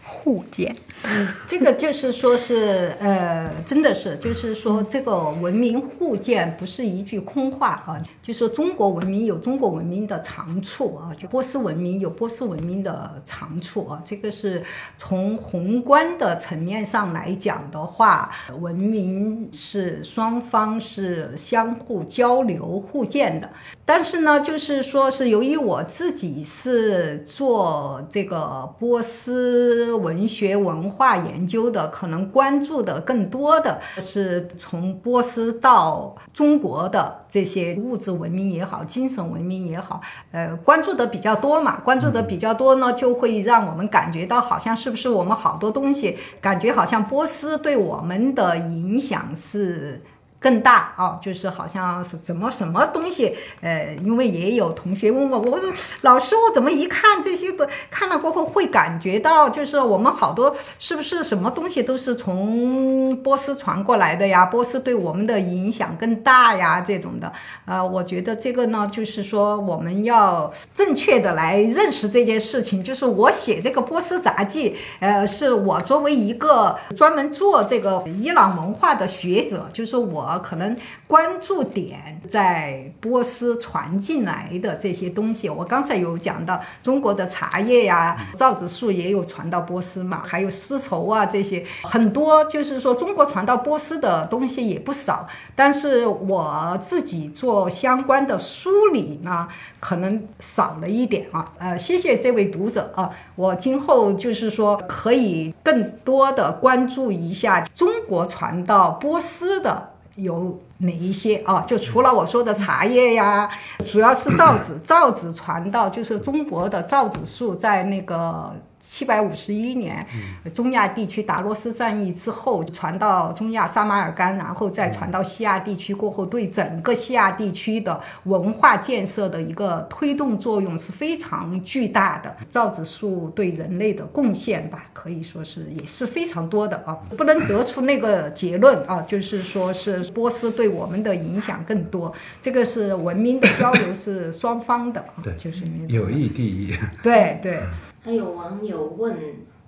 [0.04, 0.74] 互鉴，
[1.04, 14.62] 嗯，这个就是说是，呃，真的是，就是说这个文明互鉴不是一句空话啊，就说中国文明有中国文明的长处啊，就波斯文明有波斯文明的长处啊，这个是
[14.96, 18.30] 从宏观的层面上来讲的话，
[18.60, 23.48] 文明是双方是相互交流互鉴的。
[23.84, 40.00] 但是呢，就是说是由于我自己是做这个波斯文学文化研究的，可能关注的更多的是从波斯到中国的这些物质文明也好，精神文明也好，
[40.32, 41.80] 呃，关注的比较多嘛。
[41.80, 50.02] 关注的比较多呢，就会让我们感觉到好像是不是我们好多东西，感觉好像波斯对我们的影响是。
[50.42, 64.46] 更大啊，就是好像是怎么什么东西，呃，因为也有同学问我，我说老师，我怎么一看这些都看了过后，会感觉到就是我们好多是不是什么东西都是从波斯传过来的呀？
[64.46, 67.32] 波斯对我们的影响更大呀，这种的，
[67.64, 72.82] 呃，我觉得这个呢，就是说我们要正确的来认识这件事情。
[72.82, 80.31] 就是我写这个波斯杂记，呃，是我作为一个专门做这个伊朗文化的学者，就是我。
[80.38, 80.76] 可能
[81.06, 95.26] 关注点在波斯传进来的这些东西，我刚才有讲到中国的茶叶呀、造纸术也有传到波斯嘛，还有丝绸啊这些很多，就是说中国传到波斯的东西也不少。
[95.54, 99.46] 但是我自己做相关的梳理呢，
[99.80, 101.52] 可能少了一点啊。
[101.58, 109.91] 呃，谢谢这位读者啊，我今后就是说可以更多的关注一下中国传到波斯的。
[110.16, 111.64] 有哪一些啊？
[111.66, 113.50] 就除了我说的茶叶呀，
[113.86, 118.54] 主要是造纸，造纸传到就是中国的造纸术在那个。
[118.82, 120.04] 七百五十一年，
[120.52, 132.36] 中亚地区达罗斯战役之后，传到中亚撒马尔干，然后再传到西亚地区过后，对整个西亚地区的文化建设的一个推动作用是非常巨大的。
[132.50, 142.12] 造纸术对人类的贡献吧，可以说是也是非常多的啊，不能得出那个结论啊，就是说是波斯对我们的影响更多。
[142.40, 146.74] 这个是文明的交流是双方的，对，就是有意第一。
[147.00, 147.60] 对对。
[148.04, 149.16] 还有网友问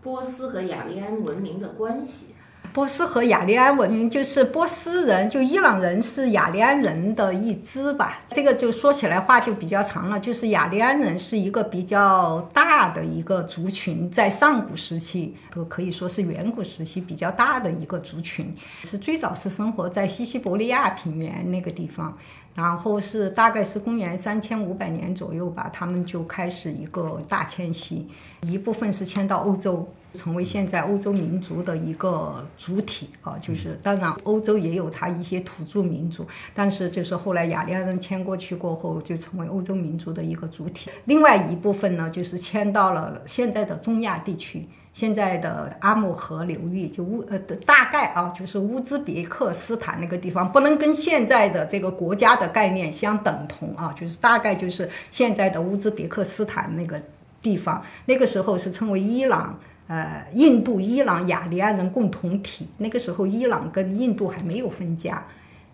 [0.02, 2.35] 波斯和雅利安文明的关系。
[2.73, 8.19] 波斯和雅利安文明就是波斯人，就伊朗人是雅利安人的一支吧。
[8.27, 10.19] 这个就说起来话就比较长了。
[10.19, 18.52] 就是雅利安人是一个比较大的一个族群，在上古时期都可以说是远古时期比较大的一个族群，
[18.82, 22.19] 是最早是生活在西西伯利亚平原那个地方。
[22.55, 28.06] 然后是大概是公元三千五百年左右吧，他们就开始一个大迁徙，
[28.43, 33.36] 一部分是迁到欧洲，成为现在欧洲民族的一个主体啊。
[33.43, 36.24] 就是当然欧洲也有它一些土著民族，
[36.55, 40.90] 但是就是后来雅利安人迁过去过后，就成为欧洲民族的一个主体。
[41.06, 44.64] 另外一部分呢，就是迁到了现在的中亚地区。
[44.95, 57.03] 现在的阿姆河流域，就乌呃的大概啊，就是乌兹别克斯坦那个地方，不能跟现在的这个国家的概念相等同啊，就是大概就是现在的乌兹别克斯坦那个
[57.43, 59.59] 地方，那个时候是称为伊朗，
[59.89, 65.21] 呃，印度伊朗雅利安人共同体，那个时候伊朗跟印度还没有分家。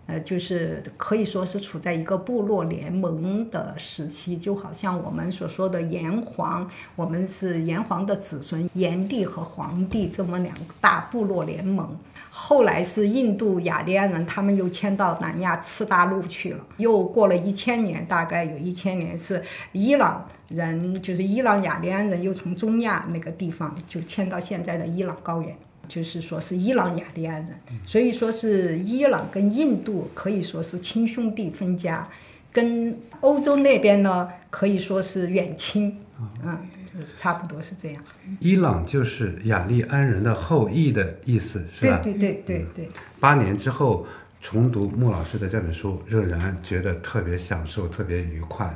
[0.07, 11.97] 呃，就是可以说是处在一个部落联盟的时期，就好像我们所说的炎黄，我们是炎黄的子孙，炎帝和黄帝这么两大部落联盟。
[12.33, 16.65] 后来是印度雅利安人，他们又迁到南亚次大陆去了。
[16.77, 25.53] 又过了一千年，大概有一千年是伊朗人，就是伊朗雅利安人，又从中亚那个地方就迁到现在的伊朗高原，
[25.93, 27.53] 就是说是伊朗雅利安人。
[27.85, 32.07] 所以说是伊朗跟印度可以说是亲兄弟分家，
[32.53, 35.97] 跟欧洲那边呢可以说是远亲，
[36.43, 36.57] 嗯。
[37.17, 38.03] 差不多是这样。
[38.41, 41.99] 伊朗就是雅利安人的后裔的意思，是吧？
[42.03, 42.89] 对对对对对。
[43.17, 44.05] 八年之后
[44.41, 48.69] 重读穆老师的这本书，仍然觉得特别享受，特别愉快。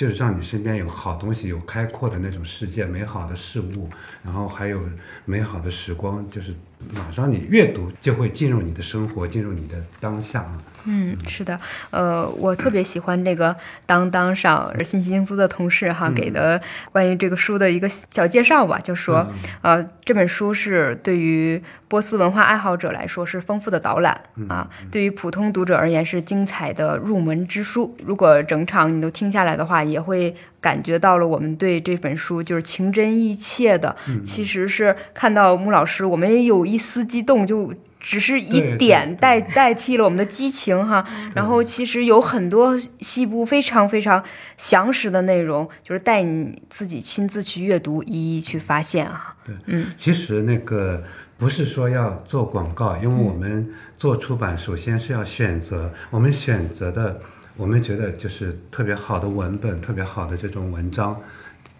[0.00, 3.86] 就是让你身边有好东西，有开阔的那种世界，美好的事物，
[4.24, 4.82] 然后还有
[5.26, 6.54] 美好的时光，就是
[6.94, 10.62] 马上你阅读就会进入你的生活，进入你的当下啊。
[10.84, 11.58] 嗯，是的，
[11.90, 13.54] 呃，我特别喜欢这个
[13.86, 19.26] 当当上信息公司的同事哈给的关于这个书的一个小介绍吧，就说，
[19.62, 27.94] 呃，这本书是对于波斯文化爱好者来说是丰富的导览啊，对于普通读者而言是精彩的入门之书。
[28.04, 33.94] 如果整场你都听下来的话，也会感觉到了我们对这本书就是情真意切的，
[34.24, 37.74] 其实是看到穆老师，我们也有一丝激动就。
[38.00, 44.24] 只是以点代代替了我们的激情哈，然后其实有很多西部非常非常
[44.56, 49.36] 详实的内容，就是带你自己亲自去阅读，一一去发现啊。
[49.44, 51.04] 对，嗯，其实那个
[51.36, 53.68] 不是说要做广告，因为我们
[53.98, 57.20] 做出版，首先是要选择，我们选择的，
[57.56, 61.20] 我们觉得就是特别好的文本，特别好的这种文章，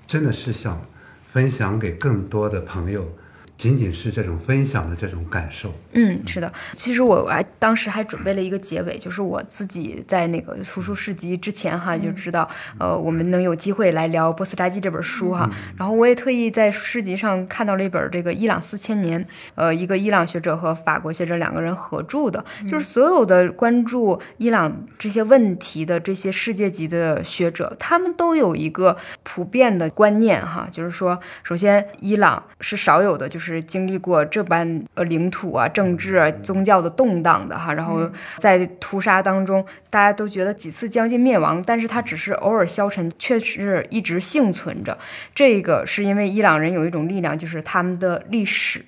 [0.06, 0.80] 真的是想
[1.32, 3.08] 分享给更多的朋友。
[3.60, 6.50] 仅仅是这种分享的这种感受，嗯，是的。
[6.72, 15.46] 其实我还当时还准备了一个结尾，就是我自己在那个图书市集之前哈就知道，呃，我们能有机会来聊《波斯札记》这本书哈。
[15.76, 19.22] 然后我也特意在市集上看到了一本这个《伊朗四千年》，
[19.56, 33.49] 呃，一个伊朗学者和法国学者两个人合著的，就是所有的关注伊朗这些问题的这些世界级的学者，他们都有一个普遍的观念哈，就是说，首先伊朗是少有的，就是。
[33.54, 44.96] 是经历过这般呃领土啊、政治啊、宗教的动荡的哈，然后在屠杀当中，大家都觉得几次将近灭亡，但是他只是偶尔消沉，却是一直幸存着。
[45.34, 48.82] 这个是因为伊朗人有一种力量，就是他们的历史，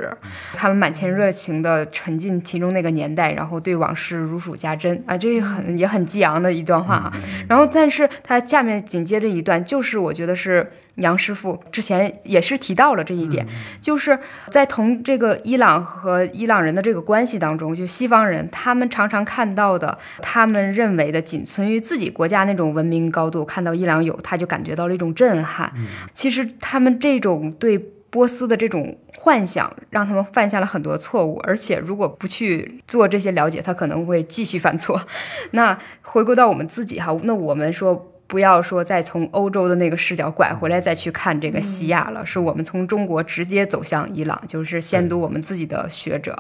[0.55, 7.13] 他们满腔热情的沉浸其中那个年代，然后对往事如数家珍啊，这很也很激昂的一段话啊。
[7.49, 10.71] 然后，但是他下面紧接着一段，就是我觉得是。
[10.97, 13.47] 杨师傅之前也是提到了这一点，
[13.81, 14.19] 就是
[14.51, 25.73] 在同这个伊朗和伊朗人的这个关系当中，就西方人他们常常看到的，他们认为的仅存于自己国家那种文明高度，看到伊朗有，他就感觉到了一种震撼。
[26.13, 27.79] 其实他们这种对
[28.11, 35.01] 波斯的这种幻想，让他们犯下了很多错误，而且如果不去做这些了解，他可能会继续犯错。
[35.53, 38.12] 那回归到我们自己哈，那我们说。
[38.33, 46.35] 不要说再从欧洲的那个视角拐回来再去看这个西亚了，是我们从中国直接走向伊朗，就是先读我们自己的学者，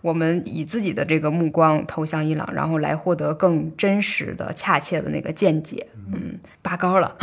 [0.00, 5.86] 我们以自己的这个目光投向伊朗，然后来获得更真实的、恰切的那个见解。
[6.10, 7.14] 嗯，拔高了，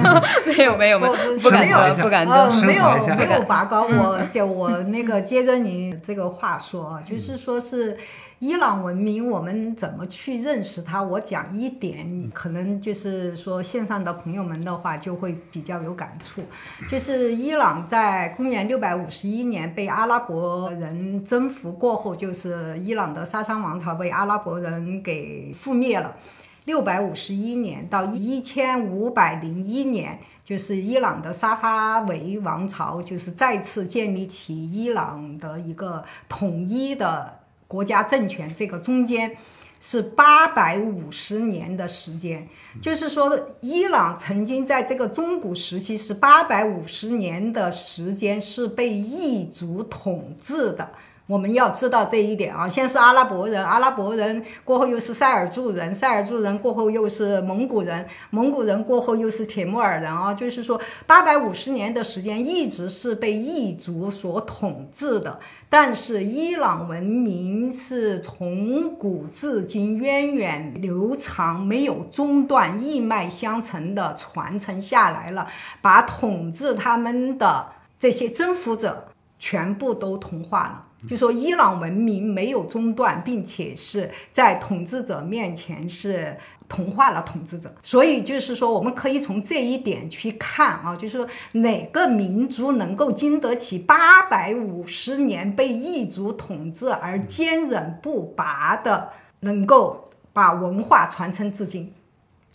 [0.44, 2.84] 没有没有没有，不敢当不敢当，没有
[3.16, 3.86] 没有拔高。
[3.86, 7.96] 我就我那个接着你这个话说啊，就是说是。
[8.40, 11.02] 伊朗文明，我们怎么去认识它？
[11.02, 16.42] 我讲一点，可能就是说线上的朋友们的话就会比较有感触。
[16.88, 26.16] 就是伊朗在公元六百五十一年被阿拉伯人征服过后，就是伊朗的沙桑王朝被阿拉伯人给覆灭了。
[26.64, 37.39] 六百五十一年到一千五百零一年，就是伊朗的沙发维王朝就是再次建立起伊朗的一个统一的。
[37.70, 39.36] 国家政权这个中间
[39.78, 42.48] 是八百五十年的时间，
[42.82, 50.90] 就是说，伊朗曾经在这个中古时期是八百五十年的时间是被异族统治的。
[51.30, 65.38] 我们要知道这一点啊，先是阿拉伯人，阿拉伯人过后又是塞尔柱人，塞尔柱人过后又是蒙古人，蒙古人过后又是铁木尔人啊，就是说八百五十年的时间一直是被异族所统治的。
[65.68, 75.46] 但是伊朗文明是从古至今源远流长，没有中断，一脉相承的传承下来了，
[75.80, 77.66] 把统治他们的
[78.00, 79.06] 这些征服者
[79.38, 80.86] 全部都同化了。
[81.08, 86.36] 就说伊朗文明没有中断，并且是在统治者面前是
[86.68, 87.74] 同化了统治者。
[87.82, 99.10] 所以就是说，我们可以从这一点去看啊，就是说哪个民族能够经得起八百五十年被异族统治而坚韧不拔的，
[99.40, 101.92] 能够把文化传承至今。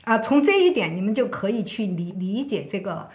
[0.03, 3.09] 啊，从这一点你们就可以去理理解这个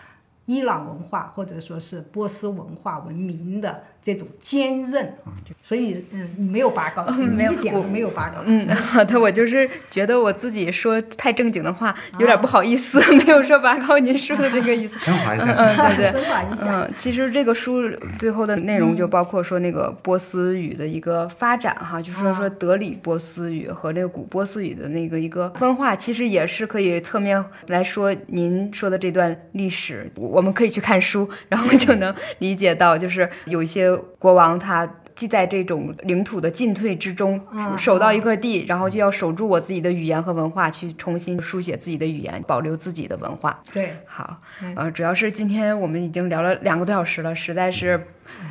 [0.47, 5.33] 伊朗文化或者说是波斯文化文明的这种坚韧啊。
[5.63, 8.41] 所以，嗯，你没有拔高，没有一点没有拔高。
[8.45, 14.99] 嗯， 好的，我就是觉得我自己说太正经的话，有点不好意思，没有说拔高您说的这个意思。
[15.05, 15.45] 升华一下。
[15.45, 16.11] 嗯，对对。
[16.13, 16.67] 升华一下。
[16.67, 34.89] 嗯，其实这个书最后的内容就包括说那个波斯语的一个发展哈，就说说德里波斯语和这个古波斯语的那个一个分化，其实也是可以侧面来说您说的这段历史，我们可以去看书，然后就能理解到，就是有一些国王他。
[35.13, 43.61] 既在这种领土的进退之中，嗯守到一块地，然后就要守住我自己的语言和文化，去重新书写自己的语言，保留自己的文化。
[43.71, 44.41] 对，好，
[44.75, 48.03] 呃，主要是今天我们已经聊了两个多小时了，实在是，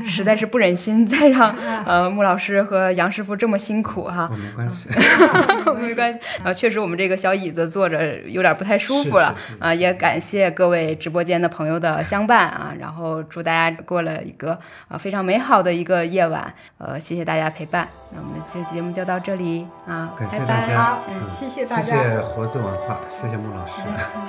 [0.06, 4.36] 实在是不忍心 再让呃穆老师和杨师傅这么辛苦哈我。
[4.38, 4.90] 没关系，
[5.80, 14.58] 没关系，啊，确实我们这个小椅子坐着有点不太舒服了是是是啊，也感谢各位直播间的朋友的相伴啊，然后祝大家过了一个
[14.88, 20.62] 啊非常美好的一个夜晚，呃，谢谢大家陪伴，那我们这期节目就到这里啊，感谢拜拜。
[20.62, 21.84] 大家好，嗯谢谢大家。
[21.84, 23.74] 谢谢活字文化，谢谢穆老师。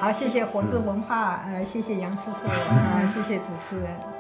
[0.01, 4.20] 好，谢谢活字文化，呃，谢谢杨师傅，呃，谢谢主持人。